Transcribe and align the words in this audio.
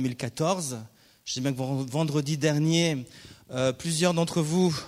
2014. 0.00 0.78
Je 1.24 1.32
sais 1.32 1.40
bien 1.40 1.52
que 1.52 1.58
vendredi 1.58 2.38
dernier, 2.38 3.04
euh, 3.50 3.72
plusieurs 3.72 4.14
d'entre 4.14 4.42
vous, 4.42 4.70
vous 4.70 4.84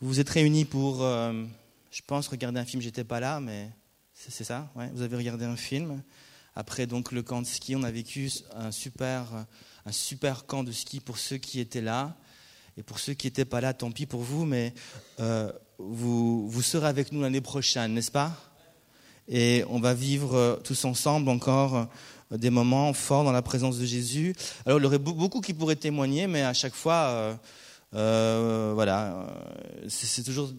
vous 0.00 0.20
êtes 0.20 0.30
réunis 0.30 0.64
pour, 0.64 1.02
euh, 1.02 1.44
je 1.90 2.02
pense, 2.06 2.28
regarder 2.28 2.60
un 2.60 2.64
film. 2.64 2.80
J'étais 2.80 3.02
pas 3.02 3.18
là, 3.18 3.40
mais 3.40 3.68
c'est 4.14 4.44
ça. 4.44 4.70
Vous 4.94 5.02
avez 5.02 5.16
regardé 5.16 5.44
un 5.44 5.56
film. 5.56 6.04
Après 6.54 6.86
donc 6.86 7.10
le 7.10 7.24
camp 7.24 7.42
de 7.42 7.48
ski, 7.48 7.74
on 7.74 7.82
a 7.82 7.90
vécu 7.90 8.30
un 8.54 8.70
super, 8.70 9.24
un 9.86 9.90
super 9.90 10.46
camp 10.46 10.62
de 10.62 10.70
ski 10.70 11.00
pour 11.00 11.18
ceux 11.18 11.38
qui 11.38 11.58
étaient 11.58 11.80
là. 11.80 12.16
Et 12.76 12.84
pour 12.84 13.00
ceux 13.00 13.14
qui 13.14 13.26
n'étaient 13.26 13.44
pas 13.44 13.60
là, 13.60 13.74
tant 13.74 13.90
pis 13.90 14.06
pour 14.06 14.20
vous, 14.20 14.44
mais 14.44 14.72
euh, 15.18 15.50
vous, 15.78 16.48
vous 16.48 16.62
serez 16.62 16.86
avec 16.86 17.10
nous 17.10 17.22
l'année 17.22 17.40
prochaine, 17.40 17.94
n'est-ce 17.94 18.12
pas? 18.12 18.40
Et 19.26 19.64
on 19.68 19.80
va 19.80 19.94
vivre 19.94 20.60
tous 20.62 20.84
ensemble 20.84 21.28
encore 21.28 21.88
des 22.38 22.50
moments 22.50 22.92
forts 22.92 23.24
dans 23.24 23.32
la 23.32 23.42
présence 23.42 23.78
de 23.78 23.86
Jésus. 23.86 24.34
Alors 24.66 24.78
il 24.78 24.82
y 24.82 24.86
aurait 24.86 24.98
beaucoup 24.98 25.40
qui 25.40 25.54
pourraient 25.54 25.76
témoigner, 25.76 26.26
mais 26.26 26.42
à 26.42 26.54
chaque 26.54 26.74
fois, 26.74 26.94
euh, 26.94 27.34
euh, 27.94 28.72
voilà, 28.74 29.06
euh, 29.06 29.86
c'est 29.88 30.22
toujours 30.22 30.50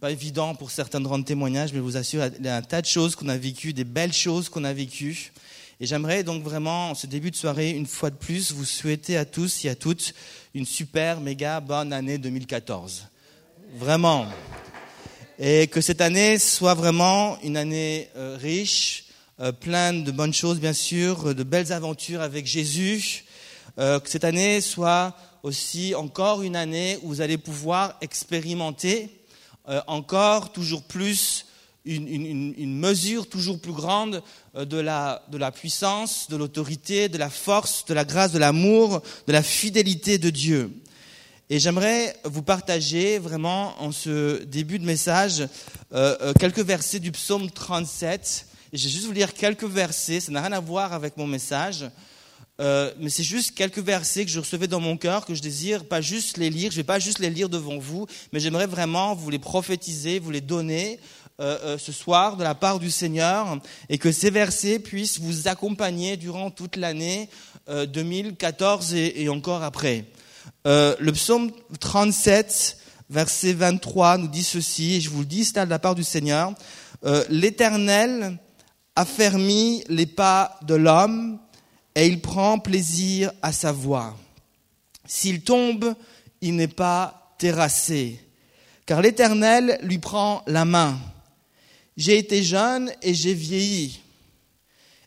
pas 0.00 0.12
évident 0.12 0.54
pour 0.54 0.70
certains 0.70 1.00
de 1.00 1.08
rendre 1.08 1.24
témoignage, 1.24 1.72
mais 1.72 1.78
je 1.78 1.82
vous 1.82 1.96
assure, 1.96 2.24
il 2.38 2.46
y 2.46 2.48
a 2.48 2.56
un 2.56 2.62
tas 2.62 2.80
de 2.80 2.86
choses 2.86 3.16
qu'on 3.16 3.28
a 3.28 3.36
vécues, 3.36 3.72
des 3.72 3.84
belles 3.84 4.12
choses 4.12 4.48
qu'on 4.48 4.64
a 4.64 4.72
vécues. 4.72 5.32
Et 5.80 5.86
j'aimerais 5.86 6.22
donc 6.22 6.42
vraiment, 6.42 6.90
en 6.90 6.94
ce 6.94 7.06
début 7.06 7.30
de 7.30 7.36
soirée, 7.36 7.70
une 7.70 7.86
fois 7.86 8.10
de 8.10 8.16
plus, 8.16 8.52
vous 8.52 8.64
souhaiter 8.64 9.16
à 9.16 9.24
tous 9.24 9.64
et 9.64 9.68
à 9.68 9.74
toutes 9.74 10.14
une 10.54 10.66
super, 10.66 11.20
méga 11.20 11.60
bonne 11.60 11.92
année 11.92 12.18
2014. 12.18 13.06
Vraiment. 13.76 14.26
Et 15.38 15.68
que 15.68 15.80
cette 15.80 16.00
année 16.00 16.38
soit 16.38 16.74
vraiment 16.74 17.38
une 17.42 17.56
année 17.56 18.08
riche, 18.16 19.07
plein 19.60 19.92
de 19.92 20.10
bonnes 20.10 20.34
choses, 20.34 20.58
bien 20.58 20.72
sûr, 20.72 21.34
de 21.34 21.42
belles 21.42 21.72
aventures 21.72 22.20
avec 22.20 22.46
Jésus. 22.46 23.24
Euh, 23.78 24.00
que 24.00 24.10
cette 24.10 24.24
année 24.24 24.60
soit 24.60 25.14
aussi 25.44 25.94
encore 25.94 26.42
une 26.42 26.56
année 26.56 26.98
où 27.02 27.08
vous 27.08 27.20
allez 27.20 27.38
pouvoir 27.38 27.96
expérimenter 28.00 29.08
euh, 29.68 29.80
encore 29.86 30.50
toujours 30.52 30.82
plus 30.82 31.46
une, 31.84 32.76
mesure 32.76 33.28
toujours 33.28 33.60
plus 33.60 33.72
grande 33.72 34.22
de 34.54 34.76
la, 34.76 35.22
de 35.30 35.38
la 35.38 35.50
puissance, 35.52 36.28
de 36.28 36.36
l'autorité, 36.36 37.08
de 37.08 37.16
la 37.16 37.30
force, 37.30 37.86
de 37.86 37.94
la 37.94 38.04
grâce, 38.04 38.32
de 38.32 38.38
l'amour, 38.38 39.00
de 39.26 39.32
la 39.32 39.42
fidélité 39.42 40.18
de 40.18 40.28
Dieu. 40.28 40.70
Et 41.48 41.58
j'aimerais 41.58 42.14
vous 42.24 42.42
partager 42.42 43.18
vraiment 43.18 43.80
en 43.80 43.90
ce 43.90 44.42
début 44.42 44.78
de 44.78 44.84
message 44.84 45.48
euh, 45.94 46.34
quelques 46.38 46.58
versets 46.58 47.00
du 47.00 47.12
psaume 47.12 47.50
37 47.50 48.47
je 48.72 48.84
vais 48.84 48.90
juste 48.90 49.06
vous 49.06 49.12
lire 49.12 49.32
quelques 49.32 49.64
versets, 49.64 50.20
ça 50.20 50.32
n'a 50.32 50.42
rien 50.42 50.52
à 50.52 50.60
voir 50.60 50.92
avec 50.92 51.16
mon 51.16 51.26
message, 51.26 51.86
euh, 52.60 52.92
mais 52.98 53.08
c'est 53.08 53.22
juste 53.22 53.54
quelques 53.54 53.78
versets 53.78 54.24
que 54.24 54.30
je 54.30 54.40
recevais 54.40 54.66
dans 54.66 54.80
mon 54.80 54.96
cœur, 54.96 55.24
que 55.24 55.34
je 55.34 55.40
désire 55.40 55.84
pas 55.84 56.00
juste 56.00 56.36
les 56.36 56.50
lire, 56.50 56.70
je 56.70 56.76
ne 56.76 56.80
vais 56.80 56.86
pas 56.86 56.98
juste 56.98 57.18
les 57.18 57.30
lire 57.30 57.48
devant 57.48 57.78
vous, 57.78 58.06
mais 58.32 58.40
j'aimerais 58.40 58.66
vraiment 58.66 59.14
vous 59.14 59.30
les 59.30 59.38
prophétiser, 59.38 60.18
vous 60.18 60.30
les 60.30 60.40
donner 60.40 61.00
euh, 61.40 61.56
euh, 61.62 61.78
ce 61.78 61.92
soir 61.92 62.36
de 62.36 62.42
la 62.42 62.54
part 62.54 62.78
du 62.78 62.90
Seigneur, 62.90 63.58
et 63.88 63.96
que 63.96 64.12
ces 64.12 64.30
versets 64.30 64.80
puissent 64.80 65.20
vous 65.20 65.48
accompagner 65.48 66.16
durant 66.16 66.50
toute 66.50 66.76
l'année 66.76 67.28
2014 67.68 68.94
et, 68.94 69.22
et, 69.22 69.28
encore 69.28 69.62
après. 69.62 70.06
le 70.64 71.10
psaume 71.10 71.52
37, 71.80 72.78
verset 73.10 73.52
23, 73.52 74.16
nous 74.16 74.28
dit 74.28 74.42
ceci, 74.42 74.94
et 74.94 75.00
je 75.02 75.10
vous 75.10 75.20
le 75.20 75.26
dis, 75.26 75.44
c'est 75.44 75.62
de 75.62 75.70
la 75.70 75.78
part 75.78 75.94
du 75.94 76.02
Seigneur. 76.02 76.54
L'Éternel 77.28 78.38
affermit 78.98 79.84
les 79.88 80.06
pas 80.06 80.58
de 80.62 80.74
l'homme 80.74 81.38
et 81.94 82.08
il 82.08 82.20
prend 82.20 82.58
plaisir 82.58 83.30
à 83.42 83.52
sa 83.52 83.70
voix. 83.70 84.16
S'il 85.06 85.42
tombe, 85.42 85.94
il 86.40 86.56
n'est 86.56 86.66
pas 86.66 87.32
terrassé, 87.38 88.20
car 88.86 89.00
l'Éternel 89.00 89.78
lui 89.84 89.98
prend 89.98 90.42
la 90.48 90.64
main. 90.64 90.98
J'ai 91.96 92.18
été 92.18 92.42
jeune 92.42 92.92
et 93.00 93.14
j'ai 93.14 93.34
vieilli, 93.34 94.00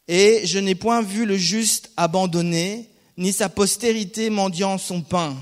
et 0.07 0.41
je 0.45 0.59
n'ai 0.59 0.75
point 0.75 1.01
vu 1.01 1.25
le 1.25 1.35
juste 1.35 1.91
abandonné, 1.97 2.89
ni 3.17 3.33
sa 3.33 3.49
postérité 3.49 4.29
mendiant 4.29 4.77
son 4.77 5.01
pain. 5.01 5.35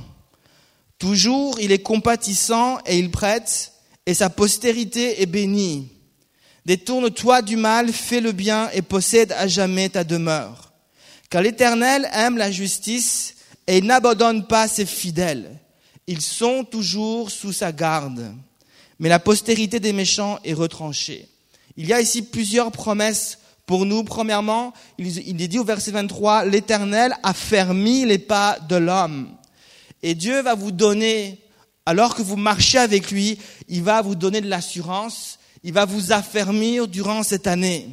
Toujours 0.98 1.59
il 1.59 1.72
est 1.72 1.84
compatissant 1.84 2.80
et 2.88 2.98
il 2.98 3.12
prête, 3.12 3.74
et 4.08 4.16
sa 4.16 4.32
postérité 4.32 5.22
est 5.22 5.28
bénie. 5.28 5.99
Détourne-toi 6.69 7.41
du 7.41 7.56
mal, 7.56 7.91
fais 7.91 8.22
le 8.22 8.31
bien 8.31 8.69
et 8.75 8.84
possède 8.84 9.31
à 9.31 9.47
jamais 9.47 9.90
ta 9.90 10.03
demeure. 10.03 10.72
Car 11.31 11.41
l'Éternel 11.41 12.07
aime 12.13 12.38
la 12.38 12.52
justice 12.52 13.34
et 13.66 13.81
n'abandonne 13.81 14.46
pas 14.46 14.68
ses 14.68 14.85
fidèles. 14.85 15.59
Ils 16.06 16.22
sont 16.22 16.63
toujours 16.63 17.31
sous 17.31 17.53
sa 17.53 17.72
garde. 17.72 18.35
Mais 19.00 19.09
la 19.09 19.18
postérité 19.18 19.79
des 19.79 19.94
méchants 19.94 20.38
est 20.44 20.53
retranchée. 20.53 21.28
Il 21.75 21.88
y 21.88 21.94
a 21.94 22.02
ici 22.02 22.22
plusieurs 22.22 22.72
promesses 22.72 23.40
pour 23.66 23.88
nous. 23.88 24.03
Premièrement, 24.03 24.72
il 25.00 25.41
est 25.41 25.47
dit 25.47 25.58
au 25.58 25.63
verset 25.63 25.90
23, 25.90 26.46
l'Éternel 26.46 27.16
a 27.24 27.34
fermé 27.34 28.06
les 28.06 28.19
pas 28.19 28.59
de 28.69 28.75
l'homme. 28.75 29.35
Et 30.03 30.13
Dieu 30.13 30.44
va 30.44 30.53
vous 30.53 30.72
donner, 30.72 31.40
alors 31.88 32.13
que 32.13 32.22
vous 32.22 32.38
marchez 32.38 32.78
avec 32.78 33.09
lui, 33.09 33.40
il 33.69 33.81
va 33.81 34.03
vous 34.03 34.13
donner 34.13 34.40
de 34.40 34.50
l'assurance 34.50 35.39
il 35.64 35.74
va 35.74 35.86
vous 35.86 36.12
affermir 36.12 36.88
durant 36.88 37.24
cette 37.24 37.47
année. 37.47 37.90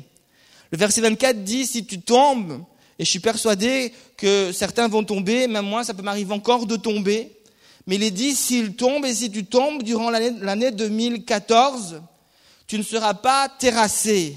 Le 0.70 0.78
verset 0.78 1.00
24 1.00 1.44
dit, 1.44 1.66
si 1.66 1.84
tu 1.86 2.00
tombes, 2.00 2.62
et 2.98 3.04
je 3.04 3.10
suis 3.10 3.20
persuadé 3.20 3.92
que 4.16 4.52
certains 4.52 4.88
vont 4.88 5.04
tomber, 5.04 5.46
même 5.48 5.66
moi, 5.66 5.84
ça 5.84 5.94
peut 5.94 6.02
m'arriver 6.02 6.32
encore 6.32 6.66
de 6.66 6.76
tomber, 6.76 7.32
mais 7.86 7.96
il 7.96 8.02
est 8.02 8.10
dit, 8.10 8.34
s'il 8.34 8.74
tombe, 8.74 9.04
et 9.04 9.14
si 9.14 9.30
tu 9.30 9.44
tombes 9.44 9.82
durant 9.82 10.10
l'année 10.10 10.70
2014, 10.70 12.02
tu 12.66 12.78
ne 12.78 12.82
seras 12.82 13.14
pas 13.14 13.48
terrassé, 13.48 14.36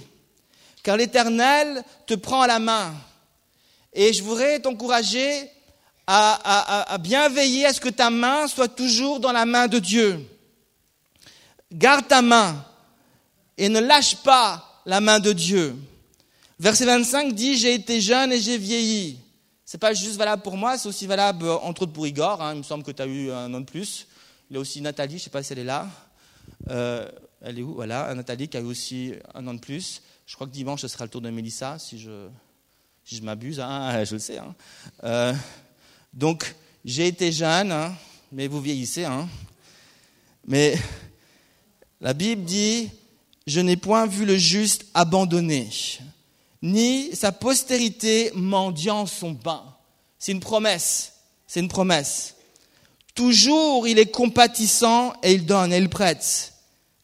car 0.84 0.97
l'Éternel 0.97 1.84
te 2.06 2.13
prend 2.13 2.41
à 2.41 2.47
la 2.47 2.59
main. 2.59 2.94
Et 3.94 4.13
je 4.13 4.22
voudrais 4.22 4.59
t'encourager 4.59 5.50
à, 6.06 6.40
à, 6.44 6.94
à 6.94 6.97
bien 7.00 7.28
veiller 7.29 7.66
à 7.66 7.73
ce 7.73 7.81
que 7.81 7.90
ta 7.90 8.11
main 8.11 8.47
soit 8.47 8.67
toujours 8.67 9.19
dans 9.19 9.31
la 9.31 9.46
main 9.46 9.67
de 9.67 9.79
Dieu. 9.79 10.23
Garde 11.72 12.07
ta 12.07 12.22
main 12.22 12.66
et 13.59 13.68
ne 13.68 13.80
lâche 13.80 14.16
pas 14.24 14.81
la 14.86 15.02
main 15.02 15.20
de 15.20 15.34
Dieu. 15.34 15.75
Verset 16.59 16.86
25 16.86 17.34
dit, 17.34 17.58
j'ai 17.58 17.74
été 17.74 18.02
jeune 18.02 18.31
et 18.31 18.40
j'ai 18.40 18.58
vieilli. 18.58 19.20
C'est 19.66 19.78
pas 19.78 19.94
juste 19.94 20.16
valable 20.16 20.42
pour 20.42 20.58
moi, 20.58 20.78
c'est 20.78 20.88
aussi 20.88 21.06
valable 21.06 21.46
euh, 21.46 21.58
entre 21.58 21.84
autres 21.84 21.92
pour 21.92 22.08
Igor. 22.08 22.42
Hein. 22.42 22.53
Il 22.53 22.59
me 22.59 22.64
semble 22.64 22.84
que 22.84 22.92
tu 22.92 23.02
as 23.02 23.06
eu 23.06 23.31
un 23.31 23.53
an 23.53 23.59
de 23.59 23.66
plus. 23.66 24.08
Il 24.50 24.56
y 24.56 24.58
a 24.58 24.59
aussi 24.59 24.81
Nathalie, 24.81 25.20
je 25.20 25.25
sais 25.25 25.30
pas 25.30 25.44
si 25.44 25.53
elle 25.53 25.59
est 25.59 25.64
là. 25.66 25.88
Euh, 26.70 27.08
elle 27.42 27.59
est 27.59 27.62
où? 27.62 27.75
Voilà, 27.75 28.14
Nathalie 28.16 28.47
qui 28.47 28.58
a 28.58 28.62
eu 28.62 28.66
aussi 28.66 29.14
un 29.36 29.46
an 29.46 29.53
de 29.53 29.59
plus. 29.59 30.02
Je 30.26 30.36
crois 30.36 30.47
que 30.47 30.53
dimanche, 30.53 30.81
ce 30.81 30.88
sera 30.88 31.03
le 31.03 31.09
tour 31.12 31.22
de 31.22 31.30
Mélissa, 31.30 31.78
si 31.80 32.00
je, 32.00 33.22
m'abuse. 33.22 33.59
Hein, 33.59 34.03
je 34.06 34.14
le 34.14 34.20
sais. 34.20 34.38
Hein. 34.38 34.56
Euh, 35.03 35.34
donc, 36.14 36.56
j'ai 36.86 37.08
été 37.08 37.31
jeune, 37.31 37.76
mais 38.31 38.47
vous 38.47 38.62
vieillissez. 38.62 39.06
Mais 40.47 40.78
la 42.02 42.14
Bible 42.14 42.44
dit 42.44 42.90
je 43.49 43.59
n'ai 43.59 43.77
point 43.77 44.05
vu 44.05 44.25
le 44.25 44.37
juste 44.37 44.85
abandonné, 44.93 45.69
ni 46.61 47.15
sa 47.15 47.31
postérité 47.31 48.31
mendiant 48.35 49.07
son 49.07 49.33
pain. 49.33 49.63
C'est 50.19 50.33
une 50.33 50.39
promesse, 50.39 51.13
c'est 51.47 51.59
une 51.59 51.67
promesse. 51.67 52.35
Toujours 53.15 53.87
il 53.87 53.97
est 53.97 54.11
compatissant 54.11 55.13
et 55.23 55.33
il 55.33 55.47
donne 55.47 55.73
et 55.73 55.77
il 55.77 55.89
prête. 55.89 56.53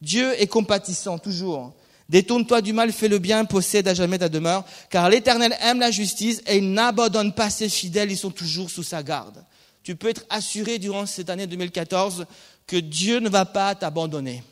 Dieu 0.01 0.39
est 0.39 0.45
compatissant, 0.47 1.17
toujours. 1.17 1.73
Détourne-toi 2.09 2.61
du 2.61 2.73
mal, 2.73 2.91
fais 2.91 3.07
le 3.07 3.17
bien, 3.17 3.45
possède 3.45 3.87
à 3.87 3.95
jamais 3.95 4.19
ta 4.19 4.29
demeure, 4.29 4.65
car 4.91 5.09
l'Éternel 5.09 5.57
aime 5.61 5.79
la 5.79 5.89
justice 5.89 6.43
et 6.45 6.57
il 6.57 6.73
n'abandonne 6.73 7.33
pas 7.33 7.49
ses 7.49 7.69
fidèles, 7.69 8.11
ils 8.11 8.17
sont 8.17 8.29
toujours 8.29 8.69
sous 8.69 8.83
sa 8.83 9.01
garde. 9.01 9.43
Tu 9.81 9.95
peux 9.95 10.09
être 10.09 10.25
assuré 10.29 10.77
durant 10.77 11.07
cette 11.07 11.31
année 11.31 11.47
2014 11.47 12.27
que 12.67 12.77
Dieu 12.77 13.19
ne 13.19 13.29
va 13.29 13.45
pas 13.45 13.73
t'abandonner. 13.73 14.43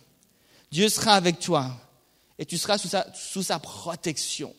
Dieu 0.72 0.89
sera 0.89 1.13
avec 1.13 1.39
toi 1.39 1.72
et 2.40 2.46
tu 2.46 2.58
seras 2.58 2.78
sous 2.78 3.44
sa, 3.44 3.60
protection. 3.60 4.54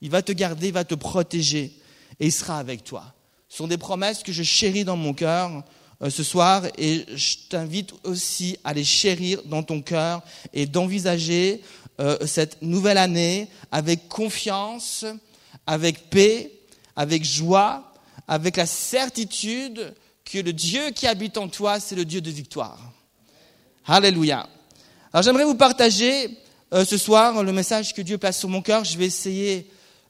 Il 0.00 0.10
va 0.10 0.22
te 0.22 0.32
garder, 0.32 0.68
il 0.68 0.72
va 0.72 0.84
te 0.84 0.94
protéger 0.94 1.72
et 2.18 2.26
il 2.26 2.32
sera 2.32 2.58
avec 2.58 2.84
toi. 2.84 3.14
Ce 3.48 3.58
sont 3.58 3.66
des 3.66 3.78
promesses 3.78 4.22
que 4.22 4.32
je 4.32 4.42
chéris 4.42 4.84
dans 4.84 4.96
mon 4.96 5.12
cœur 5.12 5.64
euh, 6.02 6.10
ce 6.10 6.22
soir 6.22 6.64
et 6.78 7.04
je 7.14 7.36
t'invite 7.48 7.92
aussi 8.04 8.56
à 8.64 8.72
les 8.72 8.84
chérir 8.84 9.42
dans 9.44 9.62
ton 9.62 9.82
cœur 9.82 10.22
et 10.52 10.66
d'envisager 10.66 11.62
euh, 12.00 12.16
cette 12.26 12.62
nouvelle 12.62 12.98
année 12.98 13.48
avec 13.72 14.08
confiance, 14.08 15.04
avec 15.66 16.08
paix, 16.10 16.52
avec 16.96 17.24
joie, 17.24 17.92
avec 18.28 18.56
la 18.56 18.66
certitude 18.66 19.94
que 20.24 20.38
le 20.38 20.52
Dieu 20.52 20.90
qui 20.90 21.06
habite 21.06 21.36
en 21.36 21.48
toi, 21.48 21.80
c'est 21.80 21.96
le 21.96 22.04
Dieu 22.04 22.20
de 22.20 22.30
victoire. 22.30 22.92
Alléluia. 23.86 24.48
Alors 25.12 25.24
j'aimerais 25.24 25.44
vous 25.44 25.56
partager 25.56 26.38
euh, 26.72 26.84
ce 26.84 26.96
soir 26.96 27.42
le 27.42 27.52
message 27.52 27.94
que 27.94 28.02
Dieu 28.02 28.16
place 28.16 28.38
sur 28.38 28.48
mon 28.48 28.62
cœur. 28.62 28.84
Je 28.84 28.96
vais 28.96 29.06
essayer 29.06 29.62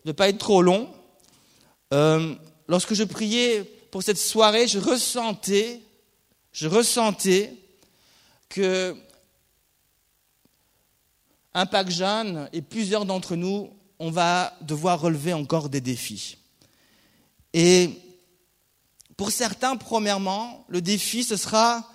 de 0.05 0.11
ne 0.11 0.13
pas 0.13 0.29
être 0.29 0.39
trop 0.39 0.63
long. 0.63 0.93
Euh, 1.93 2.35
lorsque 2.69 2.95
je 2.95 3.05
priais 3.05 3.65
pour 3.91 4.03
cette 4.03 4.19
soirée, 4.19 4.69
je 4.69 4.79
ressentais, 4.79 5.81
je 6.53 6.69
ressentais 6.69 7.55
que 8.49 8.95
Impact 11.55 11.91
Jeune 11.91 12.49
et 12.53 12.63
plusieurs 12.63 13.07
d'entre 13.07 13.37
nous, 13.37 13.71
on 13.99 14.11
va 14.11 14.53
devoir 14.61 15.01
relever 15.01 15.33
encore 15.33 15.69
des 15.69 15.81
défis. 15.81 16.37
Et 17.53 17.91
pour 19.17 19.33
certains, 19.33 19.77
premièrement, 19.77 20.65
le 20.69 20.81
défi, 20.81 21.25
ce 21.25 21.37
sera 21.37 21.89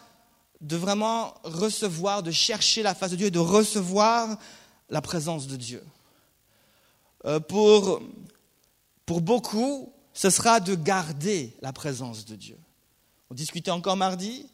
de 0.61 0.75
vraiment 0.75 1.33
recevoir, 1.43 2.23
de 2.23 2.31
chercher 2.31 2.83
la 2.83 2.95
face 2.95 3.11
de 3.11 3.15
Dieu 3.17 3.27
et 3.27 3.31
de 3.31 3.39
recevoir 3.39 4.37
la 4.89 5.01
présence 5.01 5.47
de 5.47 5.55
Dieu. 5.55 5.83
Euh, 7.25 7.39
pour, 7.39 8.01
beaucoup, 9.07 9.93
ce 10.13 10.29
sera 10.29 10.59
de 10.59 10.75
garder 10.75 11.55
la 11.61 11.73
présence 11.73 12.25
de 12.25 12.35
Dieu. 12.35 12.57
On 13.29 13.35
discutait 13.35 13.71
encore 13.71 13.97
mardi. 13.97 14.47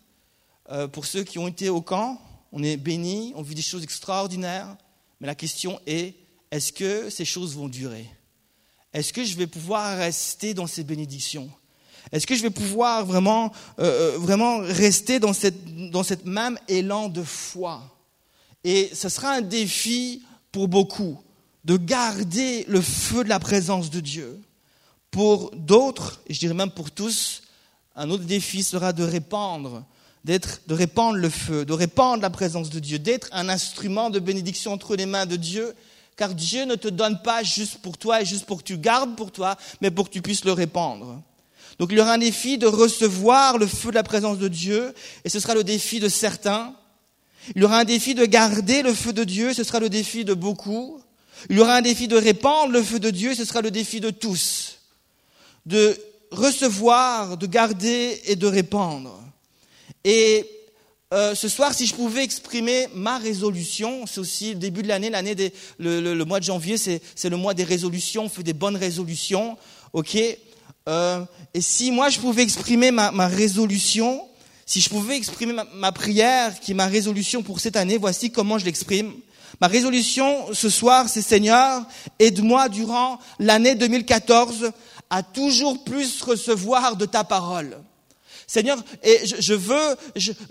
Euh, 0.69 0.87
pour 0.87 1.05
ceux 1.05 1.23
qui 1.23 1.37
ont 1.37 1.47
été 1.47 1.69
au 1.69 1.81
camp, 1.81 2.21
on 2.51 2.63
est 2.63 2.77
bénis, 2.77 3.33
on 3.35 3.41
vit 3.41 3.55
des 3.55 3.61
choses 3.61 3.83
extraordinaires. 3.83 4.77
Mais 5.19 5.27
la 5.27 5.35
question 5.35 5.79
est, 5.85 6.15
est-ce 6.49 6.71
que 6.71 7.09
ces 7.09 7.25
choses 7.25 7.55
vont 7.55 7.67
durer? 7.67 8.09
Est-ce 8.93 9.13
que 9.13 9.23
je 9.23 9.35
vais 9.35 9.47
pouvoir 9.47 9.97
rester 9.97 10.53
dans 10.53 10.67
ces 10.67 10.83
bénédictions? 10.83 11.51
Est-ce 12.11 12.27
que 12.27 12.35
je 12.35 12.41
vais 12.41 12.49
pouvoir 12.49 13.05
vraiment, 13.05 13.51
euh, 13.79 14.17
vraiment 14.17 14.59
rester 14.59 15.19
dans 15.19 15.33
cette, 15.33 16.25
même 16.25 16.57
élan 16.67 17.09
de 17.09 17.23
foi? 17.23 17.83
Et 18.63 18.89
ce 18.93 19.09
sera 19.09 19.31
un 19.31 19.41
défi 19.41 20.23
pour 20.51 20.67
beaucoup 20.67 21.19
de 21.63 21.77
garder 21.77 22.65
le 22.67 22.81
feu 22.81 23.23
de 23.23 23.29
la 23.29 23.39
présence 23.39 23.89
de 23.89 23.99
Dieu. 23.99 24.39
Pour 25.09 25.51
d'autres, 25.55 26.21
et 26.27 26.33
je 26.33 26.39
dirais 26.39 26.53
même 26.53 26.71
pour 26.71 26.91
tous, 26.91 27.43
un 27.95 28.09
autre 28.09 28.23
défi 28.23 28.63
sera 28.63 28.93
de 28.93 29.03
répandre, 29.03 29.83
de 30.23 30.39
répandre 30.73 31.17
le 31.17 31.29
feu, 31.29 31.65
de 31.65 31.73
répandre 31.73 32.21
la 32.21 32.29
présence 32.29 32.69
de 32.69 32.79
Dieu, 32.79 32.99
d'être 32.99 33.27
un 33.31 33.49
instrument 33.49 34.09
de 34.09 34.19
bénédiction 34.19 34.73
entre 34.73 34.95
les 34.95 35.05
mains 35.05 35.25
de 35.25 35.35
Dieu, 35.35 35.73
car 36.15 36.33
Dieu 36.33 36.65
ne 36.65 36.75
te 36.75 36.87
donne 36.87 37.21
pas 37.21 37.43
juste 37.43 37.79
pour 37.79 37.97
toi 37.97 38.21
et 38.21 38.25
juste 38.25 38.45
pour 38.45 38.59
que 38.59 38.63
tu 38.63 38.77
gardes 38.77 39.15
pour 39.15 39.31
toi, 39.31 39.57
mais 39.81 39.91
pour 39.91 40.07
que 40.07 40.13
tu 40.13 40.21
puisses 40.21 40.45
le 40.45 40.53
répandre. 40.53 41.21
Donc 41.81 41.89
il 41.91 41.97
y 41.97 41.99
aura 41.99 42.13
un 42.13 42.19
défi 42.19 42.59
de 42.59 42.67
recevoir 42.67 43.57
le 43.57 43.65
feu 43.65 43.89
de 43.89 43.95
la 43.95 44.03
présence 44.03 44.37
de 44.37 44.47
Dieu, 44.47 44.93
et 45.25 45.29
ce 45.29 45.39
sera 45.39 45.55
le 45.55 45.63
défi 45.63 45.99
de 45.99 46.09
certains. 46.09 46.75
Il 47.55 47.63
y 47.63 47.65
aura 47.65 47.79
un 47.79 47.85
défi 47.85 48.13
de 48.13 48.23
garder 48.23 48.83
le 48.83 48.93
feu 48.93 49.13
de 49.13 49.23
Dieu, 49.23 49.51
ce 49.51 49.63
sera 49.63 49.79
le 49.79 49.89
défi 49.89 50.23
de 50.23 50.35
beaucoup. 50.35 51.01
Il 51.49 51.57
y 51.57 51.59
aura 51.59 51.77
un 51.77 51.81
défi 51.81 52.07
de 52.07 52.15
répandre 52.15 52.71
le 52.71 52.83
feu 52.83 52.99
de 52.99 53.09
Dieu, 53.09 53.33
ce 53.33 53.45
sera 53.45 53.61
le 53.61 53.71
défi 53.71 53.99
de 53.99 54.11
tous. 54.11 54.77
De 55.65 55.97
recevoir, 56.29 57.35
de 57.37 57.47
garder 57.47 58.21
et 58.25 58.35
de 58.35 58.45
répandre. 58.45 59.19
Et 60.03 60.47
euh, 61.15 61.33
ce 61.33 61.47
soir, 61.47 61.73
si 61.73 61.87
je 61.87 61.95
pouvais 61.95 62.23
exprimer 62.23 62.89
ma 62.93 63.17
résolution, 63.17 64.05
c'est 64.05 64.19
aussi 64.19 64.49
le 64.53 64.59
début 64.59 64.83
de 64.83 64.87
l'année, 64.87 65.09
l'année 65.09 65.33
des, 65.33 65.51
le, 65.79 66.13
mois 66.25 66.39
de 66.39 66.45
janvier, 66.45 66.77
c'est, 66.77 67.01
le 67.27 67.37
mois 67.37 67.55
des 67.55 67.63
résolutions, 67.63 68.25
on 68.25 68.29
fait 68.29 68.43
des 68.43 68.53
bonnes 68.53 68.77
résolutions, 68.77 69.57
ok? 69.93 70.15
Euh, 70.89 71.23
Et 71.53 71.61
si 71.61 71.91
moi 71.91 72.09
je 72.09 72.19
pouvais 72.19 72.43
exprimer 72.43 72.91
ma, 72.91 73.27
résolution, 73.27 74.21
si 74.65 74.81
je 74.81 74.89
pouvais 74.89 75.17
exprimer 75.17 75.53
ma, 75.53 75.65
ma 75.75 75.91
prière, 75.91 76.59
qui 76.59 76.71
est 76.71 76.75
ma 76.75 76.87
résolution 76.87 77.43
pour 77.43 77.59
cette 77.59 77.75
année, 77.75 77.97
voici 77.97 78.31
comment 78.31 78.57
je 78.57 78.65
l'exprime. 78.65 79.13
Ma 79.59 79.67
résolution 79.67 80.53
ce 80.53 80.69
soir, 80.69 81.07
c'est 81.07 81.21
Seigneur, 81.21 81.83
aide-moi 82.19 82.69
durant 82.69 83.19
l'année 83.37 83.75
2014 83.75 84.71
à 85.09 85.23
toujours 85.23 85.83
plus 85.83 86.21
recevoir 86.21 86.95
de 86.95 87.05
ta 87.05 87.23
parole. 87.23 87.77
Seigneur, 88.51 88.83
et 89.01 89.21
je, 89.39 89.53
veux, 89.53 89.95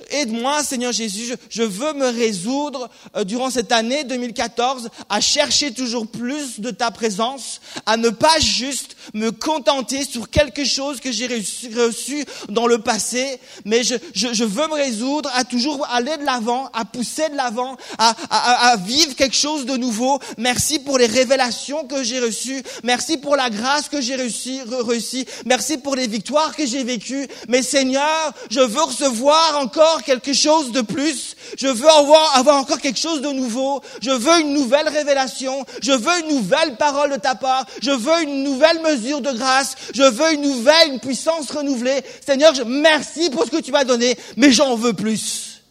aide-moi, 0.08 0.64
Seigneur 0.64 0.90
Jésus, 0.90 1.34
je, 1.50 1.62
veux 1.62 1.92
me 1.92 2.06
résoudre 2.06 2.88
euh, 3.14 3.24
durant 3.24 3.50
cette 3.50 3.72
année 3.72 4.04
2014 4.04 4.88
à 5.10 5.20
chercher 5.20 5.74
toujours 5.74 6.06
plus 6.06 6.60
de 6.60 6.70
ta 6.70 6.90
présence, 6.92 7.60
à 7.84 7.98
ne 7.98 8.08
pas 8.08 8.38
juste 8.38 8.96
me 9.12 9.30
contenter 9.32 10.02
sur 10.06 10.30
quelque 10.30 10.64
chose 10.64 10.98
que 10.98 11.12
j'ai 11.12 11.26
reçu, 11.26 12.24
dans 12.48 12.66
le 12.66 12.78
passé, 12.78 13.38
mais 13.66 13.82
je, 13.82 13.96
je, 14.14 14.44
veux 14.44 14.66
me 14.68 14.76
résoudre 14.76 15.30
à 15.34 15.44
toujours 15.44 15.86
aller 15.90 16.16
de 16.16 16.24
l'avant, 16.24 16.70
à 16.72 16.86
pousser 16.86 17.28
de 17.28 17.36
l'avant, 17.36 17.76
à, 17.98 18.16
à, 18.30 18.70
à 18.70 18.76
vivre 18.78 19.14
quelque 19.14 19.36
chose 19.36 19.66
de 19.66 19.76
nouveau. 19.76 20.18
Merci 20.38 20.78
pour 20.78 20.96
les 20.96 21.04
révélations 21.06 21.86
que 21.86 22.02
j'ai 22.02 22.18
reçues, 22.18 22.62
merci 22.82 23.18
pour 23.18 23.36
la 23.36 23.50
grâce 23.50 23.90
que 23.90 24.00
j'ai 24.00 24.16
reçue, 24.16 24.62
reçue, 24.62 25.26
merci 25.44 25.76
pour 25.76 25.96
les 25.96 26.06
victoires 26.06 26.56
que 26.56 26.64
j'ai 26.64 26.82
vécues, 26.82 27.28
mais 27.46 27.60
Seigneur, 27.60 27.89
Seigneur, 27.90 28.32
je 28.48 28.60
veux 28.60 28.82
recevoir 28.82 29.58
encore 29.58 30.04
quelque 30.04 30.32
chose 30.32 30.70
de 30.70 30.80
plus. 30.80 31.34
Je 31.58 31.66
veux 31.66 31.88
avoir, 31.88 32.60
encore 32.60 32.78
quelque 32.78 33.00
chose 33.00 33.20
de 33.20 33.30
nouveau. 33.32 33.82
Je 34.00 34.12
veux 34.12 34.42
une 34.42 34.54
nouvelle 34.54 34.88
révélation. 34.88 35.66
Je 35.82 35.90
veux 35.90 36.20
une 36.20 36.36
nouvelle 36.36 36.76
parole 36.76 37.10
de 37.10 37.16
ta 37.16 37.34
part. 37.34 37.66
Je 37.82 37.90
veux 37.90 38.22
une 38.22 38.44
nouvelle 38.44 38.80
mesure 38.80 39.20
de 39.20 39.32
grâce. 39.32 39.74
Je 39.92 40.04
veux 40.04 40.34
une 40.34 40.42
nouvelle, 40.42 41.00
puissance 41.00 41.50
renouvelée. 41.50 42.00
Seigneur, 42.24 42.52
merci 42.64 43.28
pour 43.28 43.44
ce 43.44 43.50
que 43.50 43.60
tu 43.60 43.72
m'as 43.72 43.82
donné, 43.82 44.16
mais 44.36 44.52
j'en 44.52 44.76
veux 44.76 44.92
plus. 44.92 45.62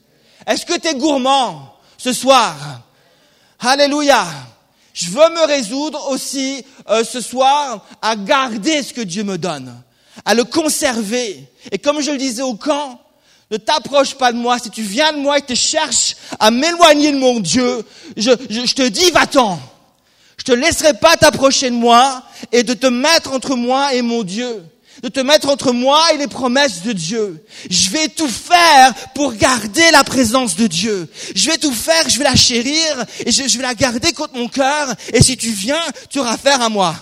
Est-ce 0.45 0.65
que 0.65 0.77
tu 0.77 0.89
es 0.89 0.95
gourmand 0.95 1.73
ce 1.97 2.11
soir? 2.11 2.53
Alléluia. 3.61 4.25
Je 4.93 5.09
veux 5.09 5.29
me 5.29 5.47
résoudre 5.47 6.09
aussi 6.09 6.65
euh, 6.89 7.05
ce 7.05 7.21
soir 7.21 7.85
à 8.01 8.17
garder 8.17 8.83
ce 8.83 8.93
que 8.93 9.01
Dieu 9.01 9.23
me 9.23 9.37
donne 9.37 9.73
à 10.29 10.35
le 10.35 10.43
conserver. 10.43 11.43
Et 11.71 11.79
comme 11.79 12.01
je 12.01 12.11
le 12.11 12.19
disais 12.19 12.43
au 12.43 12.53
camp, 12.53 13.01
ne 13.49 13.57
t'approche 13.57 14.13
pas 14.13 14.31
de 14.31 14.37
moi. 14.37 14.59
Si 14.59 14.69
tu 14.69 14.83
viens 14.83 15.11
de 15.11 15.17
moi 15.17 15.39
et 15.39 15.41
te 15.41 15.55
cherches 15.55 16.15
à 16.39 16.51
m'éloigner 16.51 17.11
de 17.11 17.17
mon 17.17 17.39
Dieu, 17.39 17.83
je, 18.15 18.29
je, 18.47 18.73
te 18.75 18.87
dis, 18.87 19.09
va-t'en. 19.09 19.59
Je 20.37 20.43
te 20.43 20.51
laisserai 20.51 20.93
pas 20.93 21.17
t'approcher 21.17 21.71
de 21.71 21.75
moi 21.75 22.21
et 22.51 22.61
de 22.61 22.75
te 22.75 22.85
mettre 22.85 23.33
entre 23.33 23.55
moi 23.55 23.95
et 23.95 24.03
mon 24.03 24.21
Dieu. 24.21 24.63
De 25.01 25.09
te 25.09 25.19
mettre 25.19 25.49
entre 25.49 25.71
moi 25.71 25.99
et 26.13 26.17
les 26.17 26.27
promesses 26.27 26.83
de 26.83 26.91
Dieu. 26.91 27.43
Je 27.67 27.89
vais 27.89 28.07
tout 28.09 28.29
faire 28.29 28.93
pour 29.15 29.33
garder 29.33 29.89
la 29.91 30.03
présence 30.03 30.55
de 30.55 30.67
Dieu. 30.67 31.11
Je 31.33 31.49
vais 31.49 31.57
tout 31.57 31.73
faire, 31.73 32.07
je 32.07 32.19
vais 32.19 32.25
la 32.25 32.35
chérir 32.35 33.03
et 33.25 33.31
je, 33.31 33.47
je 33.47 33.57
vais 33.57 33.63
la 33.63 33.73
garder 33.73 34.13
contre 34.13 34.35
mon 34.35 34.47
cœur. 34.47 34.93
Et 35.11 35.23
si 35.23 35.37
tu 35.37 35.49
viens, 35.49 35.81
tu 36.07 36.19
auras 36.19 36.33
affaire 36.33 36.61
à 36.61 36.69
moi. 36.69 36.95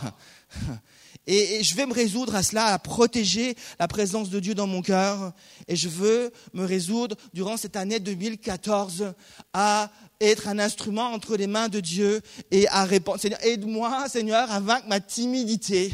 Et, 1.28 1.62
je 1.62 1.76
vais 1.76 1.86
me 1.86 1.94
résoudre 1.94 2.36
à 2.36 2.42
cela, 2.42 2.68
à 2.68 2.80
protéger 2.80 3.56
la 3.80 3.88
présence 3.88 4.30
de 4.30 4.40
Dieu 4.40 4.56
dans 4.56 4.66
mon 4.66 4.82
cœur. 4.82 5.34
Et 5.68 5.76
je 5.76 5.90
veux 5.90 6.32
me 6.54 6.66
résoudre 6.66 7.18
durant 7.34 7.58
cette 7.58 7.76
année 7.76 8.00
2014 8.00 9.14
à 9.54 9.92
être 10.22 10.48
un 10.48 10.58
instrument 10.58 11.12
entre 11.12 11.36
les 11.36 11.48
mains 11.48 11.68
de 11.68 11.82
Dieu 11.82 12.22
et 12.50 12.68
à 12.70 12.86
répondre. 12.86 13.20
Seigneur, 13.20 13.44
aide-moi, 13.44 14.08
Seigneur, 14.08 14.50
à 14.50 14.62
vaincre 14.62 14.88
ma 14.88 15.02
timidité 15.02 15.94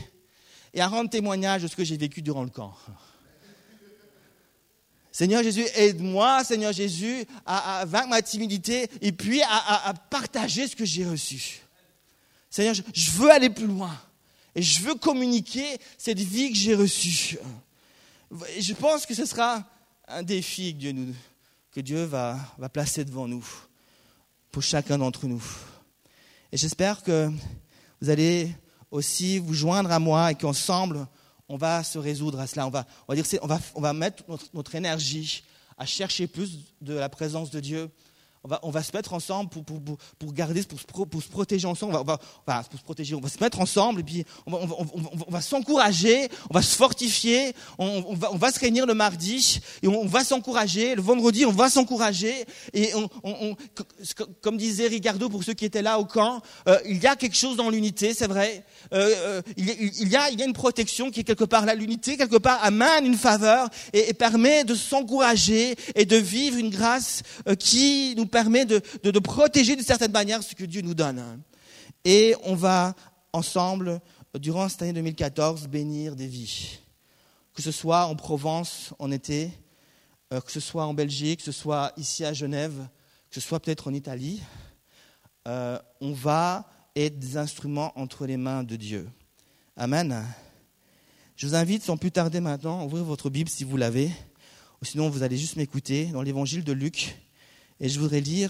et 0.73 0.81
à 0.81 0.87
rendre 0.87 1.09
témoignage 1.09 1.63
de 1.63 1.67
ce 1.67 1.75
que 1.75 1.83
j'ai 1.83 1.97
vécu 1.97 2.21
durant 2.21 2.43
le 2.43 2.49
camp. 2.49 2.73
Seigneur 5.11 5.43
Jésus, 5.43 5.65
aide-moi, 5.75 6.43
Seigneur 6.43 6.73
Jésus, 6.73 7.25
à, 7.45 7.85
vaincre 7.85 8.09
ma 8.09 8.21
timidité 8.21 8.87
et 9.01 9.11
puis 9.11 9.41
à, 9.43 9.93
partager 10.09 10.67
ce 10.67 10.75
que 10.75 10.85
j'ai 10.85 11.05
reçu. 11.05 11.61
Seigneur, 12.49 12.73
je 12.73 13.11
veux 13.11 13.31
aller 13.31 13.49
plus 13.49 13.67
loin. 13.67 13.95
Et 14.55 14.61
je 14.61 14.83
veux 14.83 14.95
communiquer 14.95 15.77
cette 15.97 16.19
vie 16.19 16.51
que 16.51 16.57
j'ai 16.57 16.75
reçue. 16.75 17.39
je 18.59 18.73
pense 18.73 19.05
que 19.05 19.13
ce 19.13 19.25
sera 19.25 19.63
un 20.07 20.23
défi 20.23 20.73
que 20.73 20.79
Dieu, 20.79 20.91
nous, 20.91 21.13
que 21.71 21.81
Dieu 21.81 22.03
va, 22.03 22.37
va 22.57 22.69
placer 22.69 23.03
devant 23.03 23.27
nous, 23.27 23.45
pour 24.51 24.61
chacun 24.61 24.97
d'entre 24.97 25.25
nous. 25.27 25.43
Et 26.51 26.57
j'espère 26.57 27.01
que 27.01 27.31
vous 27.99 28.09
allez 28.09 28.53
aussi 28.91 29.39
vous 29.39 29.55
joindre 29.55 29.91
à 29.91 29.97
moi 29.97 30.31
et 30.31 30.35
qu'ensemble, 30.35 31.07
on 31.49 31.57
va 31.57 31.83
se 31.83 31.97
résoudre 31.97 32.39
à 32.39 32.47
cela. 32.47 32.67
On 32.67 32.69
va, 32.69 32.85
on 33.07 33.13
va, 33.13 33.21
dire, 33.21 33.39
on 33.41 33.47
va, 33.47 33.59
on 33.75 33.81
va 33.81 33.93
mettre 33.93 34.23
notre 34.53 34.75
énergie 34.75 35.43
à 35.77 35.85
chercher 35.85 36.27
plus 36.27 36.59
de 36.81 36.93
la 36.93 37.09
présence 37.09 37.49
de 37.49 37.59
Dieu, 37.59 37.89
on 38.45 38.49
va, 38.49 38.59
on 38.63 38.71
va 38.71 38.83
se 38.83 38.91
mettre 38.93 39.13
ensemble 39.13 39.49
pour, 39.49 39.63
pour, 39.63 39.79
pour 40.19 40.33
garder, 40.33 40.63
pour 40.63 40.77
se, 40.77 40.85
pour 40.85 41.23
se 41.23 41.29
protéger 41.29 41.65
ensemble. 41.65 41.95
On 41.95 42.03
va, 42.03 42.19
on 42.45 42.51
va, 42.51 42.63
pour 42.63 42.77
se 42.77 42.83
protéger, 42.83 43.15
on 43.15 43.21
va 43.21 43.29
se 43.29 43.39
mettre 43.39 43.61
ensemble 43.61 44.01
et 44.01 44.03
puis 44.03 44.25
on 44.45 44.51
va, 44.51 44.75
on 45.27 45.31
va, 45.31 45.41
s'encourager, 45.41 46.27
on 46.49 46.53
va 46.53 46.61
se 46.61 46.75
fortifier, 46.75 47.55
on, 47.77 48.13
va, 48.15 48.33
on 48.33 48.37
va 48.37 48.51
se 48.51 48.59
réunir 48.59 48.85
le 48.85 48.93
mardi 48.93 49.61
et 49.81 49.87
on, 49.87 50.05
va 50.05 50.25
s'encourager. 50.25 50.95
Le 50.95 51.01
vendredi, 51.01 51.45
on 51.45 51.51
va 51.51 51.69
s'encourager 51.69 52.45
et 52.73 52.91
on, 52.95 53.55
comme 54.41 54.57
disait 54.57 54.87
Ricardo 54.87 55.29
pour 55.29 55.45
ceux 55.45 55.53
qui 55.53 55.63
étaient 55.63 55.81
là 55.81 55.97
au 55.97 56.05
camp, 56.05 56.41
euh, 56.67 56.77
il 56.85 57.01
y 57.01 57.07
a 57.07 57.15
quelque 57.15 57.37
chose 57.37 57.55
dans 57.55 57.69
l'unité, 57.69 58.13
c'est 58.13 58.27
vrai. 58.27 58.65
Euh, 58.93 59.13
euh, 59.15 59.41
il, 59.55 59.69
il, 59.69 60.09
y 60.09 60.17
a, 60.17 60.29
il 60.31 60.39
y 60.39 60.43
a 60.43 60.45
une 60.45 60.53
protection 60.53 61.11
qui 61.11 61.21
est 61.21 61.23
quelque 61.23 61.45
part 61.45 61.65
là. 61.65 61.75
L'unité, 61.75 62.17
quelque 62.17 62.37
part, 62.37 62.61
amène 62.61 63.05
une 63.05 63.17
faveur 63.17 63.69
et, 63.93 64.09
et 64.09 64.13
permet 64.13 64.65
de 64.65 64.75
s'encourager 64.75 65.75
et 65.95 66.05
de 66.05 66.17
vivre 66.17 66.57
une 66.57 66.69
grâce 66.69 67.23
qui 67.57 68.15
nous 68.17 68.25
permet 68.33 68.65
de, 68.65 69.19
protéger 69.19 69.75
d'une 69.75 69.85
certaine 69.85 70.11
manière 70.11 70.41
ce 70.41 70.55
que 70.55 70.65
Dieu 70.65 70.81
nous 70.81 70.95
donne. 70.95 71.23
Et 72.03 72.35
on 72.43 72.55
va 72.55 72.95
ensemble, 73.31 74.01
durant 74.39 74.67
cette 74.67 74.81
année 74.81 74.93
2014, 74.93 75.67
bénir 75.67 76.15
des 76.15 76.27
vies. 76.27 76.79
que 77.53 77.61
ce 77.61 77.71
soit 77.71 78.07
en 78.07 78.15
Provence 78.15 78.95
en 78.97 79.11
été, 79.11 79.51
euh, 80.33 80.41
que 80.41 80.51
ce 80.51 80.59
soit 80.59 80.85
en 80.87 80.95
Belgique, 80.95 81.39
que 81.39 81.45
ce 81.45 81.51
soit 81.51 81.93
ici 81.97 82.25
à 82.25 82.33
Genève, 82.33 82.73
que 83.29 83.35
ce 83.35 83.41
soit 83.41 83.59
peut-être 83.59 83.87
en 83.87 83.93
Italie, 83.93 84.41
euh, 85.47 85.77
on 86.01 86.13
va 86.13 86.67
être 86.95 87.19
des 87.19 87.37
instruments 87.37 87.91
entre 87.95 88.25
les 88.25 88.37
mains 88.37 88.63
de 88.63 88.75
Dieu. 88.75 89.07
Amen. 89.77 90.25
Je 91.35 91.45
vous 91.45 91.53
invite 91.53 91.83
sans 91.83 91.97
plus 91.97 92.11
tarder 92.11 92.39
maintenant 92.39 92.81
à 92.81 92.85
ouvrir 92.85 93.03
votre 93.03 93.29
Bible 93.29 93.51
si 93.51 93.63
vous 93.63 93.77
l'avez, 93.77 94.11
ou 94.81 94.85
sinon 94.85 95.09
vous 95.09 95.21
allez 95.21 95.37
juste 95.37 95.57
m'écouter 95.57 96.07
dans 96.07 96.23
l'évangile 96.23 96.63
de 96.63 96.73
Luc, 96.73 97.15
et 97.83 97.89
je 97.89 97.99
voudrais 97.99 98.21
lire 98.21 98.49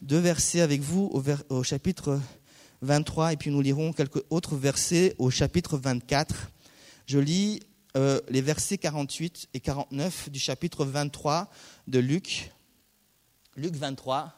deux 0.00 0.18
versets 0.18 0.60
avec 0.60 0.80
vous 0.80 1.08
au, 1.48 1.62
chapitre 1.62 2.20
23 2.82 3.34
et 3.34 3.36
puis 3.36 3.52
nous 3.52 3.60
lirons 3.60 3.92
quelques 3.92 4.20
autres 4.30 4.56
versets 4.56 5.14
au 5.18 5.30
chapitre 5.30 5.78
24. 5.78 6.50
Je 7.06 7.20
lis 7.20 7.60
euh, 7.96 8.20
les 8.28 8.40
versets 8.40 8.78
48 8.78 9.50
et 9.54 9.60
49 9.60 10.30
du 10.30 10.40
chapitre 10.40 10.84
23 10.84 11.48
de 11.86 12.00
Luc. 12.00 12.50
Luc 13.54 13.76
23. 13.76 14.34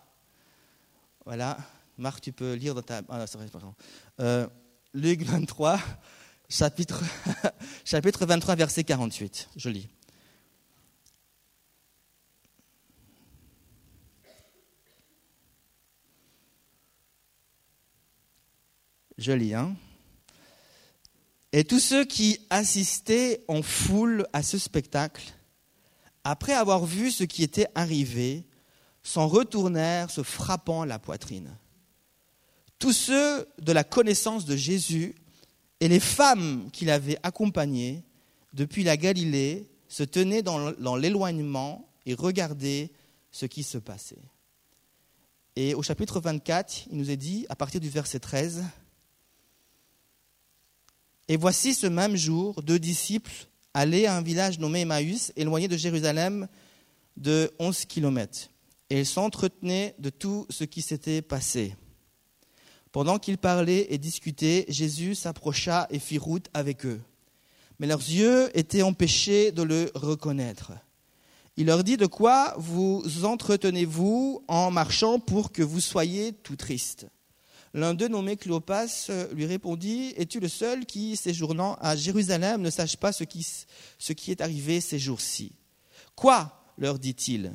Voilà. 1.25 1.57
Marc, 1.97 2.21
tu 2.21 2.31
peux 2.33 2.53
lire 2.53 2.75
dans 2.75 2.83
ta. 2.83 3.01
Ah, 3.09 3.27
c'est 3.27 3.39
vrai, 3.39 3.47
pardon. 3.51 3.75
Euh, 4.21 4.47
Luc 4.93 5.23
23, 5.23 5.81
chapitre, 6.51 7.03
chapitre 7.87 8.27
23, 8.27 8.55
verset 8.55 8.85
48. 8.85 9.49
Je 9.57 9.71
lis. 9.71 9.89
Je 19.19 19.33
lis, 19.33 19.53
hein. 19.53 19.77
Et 21.53 21.65
tous 21.65 21.81
ceux 21.81 22.05
qui 22.05 22.39
assistaient 22.51 23.43
en 23.49 23.63
foule 23.63 24.27
à 24.33 24.43
ce 24.43 24.59
spectacle, 24.59 25.35
après 26.23 26.53
avoir 26.53 26.87
vu 26.87 27.11
ce 27.11 27.25
qui 27.25 27.43
était 27.43 27.67
arrivé, 27.75 28.45
s'en 29.03 29.27
retournèrent 29.27 30.11
se 30.11 30.23
frappant 30.23 30.85
la 30.85 30.99
poitrine. 30.99 31.57
Tous 32.79 32.93
ceux 32.93 33.49
de 33.59 33.73
la 33.73 33.83
connaissance 33.83 34.45
de 34.45 34.55
Jésus 34.55 35.15
et 35.81 35.89
les 35.89 36.01
femmes 36.01 36.71
qui 36.73 36.85
l'avaient 36.85 37.19
accompagné 37.23 38.05
depuis 38.53 38.85
la 38.85 38.97
Galilée 38.97 39.69
se 39.89 40.03
tenaient 40.03 40.43
dans 40.43 40.97
l'éloignement 40.97 41.89
et 42.07 42.15
regardaient 42.15 42.91
ce 43.33 43.47
qui 43.47 43.63
se 43.63 43.79
passait. 43.79 44.23
Et 45.57 45.75
au 45.75 45.83
chapitre 45.83 46.21
24, 46.21 46.87
il 46.91 46.99
nous 46.99 47.11
est 47.11 47.17
dit, 47.17 47.47
à 47.49 47.57
partir 47.57 47.81
du 47.81 47.89
verset 47.89 48.21
13, 48.21 48.65
et 51.29 51.37
voici 51.37 51.75
ce 51.75 51.87
même 51.87 52.17
jour, 52.17 52.63
deux 52.63 52.79
disciples 52.79 53.49
allaient 53.75 54.07
à 54.07 54.17
un 54.17 54.23
village 54.23 54.59
nommé 54.59 54.81
Emmaüs, 54.81 55.33
éloigné 55.37 55.69
de 55.69 55.77
Jérusalem 55.77 56.49
de 57.17 57.53
11 57.59 57.85
kilomètres. 57.85 58.49
Et 58.91 59.01
ils 59.01 59.07
s'entretenaient 59.07 59.95
de 59.99 60.09
tout 60.09 60.47
ce 60.49 60.65
qui 60.65 60.81
s'était 60.81 61.21
passé. 61.21 61.77
Pendant 62.93 63.19
qu'ils 63.19 63.37
parlaient 63.37 63.87
et 63.91 63.99
discutaient, 63.99 64.65
Jésus 64.69 65.15
s'approcha 65.15 65.87
et 65.91 65.99
fit 65.99 66.17
route 66.17 66.49
avec 66.55 66.87
eux. 66.87 67.01
Mais 67.79 67.87
leurs 67.87 68.01
yeux 68.01 68.51
étaient 68.59 68.83
empêchés 68.83 69.53
de 69.53 69.63
le 69.63 69.91
reconnaître. 69.95 70.73
Il 71.57 71.67
leur 71.67 71.85
dit, 71.85 71.97
de 71.97 72.07
quoi 72.07 72.55
vous 72.57 73.03
entretenez-vous 73.25 74.43
en 74.49 74.71
marchant 74.71 75.19
pour 75.19 75.53
que 75.53 75.63
vous 75.63 75.81
soyez 75.81 76.33
tout 76.33 76.57
tristes? 76.57 77.07
L'un 77.79 77.95
d'eux, 77.95 78.09
nommé 78.09 78.37
Cléopas, 78.37 79.07
euh, 79.11 79.33
lui 79.33 79.47
répondit 79.47 80.13
Es-tu 80.17 80.41
le 80.41 80.49
seul 80.49 80.85
qui, 80.85 81.15
séjournant 81.15 81.77
à 81.81 81.95
Jérusalem, 81.95 82.61
ne 82.61 82.71
sache 82.71 82.97
pas 82.97 83.13
ce 83.13 83.23
qui, 83.23 84.31
est 84.33 84.41
arrivé 84.41 84.81
ces 84.81 84.99
jours-ci? 84.99 85.53
Quoi? 86.17 86.55
leur 86.77 86.99
dit-il. 86.99 87.53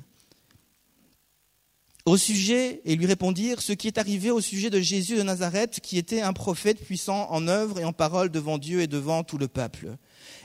Au 2.06 2.18
sujet, 2.18 2.82
et 2.86 2.96
lui 2.96 3.06
répondirent 3.06 3.62
ce 3.62 3.74
qui 3.74 3.88
est 3.88 3.98
arrivé 3.98 4.32
au 4.32 4.40
sujet 4.40 4.70
de 4.70 4.80
Jésus 4.80 5.18
de 5.18 5.24
Nazareth, 5.24 5.82
qui 5.82 5.98
était 5.98 6.22
un 6.22 6.34
prophète 6.34 6.84
puissant 6.84 7.30
en 7.30 7.48
œuvre 7.50 7.80
et 7.80 7.86
en 7.86 7.94
parole 7.94 8.30
devant 8.30 8.58
Dieu 8.58 8.82
et 8.82 8.88
devant 8.88 9.24
tout 9.24 9.38
le 9.38 9.50
peuple. 9.50 9.98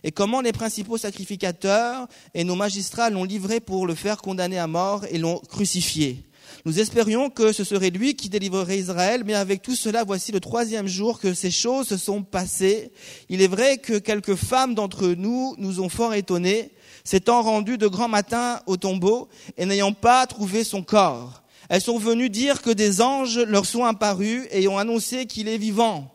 Et 0.03 0.11
comment 0.11 0.41
les 0.41 0.53
principaux 0.53 0.99
sacrificateurs 0.99 2.09
et 2.35 2.43
nos 2.43 2.57
magistrats 2.57 3.11
l'ont 3.11 3.25
livré 3.25 3.61
pour 3.61 3.87
le 3.87 3.95
faire 3.95 4.19
condamner 4.19 4.59
à 4.59 4.67
mort 4.67 5.05
et 5.11 5.19
l'ont 5.19 5.39
crucifié? 5.39 6.28
Nous 6.65 6.81
espérions 6.81 7.31
que 7.31 7.53
ce 7.53 7.65
serait 7.65 7.91
lui 7.91 8.15
qui 8.15 8.29
délivrerait 8.29 8.79
Israël, 8.79 9.23
mais 9.25 9.35
avec 9.35 9.63
tout 9.63 9.77
cela, 9.77 10.05
voici 10.05 10.33
le 10.33 10.41
troisième 10.41 10.89
jour 10.89 11.21
que 11.21 11.33
ces 11.35 11.51
choses 11.51 11.89
se 11.89 11.97
sont 11.97 12.23
passées. 12.23 12.91
Il 13.29 13.43
est 13.43 13.49
vrai 13.49 13.79
que 13.79 13.99
quelques 13.99 14.35
femmes 14.35 14.75
d'entre 14.75 15.09
nous 15.09 15.55
nous 15.59 15.81
ont 15.81 15.89
fort 15.89 16.15
étonnés, 16.15 16.73
s'étant 17.05 17.43
rendues 17.43 17.79
de 17.79 17.87
grand 17.87 18.09
matin 18.09 18.61
au 18.67 18.77
tombeau 18.77 19.29
et 19.57 19.67
n'ayant 19.67 19.93
pas 19.93 20.27
trouvé 20.27 20.65
son 20.65 20.83
corps. 20.83 21.43
Elles 21.69 21.81
sont 21.81 21.99
venues 21.99 22.31
dire 22.31 22.63
que 22.63 22.71
des 22.71 23.01
anges 23.01 23.39
leur 23.39 23.67
sont 23.67 23.85
apparus 23.85 24.47
et 24.51 24.67
ont 24.69 24.79
annoncé 24.79 25.27
qu'il 25.27 25.49
est 25.49 25.59
vivant. 25.59 26.13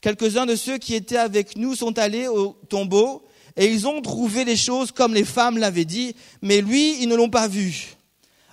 Quelques-uns 0.00 0.46
de 0.46 0.56
ceux 0.56 0.78
qui 0.78 0.94
étaient 0.94 1.16
avec 1.16 1.56
nous 1.56 1.74
sont 1.74 1.98
allés 1.98 2.28
au 2.28 2.56
tombeau 2.68 3.22
et 3.56 3.66
ils 3.66 3.86
ont 3.86 4.00
trouvé 4.00 4.44
les 4.44 4.56
choses 4.56 4.90
comme 4.90 5.12
les 5.14 5.24
femmes 5.24 5.58
l'avaient 5.58 5.84
dit, 5.84 6.16
mais 6.40 6.60
lui, 6.60 7.02
ils 7.02 7.08
ne 7.08 7.14
l'ont 7.14 7.28
pas 7.28 7.48
vu. 7.48 7.96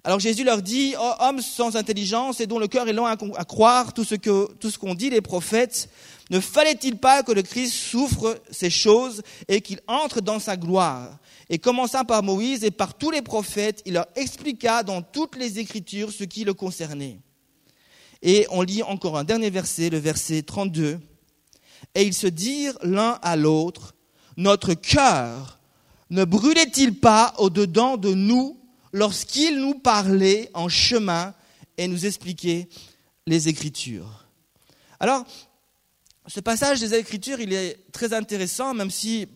Alors 0.03 0.19
Jésus 0.19 0.43
leur 0.43 0.61
dit, 0.61 0.95
oh, 0.99 1.11
hommes 1.19 1.41
sans 1.41 1.75
intelligence 1.75 2.39
et 2.39 2.47
dont 2.47 2.59
le 2.59 2.67
cœur 2.67 2.87
est 2.87 2.93
lent 2.93 3.05
à, 3.05 3.17
croire 3.45 3.93
tout 3.93 4.05
ce 4.05 4.15
que 4.15 4.51
tout 4.53 4.71
qu'ont 4.79 4.95
dit 4.95 5.09
les 5.09 5.21
prophètes, 5.21 5.89
ne 6.29 6.39
fallait-il 6.39 6.97
pas 6.97 7.23
que 7.23 7.31
le 7.31 7.41
Christ 7.41 7.73
souffre 7.73 8.39
ces 8.51 8.69
choses 8.69 9.21
et 9.47 9.61
qu'il 9.61 9.79
entre 9.87 10.21
dans 10.21 10.39
sa 10.39 10.55
gloire? 10.55 11.17
Et 11.49 11.57
commençant 11.57 12.05
par 12.05 12.23
Moïse 12.23 12.63
et 12.63 12.71
par 12.71 12.93
tous 12.93 13.11
les 13.11 13.21
prophètes, 13.21 13.81
il 13.85 13.93
leur 13.93 14.05
expliqua 14.15 14.83
dans 14.83 15.01
toutes 15.01 15.35
les 15.35 15.59
Écritures 15.59 16.11
ce 16.11 16.23
qui 16.23 16.43
le 16.45 16.53
concernait. 16.53 17.19
Et 18.21 18.45
on 18.51 18.61
lit 18.61 18.83
encore 18.83 19.17
un 19.17 19.23
dernier 19.23 19.49
verset, 19.49 19.89
le 19.89 19.97
verset 19.97 20.43
32. 20.43 20.99
Et 21.95 22.03
ils 22.03 22.13
se 22.13 22.27
dirent 22.27 22.77
l'un 22.83 23.17
à 23.21 23.35
l'autre, 23.35 23.95
notre 24.37 24.73
cœur 24.75 25.59
ne 26.09 26.23
brûlait-il 26.23 26.99
pas 26.99 27.33
au-dedans 27.37 27.97
de 27.97 28.13
nous 28.13 28.58
lorsqu'il 28.93 29.59
nous 29.59 29.75
parlait 29.75 30.49
en 30.53 30.69
chemin 30.69 31.33
et 31.77 31.87
nous 31.87 32.05
expliquait 32.05 32.67
les 33.25 33.47
Écritures. 33.47 34.25
Alors, 34.99 35.25
ce 36.27 36.39
passage 36.39 36.79
des 36.79 36.93
Écritures, 36.93 37.39
il 37.39 37.53
est 37.53 37.91
très 37.91 38.13
intéressant, 38.13 38.73
même 38.73 38.91
si 38.91 39.27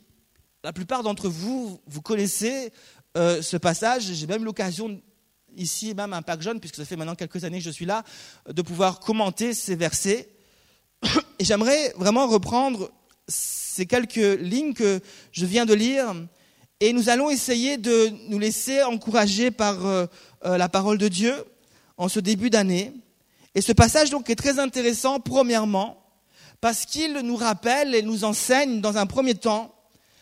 la 0.64 0.74
plupart 0.74 1.04
d'entre 1.04 1.30
vous, 1.30 1.80
vous 1.88 2.02
connaissez 2.02 2.72
euh, 3.18 3.42
ce 3.42 3.58
passage. 3.58 4.04
J'ai 4.14 4.28
même 4.28 4.44
l'occasion 4.44 5.02
ici, 5.56 5.94
même 5.94 6.14
un 6.14 6.22
Pâques 6.22 6.42
jeune, 6.42 6.60
puisque 6.60 6.76
ça 6.76 6.86
fait 6.86 6.96
maintenant 6.96 7.16
quelques 7.16 7.44
années 7.44 7.60
que 7.60 7.66
je 7.66 7.70
suis 7.70 7.86
là, 7.86 8.04
de 8.48 8.62
pouvoir 8.62 9.00
commenter 9.00 9.54
ces 9.54 9.76
versets. 9.76 10.30
Et 11.40 11.46
j'aimerais 11.46 11.94
vraiment 11.98 12.28
reprendre 12.28 12.92
ces 13.28 13.86
quelques 13.86 14.40
lignes 14.40 14.74
que 14.74 15.00
je 15.32 15.46
viens 15.46 15.66
de 15.66 15.74
lire 15.74 16.14
et 16.84 16.92
nous 16.92 17.08
allons 17.08 17.30
essayer 17.30 17.78
de 17.78 18.12
nous 18.28 18.40
laisser 18.40 18.84
encourager 18.84 19.52
par 19.52 19.86
euh, 19.86 20.06
euh, 20.44 20.58
la 20.58 20.68
parole 20.68 20.98
de 20.98 21.08
Dieu 21.08 21.34
en 21.96 22.10
ce 22.10 22.20
début 22.20 22.50
d'année. 22.50 22.92
Et 23.56 23.62
ce 23.62 23.72
passage 23.72 24.10
donc 24.10 24.30
est 24.30 24.36
très 24.36 24.60
intéressant, 24.60 25.22
premièrement, 25.22 26.06
parce 26.60 26.86
qu'il 26.86 27.14
nous 27.20 27.38
rappelle 27.38 27.96
et 27.96 28.02
nous 28.02 28.26
enseigne 28.26 28.82
dans 28.82 28.98
un 28.98 29.06
premier 29.06 29.34
temps 29.34 29.74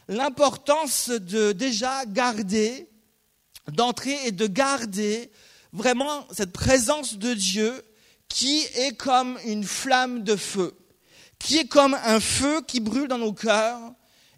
l'importance 0.08 1.10
de 1.10 1.52
déjà 1.52 2.06
garder, 2.06 2.88
d'entrer 3.72 4.16
et 4.28 4.32
de 4.32 4.46
garder 4.46 5.32
vraiment 5.74 6.28
cette 6.32 6.54
présence 6.54 7.18
de 7.18 7.34
Dieu 7.34 7.74
qui 8.30 8.68
est 8.76 8.96
comme 8.96 9.40
une 9.48 9.64
flamme 9.64 10.22
de 10.24 10.36
feu, 10.36 10.76
qui 11.40 11.58
est 11.58 11.68
comme 11.68 11.98
un 12.06 12.20
feu 12.20 12.62
qui 12.68 12.82
brûle 12.82 13.08
dans 13.08 13.18
nos 13.18 13.34
cœurs 13.34 13.80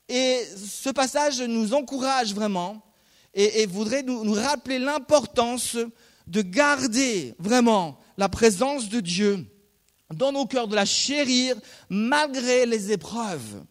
et 0.09 0.43
ce 0.55 0.89
passage 0.89 1.41
nous 1.41 1.73
encourage 1.73 2.33
vraiment 2.33 2.81
et, 3.33 3.65
voudrait 3.65 4.03
nous, 4.03 4.33
rappeler 4.33 4.77
l'importance 4.79 5.77
de 6.27 6.41
garder 6.41 7.33
vraiment 7.39 7.97
la 8.17 8.29
présence 8.29 8.89
de 8.89 8.99
Dieu 8.99 9.45
dans 10.13 10.31
nos 10.31 10.45
cœurs, 10.45 10.67
de 10.67 10.75
la 10.75 10.85
chérir 10.85 11.55
malgré 11.89 12.65
les 12.65 12.91
épreuves. 12.91 13.63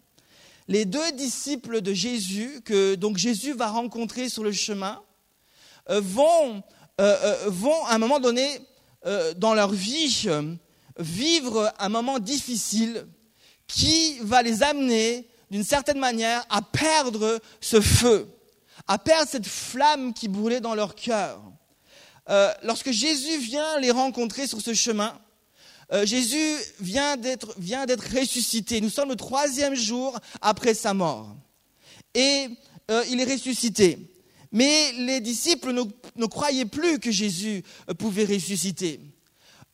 Les 0.66 0.84
deux 0.84 1.12
disciples 1.12 1.80
de 1.80 1.92
Jésus, 1.92 2.60
que 2.64 2.94
donc 2.94 3.18
Jésus 3.18 3.52
va 3.52 3.68
rencontrer 3.68 4.28
sur 4.28 4.42
le 4.42 4.52
chemin, 4.52 5.00
euh, 5.90 6.00
vont, 6.00 6.56
euh, 6.56 7.16
euh, 7.22 7.44
vont 7.48 7.84
à 7.86 7.94
un 7.94 7.98
moment 7.98 8.20
donné 8.20 8.46
dans 9.36 9.52
leur 9.54 9.72
vie 9.72 10.28
vivre 10.96 11.72
un 11.80 11.88
moment 11.88 12.20
difficile 12.20 13.04
qui 13.66 14.20
va 14.20 14.42
les 14.42 14.62
amener 14.62 15.26
d'une 15.52 15.64
certaine 15.64 15.98
manière, 15.98 16.46
à 16.48 16.62
perdre 16.62 17.38
ce 17.60 17.82
feu, 17.82 18.26
à 18.88 18.96
perdre 18.96 19.28
cette 19.30 19.46
flamme 19.46 20.14
qui 20.14 20.26
brûlait 20.26 20.62
dans 20.62 20.74
leur 20.74 20.94
cœur. 20.94 21.42
Euh, 22.30 22.50
lorsque 22.62 22.90
Jésus 22.90 23.36
vient 23.36 23.78
les 23.78 23.90
rencontrer 23.90 24.46
sur 24.46 24.62
ce 24.62 24.72
chemin, 24.72 25.14
euh, 25.92 26.06
Jésus 26.06 26.56
vient 26.80 27.18
d'être, 27.18 27.54
ressuscité. 28.18 28.80
Nous 28.80 28.88
sommes 28.88 29.10
le 29.10 29.16
troisième 29.16 29.74
jour 29.74 30.18
après 30.40 30.72
sa 30.72 30.94
mort. 30.94 31.36
et 32.14 32.48
euh, 32.90 33.04
il 33.10 33.20
est 33.20 33.30
ressuscité. 33.30 33.98
Mais 34.52 34.92
les 34.92 35.20
disciples 35.20 35.74
ne, 36.16 36.26
croyaient 36.26 36.64
plus 36.64 36.98
que 36.98 37.10
Jésus 37.10 37.62
pouvait 37.98 38.24
ressusciter. 38.24 39.00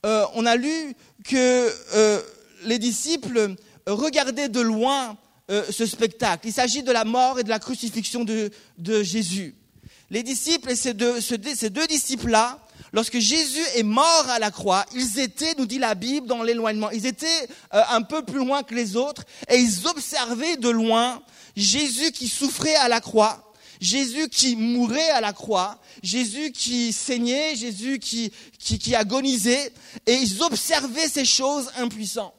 On 0.04 0.46
a 0.46 0.54
lu 0.54 0.94
que 1.24 1.72
les 2.64 2.78
disciples 2.78 3.56
regardaient 3.86 4.48
de 4.48 4.60
loin 4.60 5.16
ce 5.48 5.86
spectacle. 5.86 6.46
Il 6.46 6.52
s'agit 6.52 6.82
de 6.82 6.92
la 6.92 7.04
mort 7.04 7.38
et 7.38 7.44
de 7.44 7.48
la 7.48 7.58
crucifixion 7.58 8.24
de, 8.24 9.02
Jésus. 9.02 9.54
Les 10.10 10.22
disciples 10.22 10.70
et 10.70 10.76
ces 10.76 10.94
deux, 10.94 11.20
ces 11.20 11.70
deux 11.70 11.86
disciples-là, 11.86 12.58
lorsque 12.92 13.18
Jésus 13.18 13.64
est 13.74 13.82
mort 13.82 14.26
à 14.28 14.38
la 14.38 14.50
croix, 14.50 14.84
ils 14.94 15.18
étaient, 15.18 15.54
nous 15.58 15.66
dit 15.66 15.78
la 15.78 15.94
Bible, 15.94 16.26
dans 16.26 16.42
l'éloignement. 16.42 16.90
Ils 16.90 17.06
étaient 17.06 17.48
un 17.70 18.02
peu 18.02 18.22
plus 18.22 18.38
loin 18.38 18.62
que 18.62 18.74
les 18.74 18.96
autres 18.96 19.24
et 19.48 19.56
ils 19.56 19.86
observaient 19.86 20.56
de 20.56 20.68
loin 20.68 21.22
Jésus 21.58 22.12
qui 22.12 22.28
souffrait 22.28 22.76
à 22.76 22.88
la 22.88 23.00
croix, 23.00 23.52
Jésus 23.80 24.28
qui 24.28 24.56
mourait 24.56 25.10
à 25.10 25.20
la 25.20 25.32
croix, 25.32 25.78
Jésus 26.02 26.52
qui 26.52 26.92
saignait, 26.92 27.56
Jésus 27.56 27.98
qui, 27.98 28.32
qui, 28.58 28.94
agonisait, 28.94 29.72
et 30.06 30.14
ils 30.14 30.42
observaient 30.42 31.08
ces 31.08 31.24
choses 31.24 31.70
impuissants. 31.76 32.34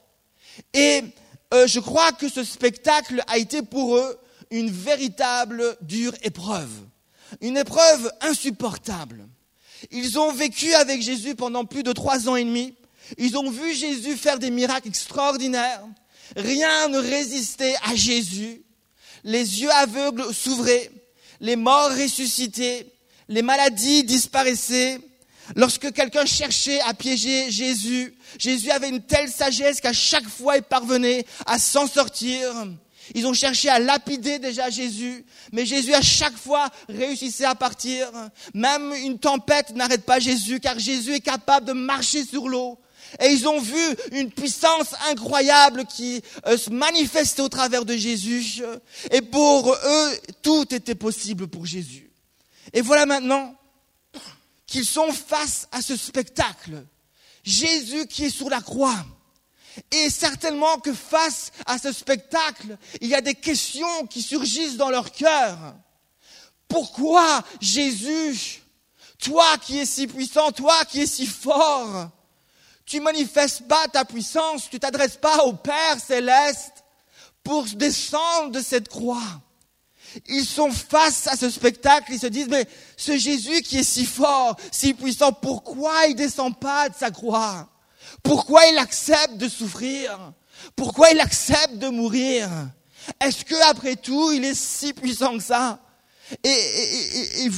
Et 0.73 1.03
euh, 1.53 1.67
je 1.67 1.79
crois 1.79 2.11
que 2.11 2.29
ce 2.29 2.43
spectacle 2.43 3.23
a 3.27 3.37
été 3.37 3.61
pour 3.61 3.97
eux 3.97 4.19
une 4.51 4.69
véritable 4.69 5.77
dure 5.81 6.13
épreuve, 6.23 6.71
une 7.41 7.57
épreuve 7.57 8.11
insupportable. 8.21 9.27
Ils 9.91 10.19
ont 10.19 10.31
vécu 10.31 10.73
avec 10.73 11.01
Jésus 11.01 11.35
pendant 11.35 11.65
plus 11.65 11.83
de 11.83 11.93
trois 11.93 12.27
ans 12.27 12.35
et 12.35 12.43
demi. 12.43 12.75
Ils 13.17 13.37
ont 13.37 13.49
vu 13.49 13.73
Jésus 13.73 14.17
faire 14.17 14.39
des 14.39 14.51
miracles 14.51 14.89
extraordinaires. 14.89 15.83
Rien 16.35 16.89
ne 16.89 16.97
résistait 16.97 17.75
à 17.83 17.95
Jésus 17.95 18.63
les 19.23 19.61
yeux 19.61 19.71
aveugles 19.71 20.33
s'ouvraient, 20.33 20.91
les 21.41 21.55
morts 21.55 21.91
ressuscitaient, 21.91 22.87
les 23.27 23.41
maladies 23.41 24.03
disparaissaient. 24.03 24.99
Lorsque 25.55 25.91
quelqu'un 25.91 26.25
cherchait 26.25 26.79
à 26.81 26.93
piéger 26.93 27.49
Jésus, 27.51 28.15
Jésus 28.37 28.71
avait 28.71 28.89
une 28.89 29.01
telle 29.01 29.29
sagesse 29.29 29.81
qu'à 29.81 29.93
chaque 29.93 30.27
fois 30.27 30.57
il 30.57 30.63
parvenait 30.63 31.25
à 31.45 31.57
s'en 31.57 31.87
sortir. 31.87 32.67
Ils 33.15 33.25
ont 33.25 33.33
cherché 33.33 33.69
à 33.69 33.79
lapider 33.79 34.39
déjà 34.39 34.69
Jésus, 34.69 35.25
mais 35.51 35.65
Jésus 35.65 35.93
à 35.93 36.01
chaque 36.01 36.37
fois 36.37 36.69
réussissait 36.87 37.45
à 37.45 37.55
partir. 37.55 38.11
Même 38.53 38.93
une 39.03 39.17
tempête 39.17 39.75
n'arrête 39.75 40.05
pas 40.05 40.19
Jésus, 40.19 40.59
car 40.59 40.77
Jésus 40.77 41.15
est 41.15 41.19
capable 41.19 41.65
de 41.67 41.73
marcher 41.73 42.23
sur 42.23 42.47
l'eau. 42.47 42.77
Et 43.19 43.31
ils 43.31 43.47
ont 43.47 43.59
vu 43.59 43.81
une 44.11 44.29
puissance 44.29 44.93
incroyable 45.09 45.85
qui 45.85 46.21
euh, 46.45 46.57
se 46.57 46.69
manifestait 46.69 47.41
au 47.41 47.49
travers 47.49 47.83
de 47.83 47.95
Jésus. 47.97 48.61
Et 49.09 49.21
pour 49.21 49.73
eux, 49.73 50.11
tout 50.43 50.71
était 50.73 50.93
possible 50.93 51.47
pour 51.47 51.65
Jésus. 51.65 52.11
Et 52.71 52.81
voilà 52.81 53.07
maintenant 53.07 53.55
qu'ils 54.69 54.85
sont 54.85 55.11
face 55.11 55.67
à 55.71 55.81
ce 55.81 55.97
spectacle. 55.97 56.85
Jésus 57.43 58.05
qui 58.07 58.25
est 58.25 58.29
sur 58.29 58.49
la 58.49 58.61
croix. 58.61 59.03
Et 59.91 60.09
certainement 60.09 60.77
que 60.77 60.93
face 60.93 61.51
à 61.65 61.77
ce 61.79 61.91
spectacle, 61.91 62.77
il 63.01 63.07
y 63.07 63.15
a 63.15 63.21
des 63.21 63.33
questions 63.33 64.05
qui 64.07 64.21
surgissent 64.21 64.77
dans 64.77 64.89
leur 64.89 65.11
cœur. 65.11 65.75
Pourquoi 66.67 67.43
Jésus, 67.59 68.61
toi 69.17 69.57
qui 69.57 69.79
es 69.79 69.85
si 69.85 70.05
puissant, 70.05 70.51
toi 70.51 70.85
qui 70.85 71.01
es 71.01 71.07
si 71.07 71.25
fort, 71.25 72.09
tu 72.85 72.99
manifestes 72.99 73.67
pas 73.67 73.87
ta 73.87 74.05
puissance, 74.05 74.69
tu 74.69 74.79
t'adresses 74.79 75.17
pas 75.17 75.45
au 75.45 75.53
Père 75.53 75.99
céleste 75.99 76.83
pour 77.43 77.63
descendre 77.63 78.51
de 78.51 78.61
cette 78.61 78.89
croix? 78.89 79.41
Ils 80.27 80.45
sont 80.45 80.71
face 80.71 81.27
à 81.27 81.35
ce 81.35 81.49
spectacle, 81.49 82.11
ils 82.11 82.19
se 82.19 82.27
disent, 82.27 82.49
mais 82.49 82.67
ce 82.97 83.17
Jésus 83.17 83.61
qui 83.61 83.79
est 83.79 83.83
si 83.83 84.05
fort, 84.05 84.55
si 84.71 84.93
puissant, 84.93 85.31
pourquoi 85.31 86.07
il 86.07 86.15
descend 86.15 86.57
pas 86.57 86.89
de 86.89 86.95
sa 86.95 87.11
croix? 87.11 87.69
Pourquoi 88.23 88.65
il 88.67 88.77
accepte 88.77 89.37
de 89.37 89.47
souffrir? 89.47 90.33
Pourquoi 90.75 91.11
il 91.11 91.19
accepte 91.19 91.75
de 91.75 91.89
mourir? 91.89 92.49
Est-ce 93.19 93.45
que 93.45 93.55
après 93.69 93.95
tout, 93.95 94.31
il 94.31 94.43
est 94.43 94.55
si 94.55 94.93
puissant 94.93 95.37
que 95.37 95.43
ça? 95.43 95.79
Et, 96.43 96.49
et, 96.49 97.45
et 97.45 97.51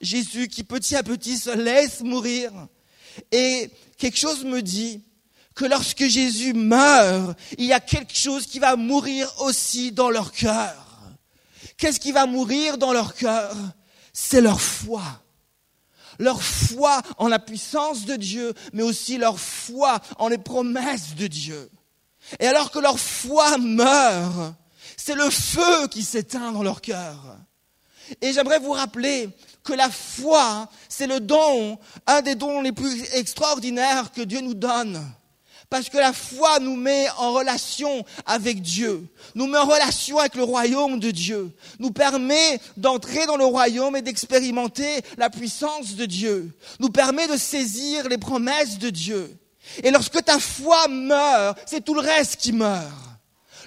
Jésus 0.00 0.48
qui 0.48 0.62
petit 0.62 0.96
à 0.96 1.02
petit 1.02 1.38
se 1.38 1.50
laisse 1.50 2.00
mourir. 2.02 2.52
Et 3.32 3.70
quelque 3.98 4.18
chose 4.18 4.44
me 4.44 4.62
dit 4.62 5.02
que 5.54 5.64
lorsque 5.64 6.06
Jésus 6.06 6.52
meurt, 6.52 7.36
il 7.58 7.64
y 7.64 7.72
a 7.72 7.80
quelque 7.80 8.14
chose 8.14 8.46
qui 8.46 8.58
va 8.58 8.76
mourir 8.76 9.32
aussi 9.38 9.90
dans 9.90 10.10
leur 10.10 10.30
cœur. 10.30 10.85
Qu'est-ce 11.76 12.00
qui 12.00 12.12
va 12.12 12.26
mourir 12.26 12.78
dans 12.78 12.92
leur 12.92 13.14
cœur? 13.14 13.54
C'est 14.12 14.40
leur 14.40 14.60
foi. 14.60 15.02
Leur 16.18 16.42
foi 16.42 17.02
en 17.18 17.28
la 17.28 17.38
puissance 17.38 18.06
de 18.06 18.16
Dieu, 18.16 18.54
mais 18.72 18.82
aussi 18.82 19.18
leur 19.18 19.38
foi 19.38 20.00
en 20.18 20.28
les 20.28 20.38
promesses 20.38 21.14
de 21.14 21.26
Dieu. 21.26 21.70
Et 22.40 22.46
alors 22.46 22.70
que 22.70 22.78
leur 22.78 22.98
foi 22.98 23.58
meurt, 23.58 24.54
c'est 24.96 25.14
le 25.14 25.28
feu 25.28 25.88
qui 25.88 26.02
s'éteint 26.02 26.52
dans 26.52 26.62
leur 26.62 26.80
cœur. 26.80 27.36
Et 28.22 28.32
j'aimerais 28.32 28.58
vous 28.58 28.72
rappeler 28.72 29.28
que 29.62 29.72
la 29.72 29.90
foi, 29.90 30.68
c'est 30.88 31.06
le 31.06 31.20
don, 31.20 31.78
un 32.06 32.22
des 32.22 32.34
dons 32.34 32.62
les 32.62 32.72
plus 32.72 33.02
extraordinaires 33.14 34.12
que 34.12 34.22
Dieu 34.22 34.40
nous 34.40 34.54
donne. 34.54 35.04
Parce 35.68 35.88
que 35.88 35.96
la 35.96 36.12
foi 36.12 36.60
nous 36.60 36.76
met 36.76 37.08
en 37.18 37.32
relation 37.32 38.04
avec 38.24 38.62
Dieu, 38.62 39.06
nous 39.34 39.46
met 39.46 39.58
en 39.58 39.66
relation 39.66 40.18
avec 40.18 40.36
le 40.36 40.44
royaume 40.44 41.00
de 41.00 41.10
Dieu, 41.10 41.50
nous 41.80 41.90
permet 41.90 42.60
d'entrer 42.76 43.26
dans 43.26 43.36
le 43.36 43.44
royaume 43.44 43.96
et 43.96 44.02
d'expérimenter 44.02 45.02
la 45.18 45.28
puissance 45.28 45.96
de 45.96 46.06
Dieu, 46.06 46.56
nous 46.78 46.90
permet 46.90 47.26
de 47.26 47.36
saisir 47.36 48.08
les 48.08 48.18
promesses 48.18 48.78
de 48.78 48.90
Dieu. 48.90 49.36
Et 49.82 49.90
lorsque 49.90 50.24
ta 50.24 50.38
foi 50.38 50.86
meurt, 50.88 51.58
c'est 51.66 51.84
tout 51.84 51.94
le 51.94 52.00
reste 52.00 52.36
qui 52.36 52.52
meurt. 52.52 52.92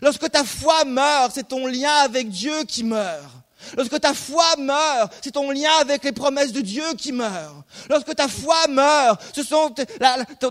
Lorsque 0.01 0.31
ta 0.31 0.45
foi 0.45 0.85
meurt, 0.85 1.33
c'est 1.35 1.49
ton 1.49 1.67
lien 1.67 1.93
avec 2.03 2.29
Dieu 2.29 2.63
qui 2.63 2.85
meurt. 2.85 3.38
Lorsque 3.75 3.99
ta 3.99 4.13
foi 4.13 4.55
meurt, 4.57 5.13
c'est 5.21 5.31
ton 5.31 5.51
lien 5.51 5.71
avec 5.81 6.03
les 6.03 6.11
promesses 6.11 6.51
de 6.51 6.61
Dieu 6.61 6.85
qui 6.97 7.11
meurt. 7.11 7.55
Lorsque 7.89 8.15
ta 8.15 8.27
foi 8.27 8.67
meurt, 8.67 9.21
ce 9.35 9.43
sont 9.43 9.73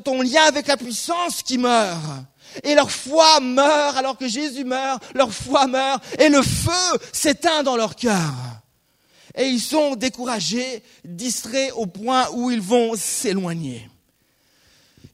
ton 0.04 0.22
lien 0.22 0.42
avec 0.44 0.66
la 0.66 0.76
puissance 0.76 1.42
qui 1.42 1.58
meurt. 1.58 1.98
Et 2.62 2.74
leur 2.74 2.90
foi 2.90 3.40
meurt 3.40 3.96
alors 3.96 4.16
que 4.16 4.28
Jésus 4.28 4.64
meurt, 4.64 5.02
leur 5.14 5.32
foi 5.32 5.66
meurt 5.66 6.02
et 6.18 6.28
le 6.28 6.42
feu 6.42 6.98
s'éteint 7.12 7.62
dans 7.62 7.76
leur 7.76 7.96
cœur. 7.96 8.32
Et 9.36 9.46
ils 9.46 9.60
sont 9.60 9.94
découragés, 9.94 10.82
distraits 11.04 11.72
au 11.74 11.86
point 11.86 12.28
où 12.32 12.50
ils 12.50 12.60
vont 12.60 12.94
s'éloigner. 12.96 13.88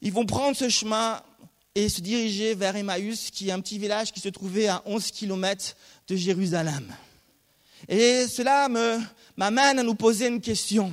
Ils 0.01 0.13
vont 0.13 0.27
prendre 0.27 0.57
ce 0.57 0.69
chemin 0.69 1.21
et 1.75 1.89
se 1.89 2.01
diriger 2.01 2.55
vers 2.55 2.77
Emmaüs, 2.77 3.31
qui 3.31 3.49
est 3.49 3.53
un 3.53 3.61
petit 3.61 3.79
village 3.79 4.13
qui 4.13 4.21
se 4.21 4.29
trouvait 4.29 4.69
à 4.69 4.83
11 4.87 5.11
kilomètres 5.11 5.75
de 6.09 6.17
Jérusalem. 6.17 6.95
Et 7.89 8.27
cela 8.29 8.69
m'amène 9.37 9.79
à 9.79 9.83
nous 9.83 9.95
poser 9.95 10.27
une 10.27 10.41
question. 10.41 10.93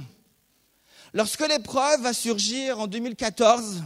Lorsque 1.14 1.48
l'épreuve 1.48 2.02
va 2.02 2.14
surgir 2.14 2.80
en 2.80 2.88
2014, 2.88 3.84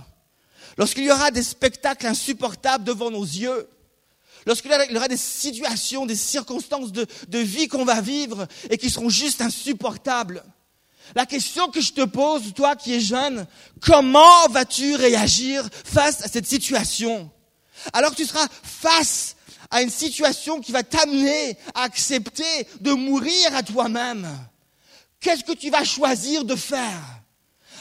lorsqu'il 0.77 1.05
y 1.05 1.11
aura 1.11 1.31
des 1.31 1.43
spectacles 1.43 2.07
insupportables 2.07 2.83
devant 2.83 3.09
nos 3.09 3.23
yeux, 3.23 3.67
lorsqu'il 4.45 4.71
y 4.71 4.95
aura 4.95 5.07
des 5.07 5.17
situations, 5.17 6.05
des 6.05 6.15
circonstances 6.15 6.91
de, 6.91 7.05
de 7.27 7.39
vie 7.39 7.67
qu'on 7.67 7.85
va 7.85 8.01
vivre 8.01 8.47
et 8.69 8.77
qui 8.77 8.89
seront 8.89 9.09
juste 9.09 9.41
insupportables, 9.41 10.43
la 11.13 11.25
question 11.25 11.69
que 11.69 11.81
je 11.81 11.93
te 11.93 12.03
pose, 12.03 12.53
toi 12.53 12.75
qui 12.75 12.95
es 12.95 12.99
jeune, 12.99 13.45
comment 13.81 14.47
vas-tu 14.49 14.95
réagir 14.95 15.67
face 15.83 16.23
à 16.23 16.27
cette 16.27 16.47
situation? 16.47 17.29
Alors 17.93 18.15
tu 18.15 18.25
seras 18.25 18.47
face 18.63 19.34
à 19.71 19.81
une 19.81 19.89
situation 19.89 20.59
qui 20.59 20.71
va 20.71 20.83
t'amener 20.83 21.57
à 21.73 21.83
accepter 21.83 22.67
de 22.81 22.91
mourir 22.91 23.55
à 23.55 23.63
toi-même, 23.63 24.27
qu'est-ce 25.19 25.43
que 25.43 25.53
tu 25.53 25.69
vas 25.69 25.83
choisir 25.83 26.43
de 26.45 26.55
faire? 26.55 27.01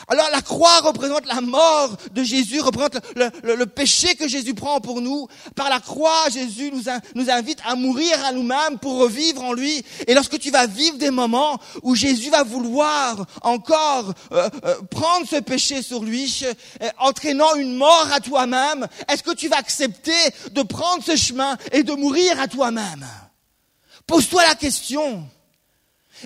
Alors 0.09 0.29
la 0.31 0.43
croix 0.43 0.81
représente 0.81 1.27
la 1.27 1.41
mort 1.41 1.97
de 2.13 2.23
Jésus, 2.23 2.61
représente 2.61 2.99
le, 3.17 3.65
péché 3.65 4.15
que 4.15 4.29
Jésus 4.29 4.55
prend 4.55 4.81
pour 4.81 5.01
nous. 5.01 5.29
Par 5.55 5.71
la 5.71 5.81
croix, 5.81 6.29
Jésus 6.31 6.73
nous, 7.15 7.31
invite 7.31 7.61
à 7.65 7.75
mourir 7.75 8.23
à 8.25 8.33
nous-mêmes 8.33 8.79
pour 8.81 8.99
revivre 8.99 9.43
en 9.43 9.53
lui. 9.53 9.85
Et 10.07 10.15
lorsque 10.15 10.39
tu 10.39 10.51
vas 10.51 10.67
vivre 10.67 10.99
des 10.99 11.11
moments 11.11 11.59
où 11.83 11.95
Jésus 11.95 12.31
va 12.31 12.43
vouloir 12.43 13.25
encore 13.43 14.13
euh, 14.33 14.49
euh, 14.65 14.75
prendre 14.91 15.27
ce 15.27 15.37
péché 15.37 15.83
sur 15.83 16.03
lui, 16.03 16.45
euh, 16.83 16.89
entraînant 16.99 17.55
une 17.55 17.77
mort 17.77 18.09
à 18.13 18.21
toi-même, 18.21 18.87
est-ce 19.09 19.23
que 19.23 19.35
tu 19.35 19.49
vas 19.49 19.57
accepter 19.57 20.13
de 20.51 20.63
prendre 20.63 21.03
ce 21.03 21.17
chemin 21.17 21.57
et 21.73 21.83
de 21.83 21.93
mourir 21.93 22.39
à 22.41 22.49
toi-même? 22.49 23.07
Pose-toi 24.07 24.43
la 24.47 24.55
question. 24.55 25.27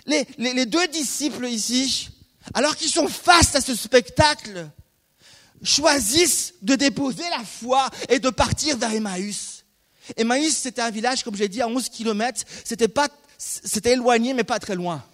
Les 0.07 0.67
deux 0.67 0.87
disciples 0.89 1.47
ici, 1.47 2.09
alors 2.55 2.77
qu'ils 2.77 2.91
sont 2.91 3.09
face 3.09 3.55
à 3.55 3.61
ce 3.61 3.75
spectacle, 3.75 4.69
choisissent 5.63 6.55
de 6.63 6.75
déposer 6.75 7.25
la 7.31 7.45
foi 7.45 7.89
et 8.09 8.19
de 8.19 8.31
partir 8.31 8.77
vers 8.77 8.93
Emmaüs. 8.93 9.65
Emmaüs, 10.17 10.57
c'était 10.57 10.83
un 10.83 10.91
village, 10.91 11.23
comme 11.23 11.37
j'ai 11.37 11.49
dit, 11.49 11.61
à 11.61 11.69
11 11.69 11.89
kilomètres. 11.89 12.43
C'était 12.65 13.93
éloigné, 13.93 14.35
mais 14.35 14.45
pas 14.45 14.59
très 14.59 14.75
loin. 14.75 15.05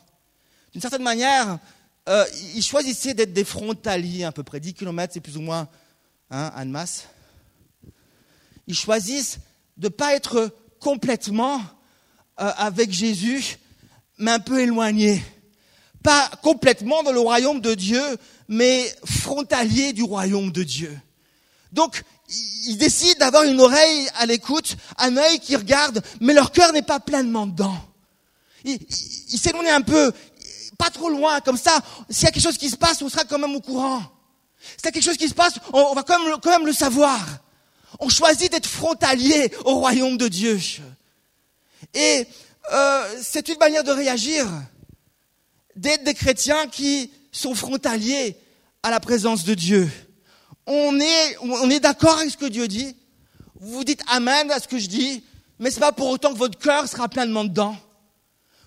D'une 0.73 0.81
certaine 0.81 1.03
manière, 1.03 1.59
euh, 2.09 2.25
ils 2.55 2.63
choisissaient 2.63 3.15
d'être 3.15 3.33
des 3.33 3.45
frontaliers 3.45 4.25
à 4.25 4.33
peu 4.33 4.43
près. 4.43 4.61
10 4.61 4.75
km, 4.75 5.13
c'est 5.13 5.21
plus 5.21 5.37
ou 5.37 5.41
moins 5.41 5.69
hein, 6.31 6.65
masse. 6.67 7.07
Ils 8.67 8.77
choisissent 8.77 9.39
de 9.77 9.89
ne 9.89 9.93
pas 9.93 10.15
être 10.15 10.55
complètement 10.81 11.61
euh, 12.41 12.51
avec 12.57 12.93
Jésus, 12.93 13.59
mais 14.19 14.33
un 14.33 14.41
peu 14.41 14.61
éloignés. 14.61 15.23
Pas 16.05 16.31
complètement 16.43 17.03
dans 17.03 17.11
le 17.11 17.19
royaume 17.19 17.61
de 17.61 17.75
Dieu, 17.75 18.03
mais 18.47 18.95
frontaliers 19.05 19.93
du 19.93 20.05
royaume 20.05 20.53
de 20.53 20.63
Dieu. 20.63 20.97
Donc, 21.73 22.05
ils 22.67 22.77
décident 22.77 23.19
d'avoir 23.19 23.43
une 23.43 23.61
oreille 23.61 24.09
à 24.15 24.27
l'écoute, 24.27 24.77
un 24.99 25.17
œil 25.17 25.41
qui 25.41 25.57
regarde, 25.57 26.03
mais 26.21 26.33
leur 26.33 26.53
cœur 26.53 26.73
n'est 26.73 26.83
pas 26.83 27.01
pleinement 27.01 27.47
dedans. 27.47 27.77
Ils 28.65 28.79
s'éloignent 29.39 29.75
un 29.75 29.81
peu, 29.81 30.13
pas 30.79 30.91
trop 30.91 31.09
loin, 31.09 31.41
comme 31.41 31.57
ça, 31.57 31.79
s'il 32.09 32.25
y 32.25 32.29
a 32.29 32.31
quelque 32.31 32.43
chose 32.43 32.59
qui 32.59 32.71
se 32.71 32.77
passe, 32.77 33.03
on 33.03 33.09
sera 33.09 33.25
quand 33.25 33.39
même 33.39 33.55
au 33.55 33.61
courant. 33.61 34.03
S'il 34.61 34.87
y 34.87 34.89
a 34.89 34.93
quelque 34.93 35.03
chose 35.05 35.17
qui 35.17 35.29
se 35.29 35.35
passe, 35.35 35.55
on, 35.73 35.95
va 35.95 36.03
quand 36.03 36.23
même, 36.23 36.37
quand 36.41 36.51
même 36.51 36.67
le 36.67 36.73
savoir. 36.73 37.21
On 38.01 38.09
choisit 38.09 38.51
d'être 38.51 38.67
frontalier 38.67 39.53
au 39.65 39.75
royaume 39.77 40.17
de 40.17 40.29
Dieu. 40.29 40.61
Et 41.93 42.27
euh, 42.73 43.21
c'est 43.23 43.49
une 43.49 43.59
manière 43.59 43.85
de 43.85 43.93
réagir, 43.93 44.47
d'être 45.77 46.05
des 46.05 46.15
chrétiens 46.15 46.67
qui 46.69 47.11
sont 47.33 47.55
frontaliers 47.55 48.37
à 48.83 48.91
la 48.91 49.01
présence 49.01 49.45
de 49.45 49.55
Dieu. 49.55 49.91
On 50.67 50.99
est, 51.01 51.81
d'accord 51.81 52.19
avec 52.19 52.31
ce 52.31 52.37
que 52.37 52.47
Dieu 52.47 52.69
dit. 52.69 52.97
Vous 53.61 53.85
dites 53.85 54.03
Amen 54.09 54.51
à 54.51 54.61
ce 54.61 54.69
que 54.69 54.79
je 54.79 54.87
dis, 54.87 55.25
mais 55.59 55.71
ce 55.71 55.77
n'est 55.77 55.81
pas 55.81 55.93
pour 55.93 56.09
autant 56.09 56.33
que 56.33 56.39
votre 56.39 56.59
cœur 56.59 56.89
sera 56.89 57.09
pleinement 57.09 57.45
dedans. 57.45 57.77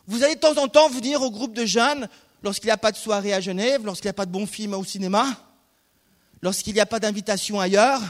Vous 0.08 0.24
allez 0.24 0.36
de 0.36 0.40
temps 0.40 0.58
en 0.58 0.68
temps 0.68 0.90
venir 0.90 1.22
au 1.22 1.32
groupe 1.32 1.54
de 1.54 1.66
jeunes 1.66 2.08
lorsqu'il 2.44 2.68
n'y 2.68 2.72
a 2.72 2.78
pas 2.78 2.92
de 2.92 2.98
soirée 2.98 3.34
à 3.34 3.42
Genève, 3.42 3.82
lorsqu'il 3.84 4.08
n'y 4.08 4.12
a 4.12 4.14
pas 4.14 4.26
de 4.26 4.32
bon 4.32 4.46
film 4.46 4.74
au 4.74 4.84
cinéma, 4.84 5.26
lorsqu'il 6.42 6.74
n'y 6.74 6.80
a 6.80 6.86
pas 6.86 7.00
d'invitation 7.00 7.60
ailleurs. 7.60 8.02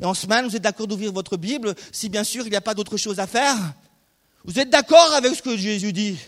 Et 0.00 0.04
en 0.04 0.14
semaine, 0.14 0.46
vous 0.46 0.56
êtes 0.56 0.62
d'accord 0.62 0.86
d'ouvrir 0.86 1.12
votre 1.12 1.36
Bible 1.36 1.74
si 1.90 2.08
bien 2.08 2.24
sûr 2.24 2.46
il 2.46 2.50
n'y 2.50 2.56
a 2.56 2.60
pas 2.60 2.74
d'autre 2.74 2.96
chose 2.96 3.18
à 3.18 3.26
faire. 3.26 3.56
Vous 4.44 4.58
êtes 4.58 4.70
d'accord 4.70 5.12
avec 5.14 5.34
ce 5.34 5.42
que 5.42 5.56
Jésus 5.56 5.92
dit? 5.92 6.18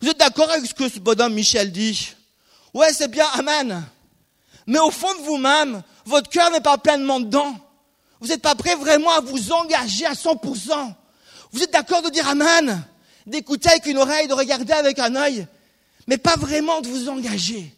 Vous 0.00 0.08
êtes 0.08 0.18
d'accord 0.18 0.50
avec 0.50 0.66
ce 0.66 0.74
que 0.74 0.88
ce 0.88 0.98
bonhomme 0.98 1.34
Michel 1.34 1.72
dit? 1.72 2.12
Ouais, 2.72 2.92
c'est 2.92 3.08
bien, 3.08 3.26
Amen. 3.34 3.84
Mais 4.66 4.78
au 4.78 4.90
fond 4.90 5.12
de 5.14 5.24
vous-même, 5.24 5.82
votre 6.04 6.28
cœur 6.28 6.50
n'est 6.50 6.60
pas 6.60 6.78
pleinement 6.78 7.20
dedans. 7.20 7.56
Vous 8.20 8.28
n'êtes 8.28 8.42
pas 8.42 8.54
prêt 8.54 8.74
vraiment 8.74 9.10
à 9.10 9.20
vous 9.20 9.52
engager 9.52 10.06
à 10.06 10.14
100%. 10.14 10.94
Vous 11.52 11.62
êtes 11.62 11.72
d'accord 11.72 12.02
de 12.02 12.10
dire 12.10 12.26
Amen, 12.28 12.82
d'écouter 13.26 13.68
avec 13.68 13.86
une 13.86 13.98
oreille, 13.98 14.28
de 14.28 14.34
regarder 14.34 14.72
avec 14.72 14.98
un 14.98 15.14
œil, 15.14 15.46
mais 16.06 16.18
pas 16.18 16.36
vraiment 16.36 16.80
de 16.80 16.88
vous 16.88 17.08
engager. 17.08 17.74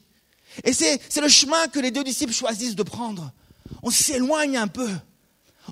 Et 0.65 0.73
c'est, 0.73 1.01
le 1.21 1.29
chemin 1.29 1.69
que 1.69 1.79
les 1.79 1.91
deux 1.91 2.05
disciples 2.05 2.33
choisissent 2.33 2.77
de 2.77 2.83
prendre. 2.83 3.31
On 3.83 3.91
s'éloigne 3.91 4.57
un 4.57 4.69
peu. 4.69 4.89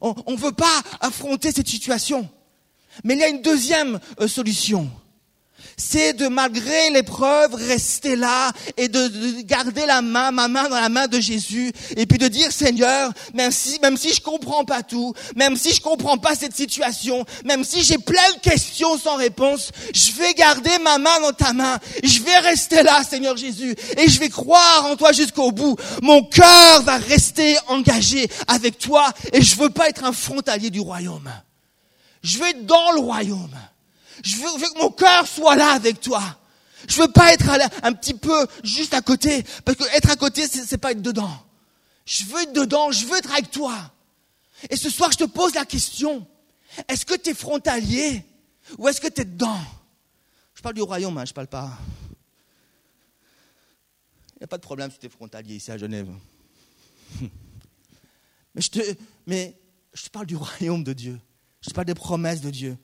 On 0.01 0.33
ne 0.33 0.37
veut 0.37 0.53
pas 0.53 0.83
affronter 1.01 1.53
cette 1.53 1.69
situation. 1.69 2.29
Mais 3.03 3.15
il 3.15 3.21
y 3.21 3.25
a 3.25 3.29
une 3.29 3.43
deuxième 3.43 3.99
euh, 4.21 4.29
solution 4.29 4.91
c'est 5.77 6.13
de 6.15 6.29
malgré 6.29 6.91
l'épreuve 6.91 7.55
rester 7.55 8.17
là 8.17 8.53
et 8.77 8.89
de, 8.89 9.43
garder 9.43 9.87
la 9.87 10.03
main, 10.03 10.31
ma 10.31 10.49
main 10.49 10.69
dans 10.69 10.81
la 10.81 10.89
main 10.89 11.07
de 11.07 11.21
Jésus 11.21 11.73
et 11.97 12.07
puis 12.07 12.19
de 12.19 12.29
dire 12.29 12.53
Seigneur, 12.53 13.13
même 13.33 13.51
si, 13.51 13.79
même 13.81 13.97
si 13.97 14.13
je 14.13 14.21
comprends 14.21 14.65
pas 14.65 14.83
tout, 14.83 15.15
même 15.37 15.57
si 15.57 15.75
je 15.75 15.81
comprends 15.81 16.19
pas 16.19 16.35
cette 16.35 16.55
situation, 16.55 17.25
même 17.45 17.65
si 17.65 17.83
j'ai 17.83 17.99
plein 17.99 18.33
de 18.35 18.41
questions 18.41 18.99
sans 18.99 19.17
réponse, 19.17 19.71
je 19.95 20.13
vais 20.13 20.35
garder 20.35 20.79
ma 20.83 20.99
main 20.99 21.21
dans 21.21 21.33
ta 21.33 21.53
main, 21.53 21.79
je 22.03 22.21
vais 22.23 22.39
rester 22.39 22.83
là, 22.83 23.03
Seigneur 23.09 23.37
Jésus, 23.37 23.75
et 23.97 24.09
je 24.09 24.19
vais 24.19 24.29
croire 24.29 24.87
en 24.87 24.97
toi 24.97 25.13
jusqu'au 25.13 25.53
bout. 25.53 25.77
Mon 26.03 26.23
cœur 26.23 26.83
va 26.83 26.97
rester 26.97 27.57
engagé 27.69 28.29
avec 28.47 28.79
toi 28.79 29.13
et 29.33 29.43
je 29.43 29.57
veux 29.57 29.71
pas 29.71 29.89
être 29.89 30.05
un 30.05 30.13
frontalier 30.13 30.71
du 30.71 30.81
royaume. 30.81 31.31
Je 32.23 32.39
veux 32.39 32.49
être 32.49 32.65
dans 32.67 32.93
le 32.93 33.01
royaume. 33.01 33.55
Je 34.23 34.37
veux, 34.37 34.69
que 34.69 34.79
mon 34.79 34.91
cœur 34.91 35.27
soit 35.27 35.57
là 35.57 35.71
avec 35.73 36.01
toi. 36.01 36.23
Je 36.89 37.01
veux 37.01 37.09
pas 37.09 37.33
être 37.33 37.49
un 37.83 37.93
petit 37.93 38.15
peu 38.15 38.47
juste 38.63 38.95
à 38.95 39.01
côté, 39.01 39.45
parce 39.65 39.77
que 39.79 39.85
être 39.97 40.11
à 40.11 40.17
côté, 40.17 40.47
c'est 40.47 40.79
pas 40.79 40.93
être 40.93 41.03
dedans. 41.03 41.33
Je 42.05 42.25
veux 42.27 42.43
être 42.43 42.53
dedans, 42.53 42.93
je 42.93 43.07
veux 43.07 43.17
être 43.17 43.33
avec 43.33 43.51
toi. 43.51 43.75
Et 44.71 44.77
ce 44.77 44.91
soir, 44.91 45.11
je 45.11 45.19
te 45.19 45.25
pose 45.25 45.55
la 45.55 45.65
question 45.65 46.27
est-ce 46.89 47.07
que 47.07 47.15
tu 47.15 47.31
es 47.31 47.35
frontalier 47.35 48.25
ou 48.79 48.89
est-ce 48.89 49.01
que 49.01 49.09
tu 49.09 49.21
es 49.21 49.25
dedans? 49.25 49.61
Je 50.55 50.63
parle 50.63 50.75
du 50.75 50.83
royaume, 50.83 51.17
hein, 51.19 51.25
je 51.25 51.33
parle 51.33 51.47
pas. 51.47 51.79
Il 54.33 54.41
n'y 54.41 54.45
a 54.45 54.49
pas 54.49 54.57
de 54.57 54.63
problème 54.63 54.91
si 54.91 54.99
tu 54.99 55.07
es 55.07 55.09
frontalier 55.09 55.57
ici 55.57 55.71
à 55.71 55.79
Genève. 55.79 56.09
Mais 58.55 58.63
je, 58.63 58.95
mais 59.27 59.61
je 59.93 60.05
te 60.05 60.11
parle 60.11 60.27
du 60.27 60.37
royaume 60.37 60.85
de 60.85 60.93
Dieu. 60.93 61.21
Je 61.61 61.71
te 61.71 61.75
parle 61.75 61.89
des 61.89 61.95
promesses 61.95 62.41
de 62.41 62.51
Dieu. 62.51 62.79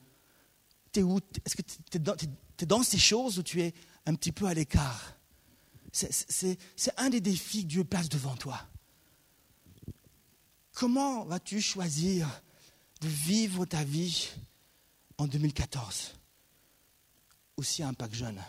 Est-ce 0.99 1.55
que 1.55 1.61
tu 1.61 1.97
es, 1.97 2.65
dans 2.65 2.83
ces 2.83 2.97
choses 2.97 3.39
où 3.39 3.43
tu 3.43 3.61
es 3.61 3.73
un 4.05 4.15
petit 4.15 4.31
peu 4.31 4.45
à 4.45 4.53
l'écart? 4.53 5.15
C'est 5.91 6.57
un 6.97 7.09
des 7.09 7.21
défis 7.21 7.63
que 7.63 7.67
Dieu 7.67 7.83
place 7.83 8.09
devant 8.09 8.35
toi. 8.35 8.59
Comment 10.73 11.25
vas-tu 11.25 11.61
choisir 11.61 12.27
de 13.01 13.07
vivre 13.07 13.65
ta 13.65 13.83
vie 13.83 14.29
en 15.17 15.27
2014 15.27 16.13
Aussi 17.57 17.83
un 17.83 17.93
pack 17.93 18.13
jeune. 18.13 18.41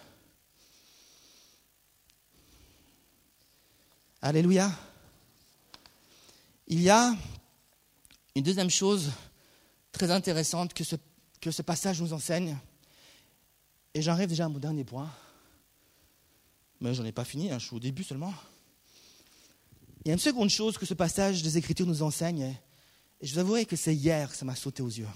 Alléluia. 4.21 4.71
Il 6.69 6.81
y 6.81 6.91
a 6.91 7.15
une 8.37 8.45
deuxième 8.45 8.71
chose 8.71 9.11
très 9.91 10.11
intéressante 10.11 10.73
que 10.75 10.85
ce 10.85 10.97
que 11.43 11.51
ce 11.51 11.61
passage 11.61 12.01
nous 12.01 12.15
enseigne. 12.15 12.57
Et 13.93 14.01
j'arrive 14.01 14.29
déjà 14.29 14.47
à 14.47 14.49
mon 14.49 14.61
dernier 14.61 14.85
point. 14.85 15.11
Mais 16.81 16.95
j'en 16.95 17.05
ai 17.05 17.13
pas 17.13 17.25
fini, 17.25 17.51
hein, 17.51 17.59
je 17.59 17.67
suis 17.67 17.77
au 17.77 17.81
début 17.81 18.05
seulement. 18.05 18.33
Il 20.05 20.09
y 20.09 20.11
a 20.13 20.15
une 20.15 20.21
seconde 20.21 20.51
chose 20.51 20.79
que 20.79 20.87
ce 20.87 20.95
passage 20.95 21.43
des 21.43 21.59
Écritures 21.59 21.87
nous 21.87 22.03
enseigne, 22.03 22.57
et 23.21 23.27
je 23.27 23.35
vous 23.35 23.41
avouerai 23.41 23.67
que 23.67 23.77
c'est 23.77 23.95
hier 23.95 24.31
que 24.31 24.37
ça 24.37 24.45
m'a 24.45 24.57
sauté 24.57 24.83
aux 24.83 24.89
yeux. 24.89 25.09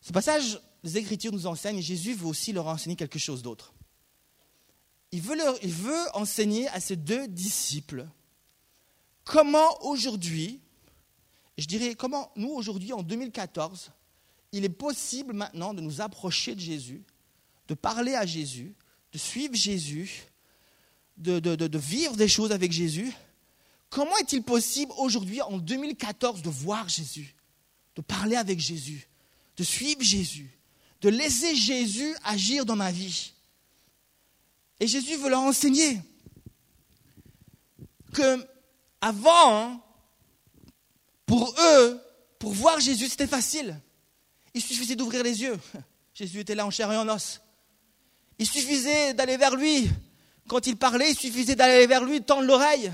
Ce 0.00 0.12
passage 0.12 0.60
des 0.82 0.96
Écritures 0.96 1.32
nous 1.32 1.46
enseigne, 1.46 1.78
et 1.78 1.82
Jésus 1.82 2.14
veut 2.14 2.26
aussi 2.26 2.52
leur 2.52 2.66
enseigner 2.66 2.96
quelque 2.96 3.18
chose 3.18 3.42
d'autre. 3.42 3.74
Il 5.12 5.20
veut, 5.20 5.36
il 5.62 5.72
veut 5.72 6.06
enseigner 6.14 6.68
à 6.68 6.80
ses 6.80 6.96
deux 6.96 7.28
disciples 7.28 8.06
comment 9.24 9.82
aujourd'hui, 9.84 10.60
je 11.58 11.66
dirais 11.66 11.94
comment 11.94 12.32
nous 12.36 12.50
aujourd'hui 12.50 12.92
en 12.92 13.02
2014, 13.02 13.92
il 14.52 14.64
est 14.64 14.70
possible 14.70 15.34
maintenant 15.34 15.74
de 15.74 15.80
nous 15.80 16.00
approcher 16.00 16.54
de 16.54 16.60
Jésus, 16.60 17.02
de 17.68 17.74
parler 17.74 18.14
à 18.14 18.24
Jésus, 18.24 18.74
de 19.12 19.18
suivre 19.18 19.54
Jésus, 19.54 20.24
de, 21.16 21.78
vivre 21.78 22.16
des 22.16 22.28
choses 22.28 22.52
avec 22.52 22.72
Jésus. 22.72 23.12
Comment 23.90 24.16
est-il 24.18 24.42
possible 24.42 24.92
aujourd'hui, 24.98 25.42
en 25.42 25.58
2014, 25.58 26.42
de 26.42 26.50
voir 26.50 26.88
Jésus, 26.88 27.34
de 27.96 28.02
parler 28.02 28.36
avec 28.36 28.60
Jésus, 28.60 29.08
de 29.56 29.64
suivre 29.64 30.02
Jésus, 30.02 30.50
de 31.00 31.08
laisser 31.08 31.54
Jésus 31.54 32.14
agir 32.24 32.64
dans 32.64 32.76
ma 32.76 32.92
vie? 32.92 33.32
Et 34.80 34.86
Jésus 34.86 35.16
veut 35.16 35.30
leur 35.30 35.40
enseigner 35.40 36.00
que 38.12 38.46
avant, 39.00 39.82
pour 41.26 41.54
eux, 41.58 42.00
pour 42.38 42.52
voir 42.52 42.80
Jésus, 42.80 43.08
c'était 43.08 43.26
facile. 43.26 43.80
Il 44.54 44.62
suffisait 44.62 44.96
d'ouvrir 44.96 45.22
les 45.22 45.42
yeux. 45.42 45.58
Jésus 46.14 46.40
était 46.40 46.54
là 46.54 46.66
en 46.66 46.70
chair 46.70 46.90
et 46.92 46.96
en 46.96 47.08
os. 47.08 47.40
Il 48.38 48.46
suffisait 48.46 49.14
d'aller 49.14 49.36
vers 49.36 49.56
lui. 49.56 49.90
Quand 50.48 50.66
il 50.66 50.76
parlait, 50.76 51.10
il 51.10 51.16
suffisait 51.16 51.54
d'aller 51.54 51.86
vers 51.86 52.04
lui, 52.04 52.22
tendre 52.22 52.42
l'oreille. 52.42 52.90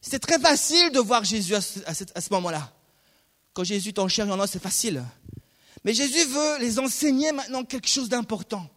C'était 0.00 0.18
très 0.18 0.38
facile 0.38 0.90
de 0.90 1.00
voir 1.00 1.24
Jésus 1.24 1.54
à 1.54 1.60
ce, 1.60 2.32
moment-là. 2.32 2.72
Quand 3.52 3.64
Jésus 3.64 3.88
est 3.88 3.98
en 3.98 4.08
chair 4.08 4.26
et 4.26 4.30
en 4.30 4.40
os, 4.40 4.50
c'est 4.50 4.62
facile. 4.62 5.04
Mais 5.84 5.92
Jésus 5.92 6.24
veut 6.24 6.58
les 6.60 6.78
enseigner 6.78 7.32
maintenant 7.32 7.64
quelque 7.64 7.88
chose 7.88 8.08
d'important. 8.08 8.68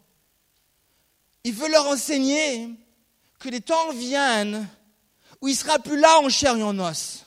Il 1.43 1.53
veut 1.53 1.69
leur 1.69 1.87
enseigner 1.87 2.69
que 3.39 3.49
les 3.49 3.61
temps 3.61 3.91
viennent 3.93 4.67
où 5.41 5.47
il 5.47 5.55
sera 5.55 5.79
plus 5.79 5.99
là 5.99 6.19
en 6.19 6.29
chair 6.29 6.55
et 6.55 6.63
en 6.63 6.77
os. 6.79 7.25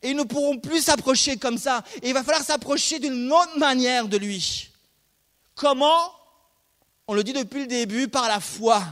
Et 0.00 0.10
ils 0.10 0.16
ne 0.16 0.22
pourront 0.22 0.58
plus 0.58 0.82
s'approcher 0.82 1.36
comme 1.36 1.58
ça. 1.58 1.82
Et 2.02 2.08
il 2.08 2.14
va 2.14 2.22
falloir 2.22 2.44
s'approcher 2.44 2.98
d'une 2.98 3.30
autre 3.30 3.58
manière 3.58 4.08
de 4.08 4.16
lui. 4.16 4.70
Comment? 5.54 6.12
On 7.06 7.14
le 7.14 7.24
dit 7.24 7.32
depuis 7.32 7.62
le 7.62 7.66
début, 7.66 8.08
par 8.08 8.28
la 8.28 8.40
foi. 8.40 8.82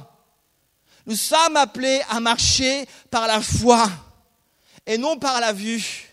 Nous 1.06 1.16
sommes 1.16 1.56
appelés 1.56 2.02
à 2.08 2.20
marcher 2.20 2.86
par 3.10 3.26
la 3.26 3.40
foi 3.40 3.88
et 4.86 4.98
non 4.98 5.18
par 5.18 5.40
la 5.40 5.52
vue. 5.52 6.08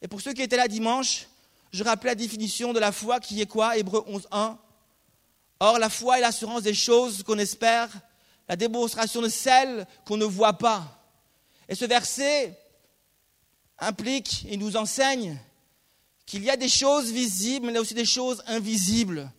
Et 0.00 0.08
pour 0.08 0.20
ceux 0.20 0.32
qui 0.32 0.42
étaient 0.42 0.56
là 0.56 0.68
dimanche, 0.68 1.26
je 1.72 1.82
rappelais 1.82 2.10
la 2.10 2.14
définition 2.16 2.72
de 2.72 2.78
la 2.78 2.92
foi 2.92 3.18
qui 3.18 3.40
est 3.40 3.46
quoi? 3.46 3.76
Hébreu 3.76 4.04
11.1. 4.08 4.56
Or, 5.60 5.78
la 5.78 5.88
foi 5.88 6.18
est 6.18 6.20
l'assurance 6.20 6.62
des 6.62 6.74
choses 6.74 7.22
qu'on 7.22 7.38
espère, 7.38 7.88
la 8.48 8.56
démonstration 8.56 9.22
de 9.22 9.28
celles 9.28 9.86
qu'on 10.04 10.16
ne 10.16 10.24
voit 10.24 10.54
pas. 10.54 10.82
Et 11.68 11.74
ce 11.74 11.84
verset 11.84 12.58
implique 13.82 14.46
et 14.48 14.56
nous 14.56 14.76
enseigne 14.76 15.38
qu'il 16.24 16.44
y 16.44 16.50
a 16.50 16.56
des 16.56 16.68
choses 16.68 17.10
visibles, 17.10 17.66
mais 17.66 17.72
il 17.72 17.74
y 17.74 17.78
a 17.78 17.80
aussi 17.80 17.94
des 17.94 18.04
choses 18.04 18.42
invisibles. 18.46 19.30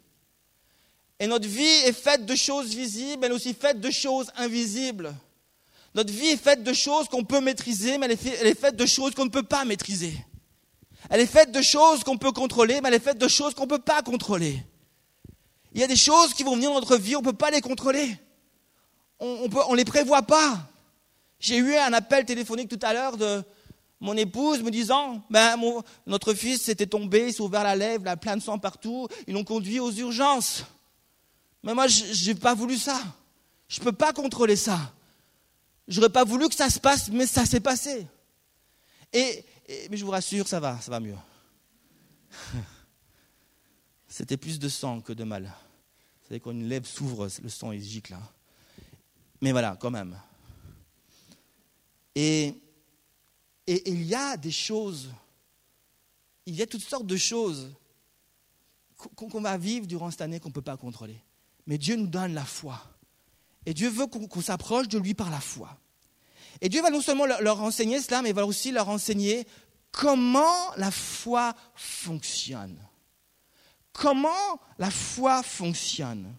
Et 1.20 1.28
notre 1.28 1.48
vie 1.48 1.64
est 1.64 1.94
faite 1.94 2.26
de 2.26 2.36
choses 2.36 2.76
visibles, 2.76 3.22
mais 3.22 3.28
elle 3.28 3.32
est 3.32 3.36
aussi 3.36 3.54
faite 3.54 3.80
de 3.80 3.90
choses 3.90 4.30
invisibles. 4.36 5.16
Notre 5.96 6.12
vie 6.12 6.28
est 6.28 6.38
faite 6.38 6.64
de 6.64 6.74
choses 6.74 7.08
qu'on 7.08 7.24
peut 7.24 7.40
maîtriser, 7.40 7.98
mais 7.98 8.08
elle 8.08 8.48
est 8.48 8.60
faite 8.60 8.76
de 8.76 8.86
choses 8.86 9.14
qu'on 9.14 9.26
ne 9.26 9.30
peut 9.30 9.44
pas 9.44 9.64
maîtriser. 9.64 10.14
Elle 11.10 11.22
est 11.22 11.28
faite 11.28 11.52
de 11.52 11.62
choses 11.62 12.04
qu'on 12.04 12.18
peut 12.18 12.32
contrôler, 12.32 12.82
mais 12.82 12.90
elle 12.90 12.96
est 12.96 13.00
faite 13.00 13.18
de 13.18 13.28
choses 13.28 13.54
qu'on 13.54 13.64
ne 13.64 13.70
peut 13.70 13.80
pas 13.80 14.02
contrôler. 14.02 14.62
Il 15.74 15.82
y 15.82 15.84
a 15.84 15.88
des 15.88 15.96
choses 15.96 16.34
qui 16.34 16.44
vont 16.44 16.56
venir 16.56 16.70
dans 16.70 16.80
notre 16.80 16.98
vie, 16.98 17.16
on 17.16 17.22
ne 17.22 17.26
peut 17.26 17.34
pas 17.34 17.52
les 17.52 17.62
contrôler. 17.62 18.18
On 19.20 19.48
ne 19.48 19.76
les 19.76 19.86
prévoit 19.86 20.24
pas. 20.24 20.68
J'ai 21.40 21.58
eu 21.58 21.76
un 21.76 21.94
appel 21.94 22.26
téléphonique 22.26 22.70
tout 22.70 22.80
à 22.82 22.94
l'heure 22.94 23.18
de 23.18 23.44
mon 24.04 24.18
épouse 24.18 24.62
me 24.62 24.70
disant, 24.70 25.24
ben, 25.30 25.56
notre 26.06 26.34
fils 26.34 26.63
s'était 26.63 26.86
tombé, 26.86 27.28
il 27.28 27.34
s'est 27.34 27.42
ouvert 27.42 27.63
la 27.63 27.78
lèvre, 27.78 28.04
il 28.04 28.10
a 28.10 28.18
plein 28.18 28.36
de 28.36 28.42
sang 28.42 28.60
partout, 28.60 29.08
ils 29.28 29.34
l'ont 29.34 29.46
conduit 29.46 29.80
aux 29.80 29.94
urgences. 29.94 30.66
Mais 31.63 31.74
moi, 31.74 31.88
je 31.88 32.28
n'ai 32.28 32.36
pas 32.36 32.54
voulu 32.54 32.78
ça. 32.78 33.02
Je 33.70 33.80
ne 33.80 33.86
peux 33.86 33.94
pas 33.94 34.12
contrôler 34.12 34.58
ça. 34.58 34.94
J'aurais 35.88 36.10
pas 36.10 36.26
voulu 36.26 36.50
que 36.50 36.56
ça 36.56 36.70
se 36.70 36.82
passe, 36.82 37.10
mais 37.12 37.26
ça 37.26 37.46
s'est 37.46 37.62
passé. 37.62 38.06
Et, 39.13 39.46
mais 39.89 39.96
je 39.96 40.04
vous 40.04 40.12
rassure, 40.12 40.50
ça 40.50 40.60
va, 40.60 40.78
ça 40.82 40.92
va 40.92 41.00
mieux. 41.00 41.16
C'était 44.10 44.36
plus 44.36 44.60
de 44.60 44.68
sang 44.68 45.00
que 45.00 45.13
de 45.13 45.24
mal. 45.24 45.44
Vous 45.44 46.28
savez, 46.28 46.42
quand 46.42 46.52
une 46.52 46.68
lèvre 46.68 46.86
s'ouvre, 46.86 47.30
le 47.42 47.50
sang 47.50 47.72
il 47.72 47.82
gicle. 47.82 48.16
Hein. 48.16 48.30
Mais 49.39 49.54
voilà, 49.54 49.78
quand 49.80 49.92
même. 49.92 50.20
Et, 52.16 52.54
et 53.67 53.89
il 53.89 54.04
y 54.04 54.15
a 54.15 54.38
des 54.38 54.52
choses, 54.52 55.10
il 56.45 56.56
y 56.56 56.62
a 56.62 56.67
toutes 56.67 56.84
sortes 56.84 57.08
de 57.08 57.17
choses 57.17 57.73
qu'on 59.15 59.41
va 59.41 59.58
vivre 59.58 59.86
durant 59.88 60.12
cette 60.12 60.21
année 60.21 60.39
qu'on 60.39 60.49
ne 60.49 60.54
peut 60.54 60.62
pas 60.62 60.78
contrôler. 60.78 61.21
Mais 61.65 61.78
Dieu 61.78 61.95
nous 61.95 62.08
donne 62.08 62.34
la 62.34 62.45
foi. 62.45 62.82
Et 63.65 63.73
Dieu 63.73 63.89
veut 63.89 64.08
qu'on 64.08 64.41
s'approche 64.41 64.88
de 64.88 64.97
lui 64.97 65.13
par 65.13 65.30
la 65.30 65.39
foi. 65.39 65.78
Et 66.62 66.69
Dieu 66.69 66.82
va 66.82 66.89
non 66.89 67.02
seulement 67.02 67.26
leur 67.26 67.62
enseigner 67.62 68.02
cela, 68.02 68.21
mais 68.21 68.30
il 68.30 68.36
va 68.36 68.45
aussi 68.45 68.71
leur 68.71 68.89
enseigner 68.89 69.47
comment 69.91 70.73
la 70.76 70.91
foi 70.91 71.56
fonctionne. 71.76 72.78
Comment 73.93 74.60
la 74.78 74.91
foi 74.91 75.43
fonctionne. 75.43 76.34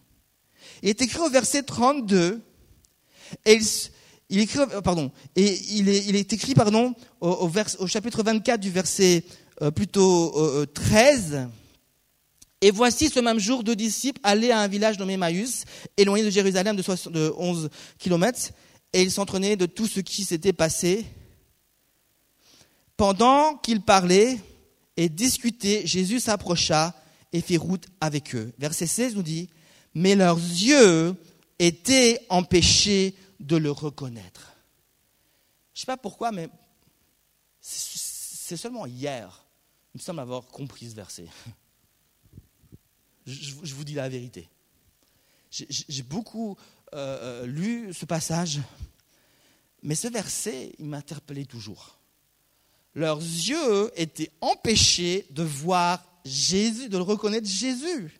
Il 0.81 0.89
est 0.89 1.01
écrit 1.01 1.19
au 1.19 1.29
verset 1.29 1.63
32, 1.63 2.41
et 3.45 3.59
et 4.29 5.59
il 5.71 5.89
est, 5.89 6.33
écrit 6.33 6.55
pardon, 6.55 6.93
au, 7.21 7.87
chapitre 7.87 8.23
24 8.23 8.59
du 8.59 8.71
verset 8.71 9.23
euh, 9.61 9.71
plutôt 9.71 10.65
13. 10.73 11.33
Euh, 11.33 11.45
et 12.61 12.71
voici 12.71 13.09
ce 13.09 13.19
même 13.19 13.39
jour, 13.39 13.63
deux 13.63 13.75
disciples 13.75 14.19
allaient 14.23 14.51
à 14.51 14.59
un 14.59 14.67
village 14.67 14.97
nommé 14.97 15.17
Maïs, 15.17 15.65
éloigné 15.97 16.23
de 16.23 16.29
Jérusalem 16.29 16.75
de 16.75 17.33
11 17.37 17.69
kilomètres, 17.99 18.51
et 18.93 19.03
ils 19.03 19.11
s'entraînaient 19.11 19.55
de 19.55 19.67
tout 19.67 19.87
ce 19.87 19.99
qui 19.99 20.23
s'était 20.23 20.53
passé. 20.53 21.05
Pendant 22.97 23.55
qu'ils 23.57 23.81
parlaient 23.81 24.39
et 24.97 25.09
discutaient, 25.09 25.85
Jésus 25.85 26.19
s'approcha 26.19 26.95
et 27.31 27.41
fit 27.41 27.57
route 27.57 27.85
avec 28.01 28.33
eux. 28.33 28.51
Verset 28.57 28.87
16 28.87 29.15
nous 29.15 29.23
dit, 29.23 29.49
mais 29.93 30.15
leurs 30.15 30.37
yeux 30.37 31.13
étaient 31.59 32.21
empêchés 32.29 33.13
de 33.39 33.55
le 33.57 33.71
reconnaître. 33.71 34.53
Je 35.73 35.79
ne 35.79 35.81
sais 35.81 35.85
pas 35.85 35.97
pourquoi, 35.97 36.31
mais 36.31 36.49
c'est 37.59 38.57
seulement 38.57 38.85
hier, 38.85 39.45
il 39.93 39.99
me 39.99 40.03
semble 40.03 40.19
avoir 40.19 40.45
compris 40.45 40.89
ce 40.89 40.95
verset 40.95 41.27
je, 43.25 43.73
vous 43.73 43.83
dis 43.83 43.93
la 43.93 44.09
vérité. 44.09 44.47
J'ai 45.49 46.03
beaucoup 46.03 46.57
euh, 46.93 47.43
euh, 47.43 47.45
lu 47.45 47.93
ce 47.93 48.05
passage, 48.05 48.59
mais 49.83 49.95
ce 49.95 50.07
verset, 50.07 50.73
il 50.79 50.85
m'interpellait 50.85 51.45
toujours. 51.45 51.97
Leurs 52.93 53.21
yeux 53.21 53.91
étaient 53.95 54.31
empêchés 54.41 55.25
de 55.31 55.43
voir 55.43 56.03
Jésus, 56.23 56.89
de 56.89 56.97
le 56.97 57.03
reconnaître 57.03 57.47
Jésus. 57.47 58.19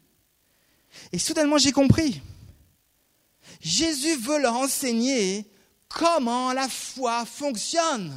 Et 1.11 1.19
soudainement, 1.19 1.57
j'ai 1.57 1.71
compris. 1.71 2.21
Jésus 3.61 4.15
veut 4.15 4.39
leur 4.39 4.55
enseigner 4.55 5.45
comment 5.89 6.53
la 6.53 6.67
foi 6.67 7.25
fonctionne. 7.25 8.13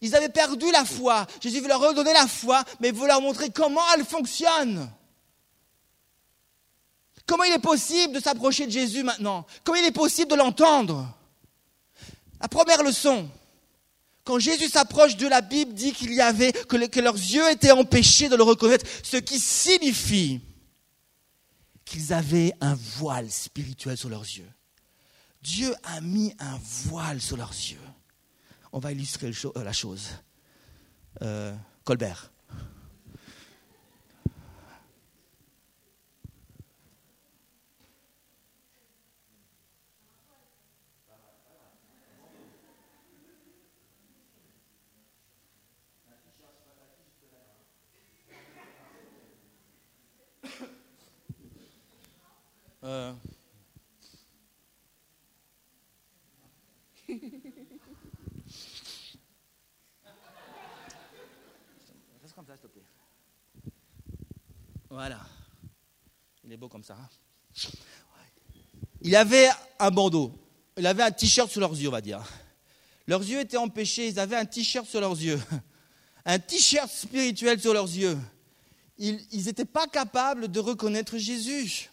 Ils 0.00 0.14
avaient 0.14 0.28
perdu 0.28 0.70
la 0.72 0.84
foi. 0.84 1.26
Jésus 1.40 1.60
veut 1.60 1.68
leur 1.68 1.80
redonner 1.80 2.12
la 2.12 2.26
foi, 2.26 2.64
mais 2.80 2.90
veut 2.90 3.06
leur 3.06 3.20
montrer 3.20 3.50
comment 3.50 3.82
elle 3.94 4.04
fonctionne. 4.04 4.90
Comment 7.26 7.44
il 7.44 7.52
est 7.52 7.58
possible 7.58 8.14
de 8.14 8.20
s'approcher 8.20 8.66
de 8.66 8.72
Jésus 8.72 9.02
maintenant? 9.02 9.46
Comment 9.62 9.78
il 9.78 9.86
est 9.86 9.92
possible 9.92 10.30
de 10.30 10.36
l'entendre? 10.36 11.08
La 12.40 12.48
première 12.48 12.82
leçon, 12.82 13.28
quand 14.24 14.38
Jésus 14.38 14.68
s'approche 14.68 15.16
de 15.16 15.26
la 15.26 15.40
Bible, 15.40 15.72
dit 15.72 15.92
qu'il 15.92 16.12
y 16.12 16.20
avait, 16.20 16.52
que, 16.52 17.00
leurs 17.00 17.14
yeux 17.14 17.50
étaient 17.50 17.70
empêchés 17.70 18.28
de 18.28 18.36
le 18.36 18.42
reconnaître, 18.42 18.84
ce 19.02 19.16
qui 19.16 19.38
signifie 19.38 20.40
qu'ils 21.84 22.12
avaient 22.12 22.52
un 22.60 22.74
voile 22.74 23.30
spirituel 23.30 23.96
sur 23.96 24.08
leurs 24.08 24.22
yeux. 24.22 24.50
Dieu 25.42 25.74
a 25.84 26.00
mis 26.00 26.34
un 26.38 26.58
voile 26.86 27.20
sur 27.20 27.36
leurs 27.36 27.52
yeux. 27.52 27.78
On 28.72 28.78
va 28.78 28.92
illustrer 28.92 29.30
la 29.56 29.72
chose. 29.72 30.08
Euh, 31.22 31.54
Colbert. 31.84 32.33
Voilà. 64.90 65.20
Il 66.44 66.52
est 66.52 66.56
beau 66.56 66.68
comme 66.68 66.84
ça. 66.84 66.96
Hein. 66.96 67.08
il 69.00 69.16
avait 69.16 69.48
un 69.78 69.90
bandeau. 69.90 70.32
Il 70.76 70.86
avait 70.86 71.02
un 71.02 71.10
t-shirt 71.10 71.50
sur 71.50 71.60
leurs 71.60 71.72
yeux, 71.72 71.88
on 71.88 71.92
va 71.92 72.00
dire. 72.00 72.22
Leurs 73.06 73.22
yeux 73.22 73.40
étaient 73.40 73.56
empêchés. 73.56 74.08
Ils 74.08 74.18
avaient 74.18 74.36
un 74.36 74.44
t-shirt 74.44 74.86
sur 74.86 75.00
leurs 75.00 75.20
yeux. 75.20 75.40
Un 76.26 76.38
t-shirt 76.38 76.90
spirituel 76.90 77.60
sur 77.60 77.74
leurs 77.74 77.84
yeux. 77.84 78.16
Ils 78.96 79.44
n'étaient 79.44 79.66
pas 79.66 79.86
capables 79.86 80.48
de 80.48 80.58
reconnaître 80.58 81.18
Jésus. 81.18 81.90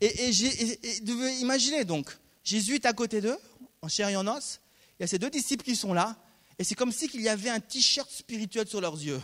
Et, 0.00 0.06
et, 0.06 1.40
imaginez 1.40 1.84
donc, 1.84 2.10
Jésus 2.42 2.74
est 2.74 2.86
à 2.86 2.92
côté 2.92 3.20
d'eux, 3.20 3.38
en 3.80 3.86
chair 3.86 4.08
et 4.08 4.16
en 4.16 4.26
os. 4.26 4.60
Il 4.98 5.02
y 5.02 5.04
a 5.04 5.06
ces 5.06 5.20
deux 5.20 5.30
disciples 5.30 5.64
qui 5.64 5.76
sont 5.76 5.92
là. 5.92 6.16
Et 6.58 6.64
c'est 6.64 6.74
comme 6.74 6.90
si 6.90 7.08
y 7.14 7.28
avait 7.28 7.50
un 7.50 7.60
t-shirt 7.60 8.10
spirituel 8.10 8.66
sur 8.66 8.80
leurs 8.80 9.00
yeux. 9.00 9.20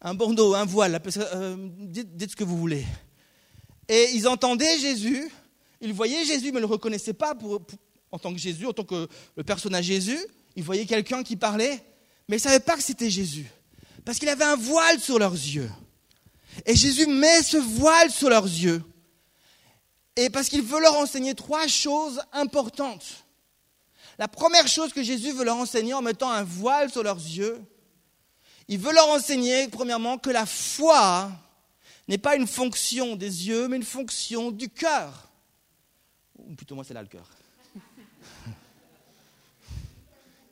Un 0.00 0.14
bandeau, 0.14 0.54
un 0.54 0.64
voile, 0.64 1.00
euh, 1.34 1.56
dites, 1.78 2.30
ce 2.30 2.36
que 2.36 2.44
vous 2.44 2.56
voulez. 2.56 2.86
Et 3.88 4.10
ils 4.14 4.26
entendaient 4.26 4.78
Jésus, 4.78 5.30
ils 5.80 5.92
voyaient 5.92 6.24
Jésus, 6.24 6.52
mais 6.52 6.60
ne 6.60 6.60
le 6.60 6.66
reconnaissaient 6.66 7.12
pas 7.12 7.34
en 8.12 8.18
tant 8.18 8.32
que 8.32 8.38
Jésus, 8.38 8.66
en 8.66 8.72
tant 8.72 8.84
que 8.84 9.08
le 9.36 9.44
personnage 9.44 9.84
Jésus. 9.86 10.18
Ils 10.56 10.64
voyaient 10.64 10.86
quelqu'un 10.86 11.22
qui 11.22 11.36
parlait, 11.36 11.82
mais 12.28 12.36
ils 12.36 12.40
ne 12.40 12.42
savaient 12.42 12.60
pas 12.60 12.76
que 12.76 12.82
c'était 12.82 13.10
Jésus. 13.10 13.46
Parce 14.04 14.18
qu'il 14.18 14.28
avait 14.28 14.44
un 14.44 14.56
voile 14.56 14.98
sur 15.00 15.18
leurs 15.18 15.34
yeux. 15.34 15.70
Et 16.66 16.74
Jésus 16.74 17.06
met 17.06 17.42
ce 17.42 17.58
voile 17.58 18.10
sur 18.10 18.28
leurs 18.28 18.44
yeux 18.46 18.82
et 20.16 20.28
parce 20.28 20.48
qu'il 20.48 20.62
veut 20.62 20.80
leur 20.80 20.96
enseigner 20.96 21.34
trois 21.34 21.66
choses 21.66 22.20
importantes. 22.32 23.24
La 24.18 24.28
première 24.28 24.68
chose 24.68 24.92
que 24.92 25.02
Jésus 25.02 25.32
veut 25.32 25.44
leur 25.44 25.56
enseigner 25.56 25.94
en 25.94 26.02
mettant 26.02 26.30
un 26.30 26.42
voile 26.42 26.90
sur 26.90 27.02
leurs 27.02 27.16
yeux, 27.16 27.58
il 28.70 28.78
veut 28.78 28.94
leur 28.94 29.08
enseigner, 29.08 29.68
premièrement, 29.68 30.16
que 30.16 30.30
la 30.30 30.46
foi 30.46 31.30
n'est 32.08 32.18
pas 32.18 32.36
une 32.36 32.46
fonction 32.46 33.16
des 33.16 33.48
yeux, 33.48 33.68
mais 33.68 33.76
une 33.76 33.82
fonction 33.82 34.50
du 34.50 34.70
cœur. 34.70 35.28
Ou 36.38 36.54
plutôt, 36.54 36.76
moi, 36.76 36.84
c'est 36.84 36.94
là 36.94 37.02
le 37.02 37.08
cœur. 37.08 37.28
Ils 38.46 38.52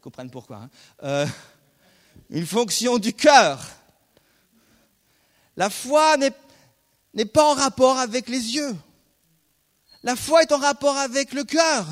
comprennent 0.02 0.31
pourquoi. 0.31 0.57
Hein. 0.59 0.70
Euh, 1.04 1.26
une 2.31 2.46
fonction 2.46 2.98
du 2.98 3.14
cœur. 3.14 3.66
La 5.57 5.70
foi 5.70 6.16
n'est 6.16 6.35
n'est 7.14 7.24
pas 7.24 7.44
en 7.44 7.54
rapport 7.54 7.98
avec 7.98 8.28
les 8.28 8.54
yeux. 8.54 8.76
La 10.02 10.16
foi 10.16 10.42
est 10.42 10.52
en 10.52 10.59
rapport 10.59 10.96
avec 10.96 11.33
le 11.33 11.44
cœur. 11.44 11.87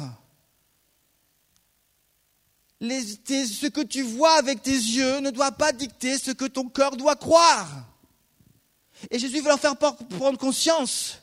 Ce 2.80 3.66
que 3.68 3.82
tu 3.82 4.02
vois 4.02 4.38
avec 4.38 4.62
tes 4.62 4.70
yeux 4.70 5.20
ne 5.20 5.30
doit 5.30 5.52
pas 5.52 5.72
dicter 5.72 6.18
ce 6.18 6.30
que 6.30 6.44
ton 6.44 6.68
cœur 6.68 6.96
doit 6.96 7.16
croire. 7.16 7.68
Et 9.10 9.18
Jésus 9.18 9.40
veut 9.40 9.48
leur 9.48 9.60
faire 9.60 9.76
prendre 9.76 10.38
conscience. 10.38 11.18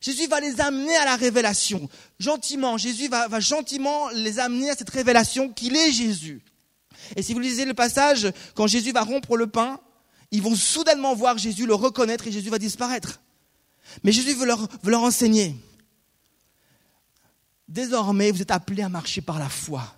Jésus 0.00 0.26
va 0.26 0.40
les 0.40 0.60
amener 0.60 0.94
à 0.96 1.04
la 1.04 1.16
révélation. 1.16 1.88
Gentiment, 2.18 2.76
Jésus 2.76 3.08
va, 3.08 3.28
va 3.28 3.40
gentiment 3.40 4.08
les 4.10 4.38
amener 4.38 4.70
à 4.70 4.76
cette 4.76 4.90
révélation 4.90 5.48
qu'il 5.48 5.76
est 5.76 5.92
Jésus. 5.92 6.42
Et 7.14 7.22
si 7.22 7.32
vous 7.32 7.40
lisez 7.40 7.64
le 7.64 7.74
passage, 7.74 8.30
quand 8.54 8.66
Jésus 8.66 8.92
va 8.92 9.02
rompre 9.02 9.36
le 9.36 9.46
pain, 9.46 9.80
ils 10.30 10.42
vont 10.42 10.54
soudainement 10.54 11.14
voir 11.14 11.38
Jésus, 11.38 11.66
le 11.66 11.74
reconnaître 11.74 12.26
et 12.26 12.32
Jésus 12.32 12.50
va 12.50 12.58
disparaître. 12.58 13.20
Mais 14.02 14.12
Jésus 14.12 14.34
veut 14.34 14.46
leur, 14.46 14.60
veut 14.82 14.90
leur 14.90 15.02
enseigner. 15.02 15.56
Désormais, 17.68 18.30
vous 18.30 18.42
êtes 18.42 18.50
appelés 18.50 18.82
à 18.82 18.88
marcher 18.88 19.20
par 19.20 19.38
la 19.38 19.48
foi. 19.48 19.94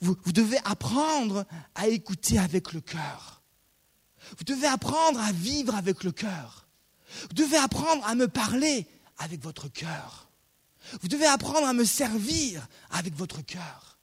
Vous, 0.00 0.16
devez 0.32 0.58
apprendre 0.64 1.46
à 1.74 1.88
écouter 1.88 2.38
avec 2.38 2.72
le 2.72 2.80
cœur. 2.80 3.42
Vous 4.38 4.44
devez 4.44 4.66
apprendre 4.66 5.20
à 5.20 5.32
vivre 5.32 5.74
avec 5.74 6.04
le 6.04 6.12
cœur. 6.12 6.66
Vous 7.22 7.34
devez 7.34 7.56
apprendre 7.56 8.06
à 8.06 8.14
me 8.14 8.28
parler 8.28 8.86
avec 9.18 9.42
votre 9.42 9.68
cœur. 9.68 10.28
Vous 11.00 11.08
devez 11.08 11.26
apprendre 11.26 11.66
à 11.66 11.72
me 11.72 11.84
servir 11.84 12.66
avec 12.90 13.14
votre 13.14 13.42
cœur. 13.42 13.98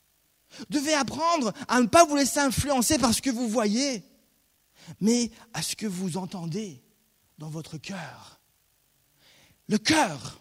Vous 0.57 0.65
devez 0.79 0.93
apprendre 0.93 1.53
à 1.67 1.81
ne 1.81 1.87
pas 1.87 2.05
vous 2.05 2.15
laisser 2.15 2.39
influencer 2.39 2.97
par 2.97 3.13
ce 3.13 3.21
que 3.21 3.29
vous 3.29 3.47
voyez, 3.47 4.03
mais 4.99 5.31
à 5.53 5.61
ce 5.61 5.75
que 5.75 5.87
vous 5.87 6.17
entendez 6.17 6.83
dans 7.37 7.49
votre 7.49 7.77
cœur. 7.77 8.39
Le 9.67 9.77
cœur, 9.77 10.39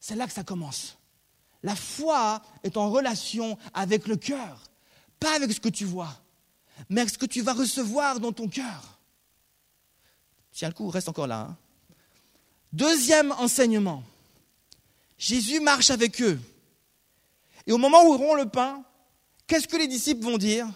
c'est 0.00 0.14
là 0.14 0.26
que 0.26 0.32
ça 0.32 0.44
commence. 0.44 0.98
La 1.62 1.76
foi 1.76 2.42
est 2.64 2.76
en 2.76 2.90
relation 2.90 3.56
avec 3.72 4.06
le 4.08 4.16
cœur, 4.16 4.64
pas 5.20 5.36
avec 5.36 5.52
ce 5.52 5.60
que 5.60 5.68
tu 5.68 5.84
vois, 5.84 6.20
mais 6.88 7.02
avec 7.02 7.12
ce 7.12 7.18
que 7.18 7.26
tu 7.26 7.40
vas 7.40 7.52
recevoir 7.52 8.18
dans 8.20 8.32
ton 8.32 8.48
cœur. 8.48 8.98
Tiens 10.52 10.68
le 10.68 10.74
coup, 10.74 10.88
reste 10.88 11.08
encore 11.08 11.26
là. 11.26 11.48
Hein. 11.50 11.56
Deuxième 12.72 13.32
enseignement. 13.32 14.02
Jésus 15.18 15.60
marche 15.60 15.90
avec 15.90 16.20
eux. 16.20 16.40
Et 17.66 17.72
au 17.72 17.78
moment 17.78 18.02
où 18.02 18.14
ils 18.14 18.22
auront 18.22 18.34
le 18.34 18.48
pain, 18.48 18.84
qu'est-ce 19.46 19.68
que 19.68 19.76
les 19.76 19.86
disciples 19.86 20.24
vont 20.24 20.38
dire? 20.38 20.68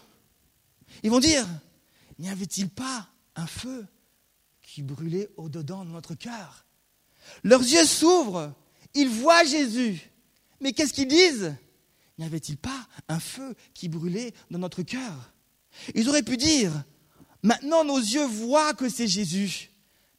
Ils 1.02 1.10
vont 1.10 1.18
dire, 1.18 1.46
n'y 2.18 2.28
avait-il 2.28 2.68
pas 2.68 3.08
un 3.34 3.46
feu 3.46 3.86
qui 4.62 4.82
brûlait 4.82 5.28
au-dedans 5.36 5.84
de 5.84 5.90
notre 5.90 6.14
cœur? 6.14 6.64
Leurs 7.42 7.62
yeux 7.62 7.84
s'ouvrent, 7.84 8.54
ils 8.94 9.08
voient 9.08 9.44
Jésus. 9.44 10.10
Mais 10.60 10.72
qu'est-ce 10.72 10.92
qu'ils 10.92 11.08
disent? 11.08 11.54
N'y 12.18 12.24
avait-il 12.24 12.56
pas 12.56 12.86
un 13.08 13.20
feu 13.20 13.54
qui 13.74 13.88
brûlait 13.88 14.32
dans 14.50 14.58
notre 14.58 14.82
cœur? 14.82 15.32
Ils 15.94 16.08
auraient 16.08 16.22
pu 16.22 16.36
dire, 16.36 16.72
maintenant 17.42 17.84
nos 17.84 17.98
yeux 17.98 18.24
voient 18.24 18.74
que 18.74 18.88
c'est 18.88 19.08
Jésus. 19.08 19.70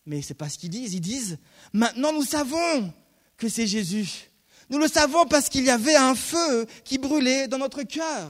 Mais 0.06 0.21
ce 0.21 0.30
n'est 0.30 0.36
pas 0.36 0.50
ce 0.50 0.58
qu'ils 0.58 0.69
disent. 0.69 0.93
Ils 0.93 1.02
disent, 1.02 1.38
maintenant 1.73 2.13
nous 2.13 2.23
savons 2.23 2.93
que 3.38 3.50
c'est 3.50 3.67
Jésus. 3.67 4.30
Nous 4.69 4.78
le 4.78 4.88
savons 4.88 5.26
parce 5.26 5.50
qu'il 5.50 5.63
y 5.63 5.69
avait 5.69 5.95
un 5.95 6.15
feu 6.15 6.65
qui 6.84 6.97
brûlait 6.97 7.47
dans 7.47 7.58
notre 7.58 7.84
cœur. 7.84 8.30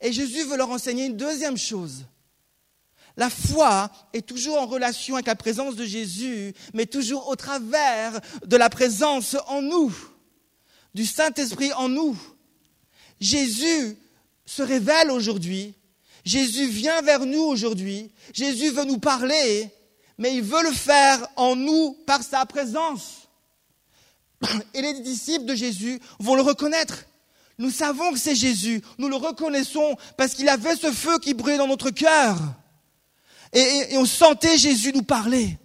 Et 0.00 0.12
Jésus 0.12 0.44
veut 0.44 0.56
leur 0.56 0.70
enseigner 0.70 1.06
une 1.06 1.16
deuxième 1.16 1.56
chose. 1.56 2.06
La 3.16 3.30
foi 3.30 3.90
est 4.12 4.26
toujours 4.26 4.60
en 4.60 4.66
relation 4.66 5.14
avec 5.14 5.26
la 5.26 5.36
présence 5.36 5.76
de 5.76 5.84
Jésus, 5.84 6.52
mais 6.74 6.86
toujours 6.86 7.28
au 7.28 7.36
travers 7.36 8.20
de 8.44 8.56
la 8.56 8.68
présence 8.68 9.36
en 9.46 9.62
nous, 9.62 9.94
du 10.94 11.04
Saint-Esprit 11.04 11.72
en 11.74 11.88
nous. 11.88 12.16
Jésus 13.20 13.96
se 14.46 14.62
révèle 14.62 15.10
aujourd'hui, 15.10 15.74
Jésus 16.24 16.66
vient 16.68 17.02
vers 17.02 17.26
nous 17.26 17.42
aujourd'hui, 17.42 18.10
Jésus 18.32 18.70
veut 18.70 18.84
nous 18.84 18.98
parler, 18.98 19.70
mais 20.18 20.34
il 20.34 20.42
veut 20.42 20.62
le 20.62 20.72
faire 20.72 21.26
en 21.36 21.56
nous 21.56 21.92
par 22.06 22.22
sa 22.22 22.44
présence. 22.46 23.28
Et 24.74 24.82
les 24.82 25.00
disciples 25.00 25.46
de 25.46 25.54
Jésus 25.54 26.00
vont 26.18 26.34
le 26.34 26.42
reconnaître. 26.42 27.04
Nous 27.58 27.70
savons 27.70 28.12
que 28.12 28.18
c'est 28.18 28.34
Jésus, 28.34 28.82
nous 28.98 29.08
le 29.08 29.16
reconnaissons 29.16 29.96
parce 30.16 30.34
qu'il 30.34 30.48
avait 30.48 30.76
ce 30.76 30.90
feu 30.90 31.18
qui 31.18 31.34
brûlait 31.34 31.58
dans 31.58 31.68
notre 31.68 31.90
cœur 31.90 32.36
et, 33.54 33.96
on 33.96 34.04
sentait 34.04 34.58
Jésus 34.58 34.92
nous 34.92 35.04
parler. 35.04 35.56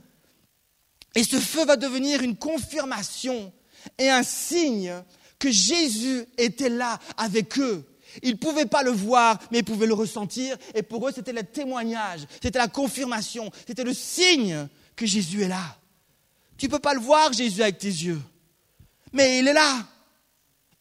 Et 1.16 1.24
ce 1.24 1.40
feu 1.40 1.66
va 1.66 1.76
devenir 1.76 2.22
une 2.22 2.38
confirmation 2.38 3.52
et 3.98 4.10
un 4.10 4.24
signe 4.24 4.94
que 5.40 5.50
Jésus 5.50 6.26
était 6.38 6.70
là 6.70 7.00
avec 7.18 7.58
eux. 7.58 7.84
Ils 8.22 8.32
ne 8.32 8.38
pouvaient 8.38 8.66
pas 8.66 8.84
le 8.84 8.92
voir, 8.92 9.40
mais 9.52 9.60
ils 9.60 9.64
pouvaient 9.64 9.88
le 9.88 9.94
ressentir. 9.94 10.58
Et 10.76 10.84
pour 10.84 11.08
eux, 11.08 11.12
c'était 11.16 11.34
le 11.34 11.44
témoignage, 11.44 12.22
c'était 12.42 12.60
la 12.60 12.68
confirmation, 12.68 13.50
c'était 13.66 13.84
le 13.84 13.94
signe 13.94 14.68
que 14.96 15.06
Jésus 15.06 15.44
est 15.44 15.48
là. 15.48 15.78
Tu 16.58 16.66
ne 16.66 16.72
peux 16.72 16.80
pas 16.80 16.94
le 16.94 17.00
voir, 17.00 17.32
Jésus, 17.32 17.62
avec 17.62 17.78
tes 17.78 17.88
yeux. 17.88 18.22
Mais 19.14 19.40
il 19.40 19.48
est 19.48 19.54
là. 19.54 19.88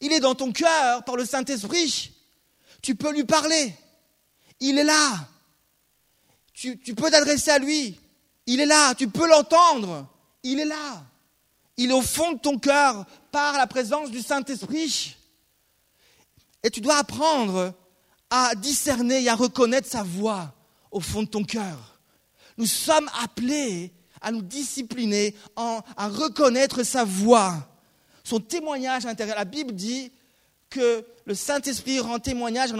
Il 0.01 0.11
est 0.11 0.19
dans 0.19 0.35
ton 0.35 0.51
cœur 0.51 1.03
par 1.05 1.15
le 1.15 1.25
Saint-Esprit. 1.25 2.11
Tu 2.81 2.95
peux 2.95 3.13
lui 3.13 3.23
parler. 3.23 3.73
Il 4.59 4.77
est 4.77 4.83
là 4.83 5.27
tu, 6.83 6.95
peux 6.95 7.09
t'adresser 7.09 7.51
à 7.51 7.59
lui. 7.59 7.97
Il 8.45 8.59
est 8.59 8.65
là, 8.65 8.93
tu 8.95 9.07
peux 9.07 9.27
l'entendre. 9.27 10.07
Il 10.43 10.59
est 10.59 10.65
là. 10.65 11.03
Il 11.77 11.91
est 11.91 11.93
au 11.93 12.01
fond 12.01 12.33
de 12.33 12.39
ton 12.39 12.57
cœur 12.57 13.05
par 13.31 13.57
la 13.57 13.67
présence 13.67 14.11
du 14.11 14.21
Saint-Esprit. 14.21 15.15
Et 16.63 16.69
tu 16.69 16.81
dois 16.81 16.97
apprendre 16.97 17.73
à 18.29 18.53
discerner 18.55 19.23
et 19.23 19.29
à 19.29 19.35
reconnaître 19.35 19.87
sa 19.87 20.03
voix 20.03 20.53
au 20.91 20.99
fond 20.99 21.23
de 21.23 21.27
ton 21.27 21.43
cœur. 21.43 21.99
Nous 22.57 22.65
sommes 22.65 23.09
appelés 23.21 23.93
à 24.21 24.31
nous 24.31 24.41
discipliner, 24.41 25.35
à 25.55 26.07
reconnaître 26.07 26.83
sa 26.83 27.05
voix, 27.05 27.55
son 28.23 28.39
témoignage 28.39 29.05
intérieur. 29.05 29.37
La 29.37 29.45
Bible 29.45 29.73
dit 29.73 30.11
que 30.69 31.05
le 31.25 31.33
Saint-Esprit 31.33 31.99
rend 31.99 32.19
témoignage 32.19 32.71
à 32.71 32.75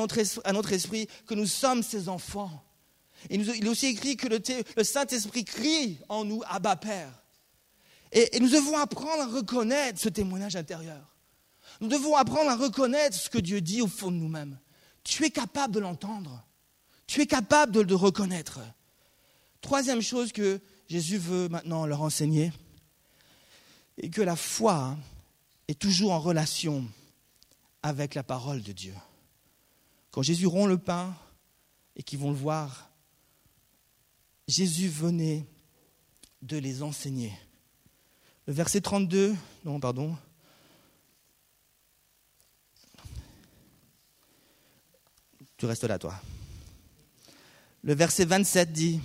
notre, 0.54 0.74
esprit 0.74 1.08
que 1.26 1.34
nous 1.34 1.46
sommes 1.46 1.82
ses 1.82 2.10
enfants. 2.10 2.64
Il 3.30 3.50
est 3.50 3.70
aussi 3.70 3.88
écrit 3.88 4.16
que 4.16 4.28
le, 4.28 4.84
Saint-Esprit 4.84 5.46
crie 5.46 5.98
en 6.08 6.26
nous, 6.26 6.42
Abba 6.48 6.76
Père. 6.76 7.12
Et, 8.12 8.36
et 8.36 8.40
nous 8.40 8.50
devons 8.50 8.78
apprendre 8.78 9.22
à 9.22 9.28
reconnaître 9.28 10.00
ce 10.00 10.10
témoignage 10.10 10.56
intérieur. 10.56 11.16
Nous 11.82 11.88
devons 11.88 12.16
apprendre 12.16 12.50
à 12.50 12.56
reconnaître 12.56 13.16
ce 13.16 13.30
que 13.30 13.38
Dieu 13.38 13.62
dit 13.62 13.82
au 13.82 13.88
fond 13.88 14.12
de 14.12 14.18
nous-mêmes. 14.18 14.58
Tu 15.04 15.26
es 15.26 15.30
capable 15.30 15.74
de 15.74 15.80
l'entendre. 15.80 16.44
Tu 17.08 17.22
es 17.22 17.28
capable 17.28 17.72
de 17.72 17.82
le 17.82 17.96
reconnaître. 17.96 18.60
Troisième 19.62 20.02
chose 20.02 20.32
que 20.32 20.60
Jésus 20.88 21.18
veut 21.18 21.50
maintenant 21.50 21.86
leur 21.86 22.02
enseigner, 22.02 22.52
est 23.98 24.10
que 24.10 24.22
la 24.22 24.36
foi 24.36 24.98
est 25.68 25.80
toujours 25.80 26.12
en 26.12 26.20
relation 26.20 26.86
avec 27.84 28.16
la 28.16 28.24
parole 28.24 28.62
de 28.62 28.72
Dieu. 28.72 28.94
Quand 30.12 30.22
Jésus 30.22 30.48
rompt 30.48 30.68
le 30.68 30.78
pain 30.78 31.16
et 31.96 32.04
qu'ils 32.04 32.20
vont 32.20 32.32
le 32.32 32.38
voir 32.38 32.90
Jésus 34.50 34.88
venait 34.88 35.46
de 36.42 36.58
les 36.58 36.82
enseigner. 36.82 37.32
Le 38.50 38.56
verset 38.56 38.82
32, 38.82 39.36
non, 39.64 39.80
pardon. 39.80 40.18
Tu 45.56 45.68
restes 45.68 45.84
là, 45.84 46.00
toi. 46.00 46.20
Le 47.84 47.94
verset 47.94 48.26
27 48.26 48.74
dit, 48.74 49.02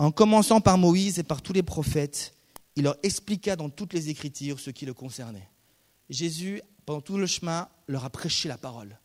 en 0.00 0.10
commençant 0.10 0.60
par 0.60 0.78
Moïse 0.78 1.20
et 1.20 1.22
par 1.22 1.42
tous 1.42 1.52
les 1.52 1.62
prophètes, 1.62 2.34
il 2.74 2.82
leur 2.82 2.96
expliqua 3.04 3.54
dans 3.54 3.70
toutes 3.70 3.92
les 3.92 4.08
Écritures 4.08 4.58
ce 4.58 4.70
qui 4.70 4.84
le 4.84 4.94
concernait. 4.94 5.48
Jésus, 6.08 6.60
pendant 6.86 7.02
tout 7.02 7.18
le 7.18 7.28
chemin, 7.28 7.68
leur 7.86 8.04
a 8.04 8.10
prêché 8.10 8.48
la 8.48 8.58
parole. 8.58 8.98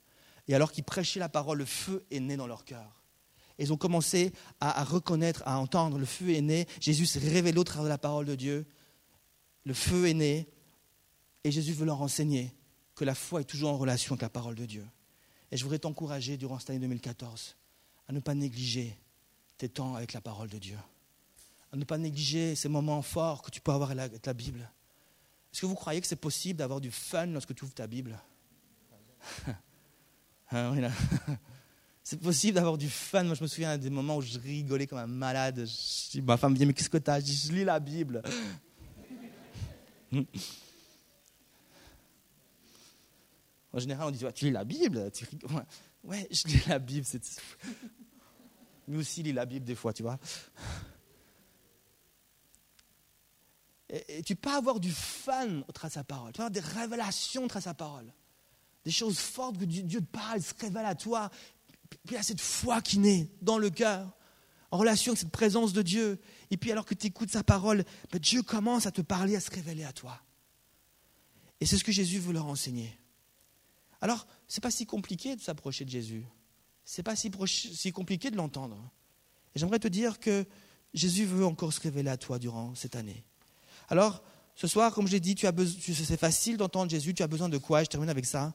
Et 0.48 0.56
alors 0.56 0.72
qu'il 0.72 0.86
prêchait 0.86 1.20
la 1.20 1.30
parole, 1.30 1.60
le 1.60 1.66
feu 1.66 2.04
est 2.10 2.20
né 2.20 2.36
dans 2.36 2.48
leur 2.48 2.66
cœur 2.66 2.96
ils 3.58 3.72
ont 3.72 3.78
commencé 3.78 4.34
à, 4.60 4.84
reconnaître, 4.84 5.42
à 5.46 5.60
entendre, 5.60 5.98
le 5.98 6.06
feu 6.06 6.32
est 6.32 6.42
né, 6.42 6.68
Jésus 6.82 7.06
s'est 7.06 7.20
révélé 7.20 7.58
au 7.58 7.64
travers 7.64 7.86
de 7.86 7.90
la 7.90 7.98
parole 7.98 8.26
de 8.26 8.36
Dieu, 8.36 8.66
le 9.66 9.74
feu 9.74 10.08
est 10.08 10.14
né, 10.14 10.48
et 11.44 11.52
Jésus 11.52 11.74
veut 11.74 11.86
leur 11.86 12.02
enseigner 12.02 12.54
que 12.96 13.04
la 13.04 13.16
foi 13.16 13.42
est 13.42 13.46
toujours 13.46 13.72
en 13.72 13.78
relation 13.78 14.14
avec 14.14 14.22
la 14.22 14.30
parole 14.30 14.56
de 14.56 14.66
Dieu. 14.66 14.86
Et 15.52 15.58
je 15.58 15.64
voudrais 15.64 15.80
t'encourager 15.80 16.38
durant 16.38 16.60
cette 16.60 16.70
année 16.72 16.80
2014 16.80 17.56
à 18.08 18.14
ne 18.14 18.20
pas 18.20 18.34
négliger 18.34 18.98
tes 19.58 19.70
temps 19.70 19.96
avec 19.96 20.14
la 20.14 20.22
parole 20.22 20.50
de 20.50 20.58
Dieu, 20.58 20.78
à 21.72 21.78
ne 21.78 21.84
pas 21.84 21.98
négliger 21.98 22.56
ces 22.56 22.70
moments 22.70 23.02
forts 23.02 23.42
que 23.42 23.52
tu 23.52 23.62
peux 23.62 23.72
avoir 23.72 23.92
avec 23.92 24.26
la 24.26 24.34
Bible. 24.34 24.70
Est-ce 25.52 25.62
que 25.62 25.66
vous 25.66 25.76
croyez 25.76 26.02
que 26.02 26.08
c'est 26.08 26.16
possible 26.16 26.60
d'avoir 26.60 26.82
du 26.82 26.92
fun 26.92 27.28
lorsque 27.28 27.56
tu 27.56 27.64
ouvres 27.64 27.74
ta 27.74 27.88
Bible? 27.88 28.20
Hein, 30.52 30.92
C'est 32.04 32.22
possible 32.22 32.54
d'avoir 32.54 32.78
du 32.78 32.88
fun. 32.88 33.24
Moi, 33.24 33.34
je 33.34 33.42
me 33.42 33.48
souviens 33.48 33.80
des 33.80 33.90
moments 33.90 34.18
où 34.18 34.22
je 34.22 34.38
rigolais 34.38 34.86
comme 34.86 35.00
un 35.00 35.08
malade. 35.08 35.68
Ma 36.22 36.38
femme 36.38 36.54
me 36.54 36.58
dit, 36.58 36.68
mais 36.68 36.74
qu'est-ce 36.74 36.90
que 36.90 37.00
tu 37.00 37.10
as 37.10 37.20
Je 37.20 37.26
dis, 37.26 37.36
je 37.48 37.52
lis 37.52 37.64
la 37.64 37.80
Bible. 37.80 38.22
En 43.76 43.80
général, 43.80 44.08
on 44.08 44.12
dit, 44.12 44.24
tu 44.34 44.46
lis 44.46 44.52
la 44.52 44.64
Bible 44.64 45.12
tu 45.12 45.28
Ouais, 46.06 46.28
je 46.32 46.48
lis 46.48 46.62
la 46.68 46.80
Bible. 46.80 47.06
C'est... 47.06 47.22
Lui 48.88 49.00
aussi 49.00 49.22
lit 49.22 49.34
la 49.34 49.46
Bible 49.46 49.66
des 49.66 49.76
fois, 49.76 49.92
tu 49.92 50.02
vois. 50.02 50.18
Et, 53.90 54.24
tu 54.24 54.38
peux 54.38 54.52
avoir 54.52 54.80
du 54.80 54.92
fun 54.92 55.62
au 55.68 55.72
travers 55.74 55.90
de 55.90 55.94
sa 55.94 56.04
parole. 56.06 56.32
Tu 56.32 56.38
peux 56.38 56.44
avoir 56.44 56.52
des 56.52 56.60
révélations 56.62 57.44
au 57.44 57.48
travers 57.48 57.64
de 57.64 57.70
sa 57.70 57.74
parole. 57.74 58.14
Des 58.86 58.92
choses 58.92 59.20
fortes 59.20 59.58
que 59.58 59.66
Dieu 59.66 60.00
te 60.00 60.06
parle, 60.06 60.42
se 60.42 60.54
révèle 60.60 60.86
à 60.86 60.96
toi. 60.96 61.30
Puis 61.90 62.00
il 62.06 62.14
y 62.14 62.18
a 62.18 62.24
cette 62.24 62.42
foi 62.42 62.82
qui 62.82 63.00
naît 63.00 63.30
dans 63.42 63.58
le 63.58 63.70
cœur, 63.70 64.16
en 64.76 64.78
relation 64.78 65.14
avec 65.14 65.20
cette 65.20 65.32
présence 65.32 65.72
de 65.72 65.82
Dieu. 65.82 66.20
Et 66.52 66.58
puis 66.58 66.72
alors 66.72 66.86
que 66.86 66.94
tu 66.94 67.08
écoutes 67.08 67.32
sa 67.32 67.44
parole, 67.44 67.86
ben, 68.12 68.20
Dieu 68.20 68.44
commence 68.44 68.86
à 68.86 68.92
te 68.92 69.02
parler, 69.02 69.36
à 69.36 69.40
se 69.40 69.50
révéler 69.50 69.86
à 69.86 69.94
toi. 69.94 70.20
Et 71.62 71.66
c'est 71.66 71.78
ce 71.78 71.84
que 71.84 71.94
Jésus 71.94 72.20
veut 72.20 72.34
leur 72.34 72.46
enseigner. 72.46 73.00
Alors, 74.02 74.28
ce 74.50 74.60
n'est 74.60 74.62
pas 74.62 74.72
si 74.72 74.86
compliqué 74.86 75.38
de 75.38 75.42
s'approcher 75.42 75.86
de 75.86 75.90
Jésus. 75.90 76.26
Ce 76.84 77.00
n'est 77.00 77.04
pas 77.04 77.16
si, 77.16 77.92
compliqué 77.94 78.30
de 78.30 78.36
l'entendre. 78.36 78.78
Et 79.56 79.60
j'aimerais 79.60 79.80
te 79.80 79.88
dire 79.88 80.20
que 80.20 80.46
Jésus 80.94 81.26
veut 81.26 81.46
encore 81.46 81.72
se 81.72 81.80
révéler 81.80 82.10
à 82.10 82.18
toi 82.18 82.38
durant 82.38 82.76
cette 82.76 82.98
année. 82.98 83.24
Alors, 83.88 84.22
ce 84.56 84.68
soir, 84.68 84.94
comme 84.94 85.08
j'ai 85.08 85.22
dit, 85.22 85.36
tu 85.36 85.48
as 85.48 85.54
c'est 85.78 86.20
facile 86.20 86.58
d'entendre 86.58 86.92
Jésus. 86.92 87.14
Tu 87.14 87.24
as 87.24 87.28
besoin 87.28 87.48
de 87.48 87.58
quoi? 87.58 87.82
Je 87.84 87.90
termine 87.90 88.10
avec 88.10 88.26
ça. 88.26 88.54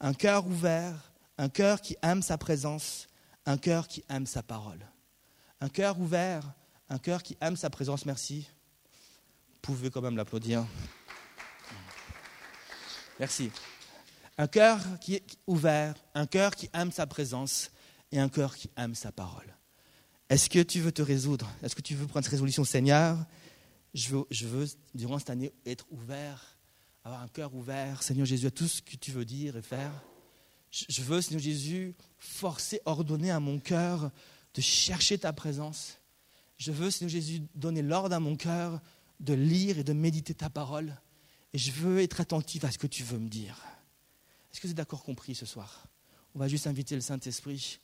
Un 0.00 0.14
cœur 0.14 0.46
ouvert, 0.46 1.12
un 1.36 1.50
cœur 1.50 1.82
qui 1.82 1.96
aime 2.02 2.22
sa 2.22 2.38
présence, 2.38 3.06
un 3.44 3.58
cœur 3.58 3.86
qui 3.86 4.02
aime 4.08 4.26
sa 4.26 4.42
parole. 4.42 4.80
Un 5.60 5.68
cœur 5.68 5.98
ouvert, 5.98 6.42
un 6.88 6.98
cœur 6.98 7.22
qui 7.22 7.36
aime 7.40 7.56
sa 7.56 7.68
présence. 7.70 8.06
Merci. 8.06 8.46
Vous 9.50 9.58
pouvez 9.60 9.90
quand 9.90 10.00
même 10.00 10.16
l'applaudir. 10.16 10.64
Merci. 13.18 13.50
Un 14.36 14.46
cœur 14.46 14.80
qui 15.00 15.14
est 15.14 15.24
ouvert, 15.48 15.94
un 16.14 16.26
cœur 16.26 16.54
qui 16.54 16.70
aime 16.72 16.92
sa 16.92 17.06
présence 17.06 17.72
et 18.12 18.20
un 18.20 18.28
cœur 18.28 18.54
qui 18.54 18.70
aime 18.76 18.94
sa 18.94 19.10
parole. 19.10 19.56
Est-ce 20.28 20.48
que 20.48 20.62
tu 20.62 20.80
veux 20.80 20.92
te 20.92 21.02
résoudre? 21.02 21.50
Est-ce 21.62 21.74
que 21.74 21.82
tu 21.82 21.96
veux 21.96 22.06
prendre 22.06 22.24
cette 22.24 22.30
résolution, 22.30 22.62
Seigneur? 22.62 23.18
Je 23.94 24.10
veux, 24.10 24.24
je 24.30 24.46
veux, 24.46 24.66
durant 24.94 25.18
cette 25.18 25.30
année, 25.30 25.52
être 25.66 25.86
ouvert, 25.90 26.56
avoir 27.02 27.22
un 27.22 27.28
cœur 27.28 27.54
ouvert, 27.54 28.02
Seigneur 28.02 28.26
Jésus, 28.26 28.46
à 28.46 28.50
tout 28.52 28.68
ce 28.68 28.80
que 28.80 28.96
tu 28.96 29.10
veux 29.10 29.24
dire 29.24 29.56
et 29.56 29.62
faire. 29.62 29.90
Je 30.70 31.02
veux, 31.02 31.20
Seigneur 31.20 31.42
Jésus, 31.42 31.96
forcer, 32.18 32.80
ordonner 32.84 33.30
à 33.30 33.40
mon 33.40 33.58
cœur 33.58 34.12
de 34.58 34.62
chercher 34.62 35.18
ta 35.18 35.32
présence. 35.32 35.98
Je 36.56 36.72
veux, 36.72 36.90
Seigneur 36.90 37.12
Jésus, 37.12 37.42
donner 37.54 37.80
l'ordre 37.80 38.16
à 38.16 38.18
mon 38.18 38.34
cœur 38.34 38.80
de 39.20 39.32
lire 39.32 39.78
et 39.78 39.84
de 39.84 39.92
méditer 39.92 40.34
ta 40.34 40.50
parole. 40.50 41.00
Et 41.52 41.58
je 41.58 41.70
veux 41.70 42.00
être 42.00 42.20
attentif 42.20 42.64
à 42.64 42.72
ce 42.72 42.76
que 42.76 42.88
tu 42.88 43.04
veux 43.04 43.18
me 43.18 43.28
dire. 43.28 43.56
Est-ce 44.50 44.60
que 44.60 44.66
vous 44.66 44.72
êtes 44.72 44.76
d'accord 44.76 45.04
compris 45.04 45.36
ce 45.36 45.46
soir? 45.46 45.86
On 46.34 46.40
va 46.40 46.48
juste 46.48 46.66
inviter 46.66 46.96
le 46.96 47.00
Saint-Esprit 47.00 47.78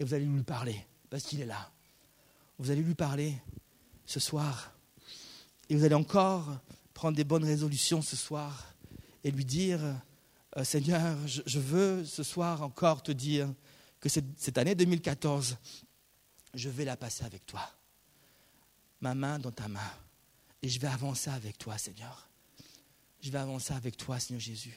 et 0.00 0.04
vous 0.04 0.14
allez 0.14 0.24
lui 0.24 0.42
parler, 0.44 0.86
parce 1.10 1.24
qu'il 1.24 1.42
est 1.42 1.46
là. 1.46 1.70
Vous 2.58 2.70
allez 2.70 2.80
lui 2.80 2.94
parler 2.94 3.34
ce 4.06 4.18
soir. 4.18 4.72
Et 5.68 5.76
vous 5.76 5.84
allez 5.84 5.94
encore 5.94 6.58
prendre 6.94 7.18
des 7.18 7.24
bonnes 7.24 7.44
résolutions 7.44 8.00
ce 8.00 8.16
soir 8.16 8.72
et 9.24 9.30
lui 9.30 9.44
dire, 9.44 9.80
euh, 10.56 10.64
Seigneur, 10.64 11.18
je, 11.26 11.58
veux 11.58 12.02
ce 12.06 12.22
soir 12.22 12.62
encore 12.62 13.02
te 13.02 13.12
dire 13.12 13.52
que 14.00 14.08
cette, 14.08 14.24
cette 14.38 14.56
année 14.56 14.74
2014, 14.74 15.58
je 16.54 16.68
vais 16.68 16.84
la 16.84 16.96
passer 16.96 17.24
avec 17.24 17.46
toi. 17.46 17.68
Ma 19.00 19.14
main 19.14 19.38
dans 19.38 19.50
ta 19.50 19.68
main. 19.68 19.92
Et 20.62 20.68
je 20.68 20.80
vais 20.80 20.88
avancer 20.88 21.30
avec 21.30 21.58
toi, 21.58 21.76
Seigneur. 21.76 22.28
Je 23.20 23.30
vais 23.30 23.38
avancer 23.38 23.74
avec 23.74 23.96
toi, 23.96 24.18
Seigneur 24.18 24.40
Jésus. 24.40 24.74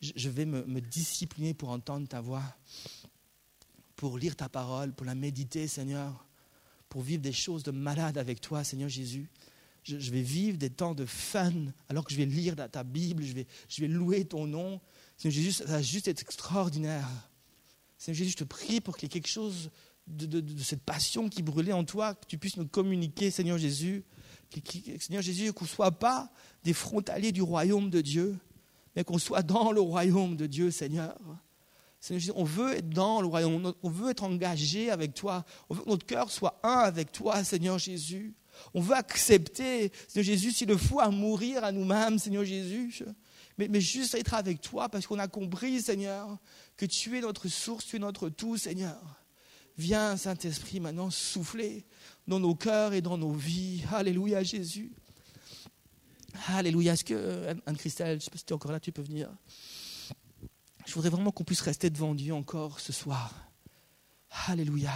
Je, 0.00 0.28
vais 0.28 0.44
me, 0.44 0.80
discipliner 0.80 1.54
pour 1.54 1.70
entendre 1.70 2.06
ta 2.06 2.20
voix, 2.20 2.42
pour 3.96 4.18
lire 4.18 4.36
ta 4.36 4.50
parole, 4.50 4.92
pour 4.92 5.06
la 5.06 5.14
méditer, 5.14 5.66
Seigneur, 5.66 6.26
pour 6.90 7.02
vivre 7.02 7.22
des 7.22 7.32
choses 7.32 7.62
de 7.62 7.70
malade 7.70 8.18
avec 8.18 8.40
toi, 8.40 8.64
Seigneur 8.64 8.90
Jésus 8.90 9.30
je, 9.84 10.10
vais 10.10 10.22
vivre 10.22 10.56
des 10.56 10.70
temps 10.70 10.94
de 10.94 11.04
fun 11.04 11.52
alors 11.88 12.04
que 12.04 12.12
je 12.12 12.16
vais 12.16 12.24
lire 12.24 12.56
ta 12.56 12.82
Bible, 12.82 13.22
je 13.22 13.34
vais, 13.34 13.46
je 13.68 13.82
vais 13.82 13.88
louer 13.88 14.24
ton 14.24 14.46
nom. 14.46 14.80
Seigneur 15.16 15.34
Jésus, 15.34 15.52
ça 15.52 15.64
va 15.66 15.82
juste 15.82 16.08
être 16.08 16.22
extraordinaire. 16.22 17.08
Seigneur 17.98 18.18
Jésus, 18.18 18.30
je 18.30 18.36
te 18.38 18.44
prie 18.44 18.80
pour 18.80 18.96
qu'il 18.96 19.06
y 19.06 19.10
ait 19.10 19.20
quelque 19.20 19.28
chose 19.28 19.70
de, 20.06 20.62
cette 20.62 20.82
passion 20.82 21.28
qui 21.28 21.42
brûlait 21.42 21.72
en 21.72 21.84
toi, 21.84 22.14
que 22.14 22.26
tu 22.26 22.38
puisses 22.38 22.56
me 22.56 22.64
communiquer, 22.64 23.30
Seigneur 23.30 23.58
Jésus. 23.58 24.04
Seigneur 25.00 25.22
Jésus, 25.22 25.52
qu'on 25.52 25.64
ne 25.64 25.70
soit 25.70 25.90
pas 25.90 26.30
des 26.62 26.72
frontaliers 26.72 27.32
du 27.32 27.42
royaume 27.42 27.90
de 27.90 28.00
Dieu, 28.00 28.38
mais 28.94 29.02
qu'on 29.02 29.18
soit 29.18 29.42
dans 29.42 29.72
le 29.72 29.80
royaume 29.80 30.36
de 30.36 30.46
Dieu, 30.46 30.70
Seigneur. 30.70 31.18
On 32.34 32.44
veut 32.44 32.74
être 32.74 32.90
dans 32.90 33.20
le 33.20 33.26
royaume, 33.26 33.72
on 33.82 33.90
veut 33.90 34.10
être 34.10 34.22
engagé 34.22 34.90
avec 34.90 35.14
toi, 35.14 35.44
on 35.68 35.74
veut 35.74 35.82
que 35.82 35.88
notre 35.88 36.06
cœur 36.06 36.30
soit 36.30 36.60
un 36.62 36.78
avec 36.80 37.10
toi, 37.10 37.42
Seigneur 37.42 37.78
Jésus. 37.78 38.34
On 38.74 38.80
veut 38.80 38.94
accepter, 38.94 39.90
Seigneur 40.06 40.26
Jésus, 40.26 40.52
s'il 40.52 40.68
le 40.68 40.76
faut, 40.76 41.00
à 41.00 41.10
mourir 41.10 41.64
à 41.64 41.72
nous-mêmes, 41.72 42.18
Seigneur 42.18 42.44
Jésus. 42.44 43.02
Mais, 43.58 43.68
mais, 43.68 43.80
juste 43.80 44.14
être 44.14 44.34
avec 44.34 44.60
toi 44.60 44.88
parce 44.88 45.06
qu'on 45.06 45.18
a 45.18 45.28
compris, 45.28 45.80
Seigneur, 45.80 46.38
que 46.76 46.86
tu 46.86 47.16
es 47.16 47.20
notre 47.20 47.48
source, 47.48 47.86
tu 47.86 47.96
es 47.96 47.98
notre 47.98 48.28
tout, 48.28 48.56
Seigneur. 48.56 49.23
Viens, 49.76 50.16
Saint-Esprit, 50.16 50.80
maintenant 50.80 51.10
souffler 51.10 51.84
dans 52.26 52.38
nos 52.38 52.54
cœurs 52.54 52.92
et 52.92 53.00
dans 53.00 53.18
nos 53.18 53.32
vies. 53.32 53.82
Alléluia, 53.92 54.42
Jésus. 54.42 54.92
Alléluia. 56.48 56.92
Est-ce 56.92 57.04
que, 57.04 57.54
Anne-Christelle, 57.66 58.10
je 58.10 58.14
ne 58.14 58.20
sais 58.20 58.30
pas 58.30 58.38
si 58.38 58.44
tu 58.44 58.52
es 58.52 58.54
encore 58.54 58.72
là, 58.72 58.80
tu 58.80 58.92
peux 58.92 59.02
venir. 59.02 59.30
Je 60.86 60.92
voudrais 60.94 61.10
vraiment 61.10 61.32
qu'on 61.32 61.44
puisse 61.44 61.62
rester 61.62 61.90
devant 61.90 62.14
Dieu 62.14 62.34
encore 62.34 62.80
ce 62.80 62.92
soir. 62.92 63.34
Alléluia. 64.46 64.92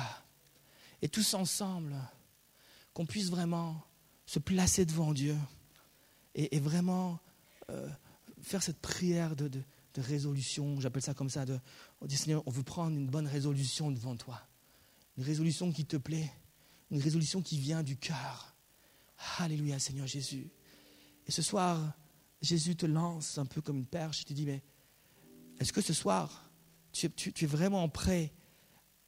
Et 1.02 1.08
tous 1.08 1.34
ensemble, 1.34 1.94
qu'on 2.92 3.06
puisse 3.06 3.30
vraiment 3.30 3.80
se 4.26 4.38
placer 4.38 4.84
devant 4.84 5.12
Dieu 5.12 5.36
et, 6.34 6.60
vraiment 6.60 7.18
euh, 7.70 7.88
faire 8.42 8.62
cette 8.62 8.80
prière 8.80 9.36
de, 9.36 9.50
résolution, 9.96 10.80
j'appelle 10.80 11.02
ça 11.02 11.12
comme 11.12 11.30
ça, 11.30 11.44
de, 11.44 11.58
on 12.00 12.06
dit 12.06 12.16
Seigneur, 12.16 12.44
on 12.46 12.52
veut 12.52 12.62
prendre 12.62 12.96
une 12.96 13.08
bonne 13.08 13.26
résolution 13.26 13.90
devant 13.90 14.14
toi, 14.16 14.40
une 15.18 15.24
résolution 15.24 15.72
qui 15.72 15.84
te 15.84 15.96
plaît, 15.96 16.32
une 16.92 17.02
résolution 17.02 17.42
qui 17.42 17.58
vient 17.58 17.82
du 17.82 17.96
cœur. 17.96 18.54
Alléluia 19.38 19.78
Seigneur 19.80 20.06
Jésus. 20.06 20.48
Et 21.26 21.32
ce 21.32 21.42
soir, 21.42 21.92
Jésus 22.40 22.76
te 22.76 22.86
lance 22.86 23.36
un 23.36 23.44
peu 23.44 23.60
comme 23.60 23.78
une 23.78 23.86
perche, 23.86 24.22
il 24.22 24.26
te 24.26 24.32
dit, 24.32 24.46
mais 24.46 24.62
est-ce 25.58 25.72
que 25.72 25.80
ce 25.80 25.92
soir, 25.92 26.48
tu 26.92 27.10
es 27.40 27.46
vraiment 27.46 27.88
prêt? 27.88 28.32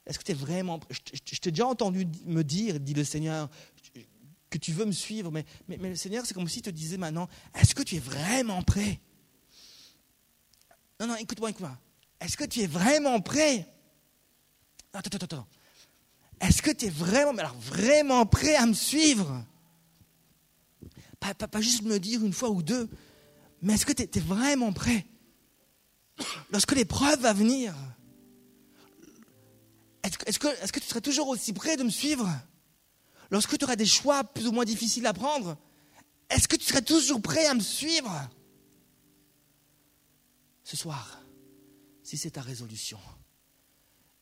Est-ce 0.04 0.18
que 0.18 0.24
tu 0.24 0.32
es 0.32 0.34
vraiment. 0.34 0.80
Je, 0.90 1.38
t'ai 1.38 1.52
déjà 1.52 1.66
entendu 1.66 2.08
me 2.26 2.42
dire, 2.42 2.80
dit 2.80 2.94
le 2.94 3.04
Seigneur, 3.04 3.48
que 4.50 4.58
tu 4.58 4.72
veux 4.72 4.84
me 4.84 4.92
suivre, 4.92 5.30
mais, 5.30 5.44
mais, 5.68 5.76
le 5.76 5.94
Seigneur, 5.94 6.26
c'est 6.26 6.34
comme 6.34 6.48
s'il 6.48 6.62
te 6.62 6.70
disait 6.70 6.96
maintenant 6.96 7.28
Est-ce 7.54 7.72
que 7.72 7.84
tu 7.84 7.94
es 7.94 8.00
vraiment 8.00 8.62
prêt? 8.64 9.00
Non, 10.98 11.06
non, 11.06 11.14
écoute-moi, 11.14 11.50
écoute-moi. 11.50 11.78
Est-ce 12.18 12.36
que 12.36 12.44
tu 12.44 12.60
es 12.60 12.66
vraiment 12.66 13.20
prêt? 13.20 13.72
Attends, 14.92 15.16
attends, 15.16 15.24
attends. 15.24 15.59
Est-ce 16.40 16.62
que 16.62 16.70
tu 16.70 16.86
es 16.86 16.90
vraiment, 16.90 18.26
prêt 18.26 18.56
à 18.56 18.66
me 18.66 18.72
suivre? 18.72 19.44
Pas, 21.18 21.60
juste 21.60 21.82
me 21.82 21.98
dire 21.98 22.24
une 22.24 22.32
fois 22.32 22.48
ou 22.48 22.62
deux, 22.62 22.88
mais 23.60 23.74
est-ce 23.74 23.84
que 23.84 23.92
tu 23.92 24.02
es, 24.02 24.20
vraiment 24.20 24.72
prêt? 24.72 25.04
Lorsque 26.50 26.72
l'épreuve 26.72 27.20
va 27.20 27.34
venir, 27.34 27.74
est-ce 30.02 30.38
que, 30.38 30.80
tu 30.80 30.86
serais 30.86 31.02
toujours 31.02 31.28
aussi 31.28 31.52
prêt 31.52 31.76
de 31.76 31.82
me 31.82 31.90
suivre? 31.90 32.28
Lorsque 33.30 33.58
tu 33.58 33.64
auras 33.64 33.76
des 33.76 33.86
choix 33.86 34.24
plus 34.24 34.46
ou 34.46 34.52
moins 34.52 34.64
difficiles 34.64 35.06
à 35.06 35.12
prendre, 35.12 35.58
est-ce 36.30 36.48
que 36.48 36.56
tu 36.56 36.64
serais 36.64 36.82
toujours 36.82 37.20
prêt 37.20 37.46
à 37.46 37.54
me 37.54 37.60
suivre? 37.60 38.28
Ce 40.64 40.76
soir, 40.76 41.22
si 42.02 42.16
c'est 42.16 42.30
ta 42.30 42.42
résolution, 42.42 42.98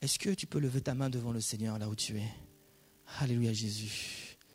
est-ce 0.00 0.18
que 0.18 0.30
tu 0.30 0.46
peux 0.46 0.58
lever 0.58 0.80
ta 0.80 0.94
main 0.94 1.10
devant 1.10 1.32
le 1.32 1.40
Seigneur 1.40 1.78
là 1.78 1.88
où 1.88 1.94
tu 1.94 2.18
es? 2.18 2.28
Alléluia 3.20 3.52
Jésus. 3.52 4.27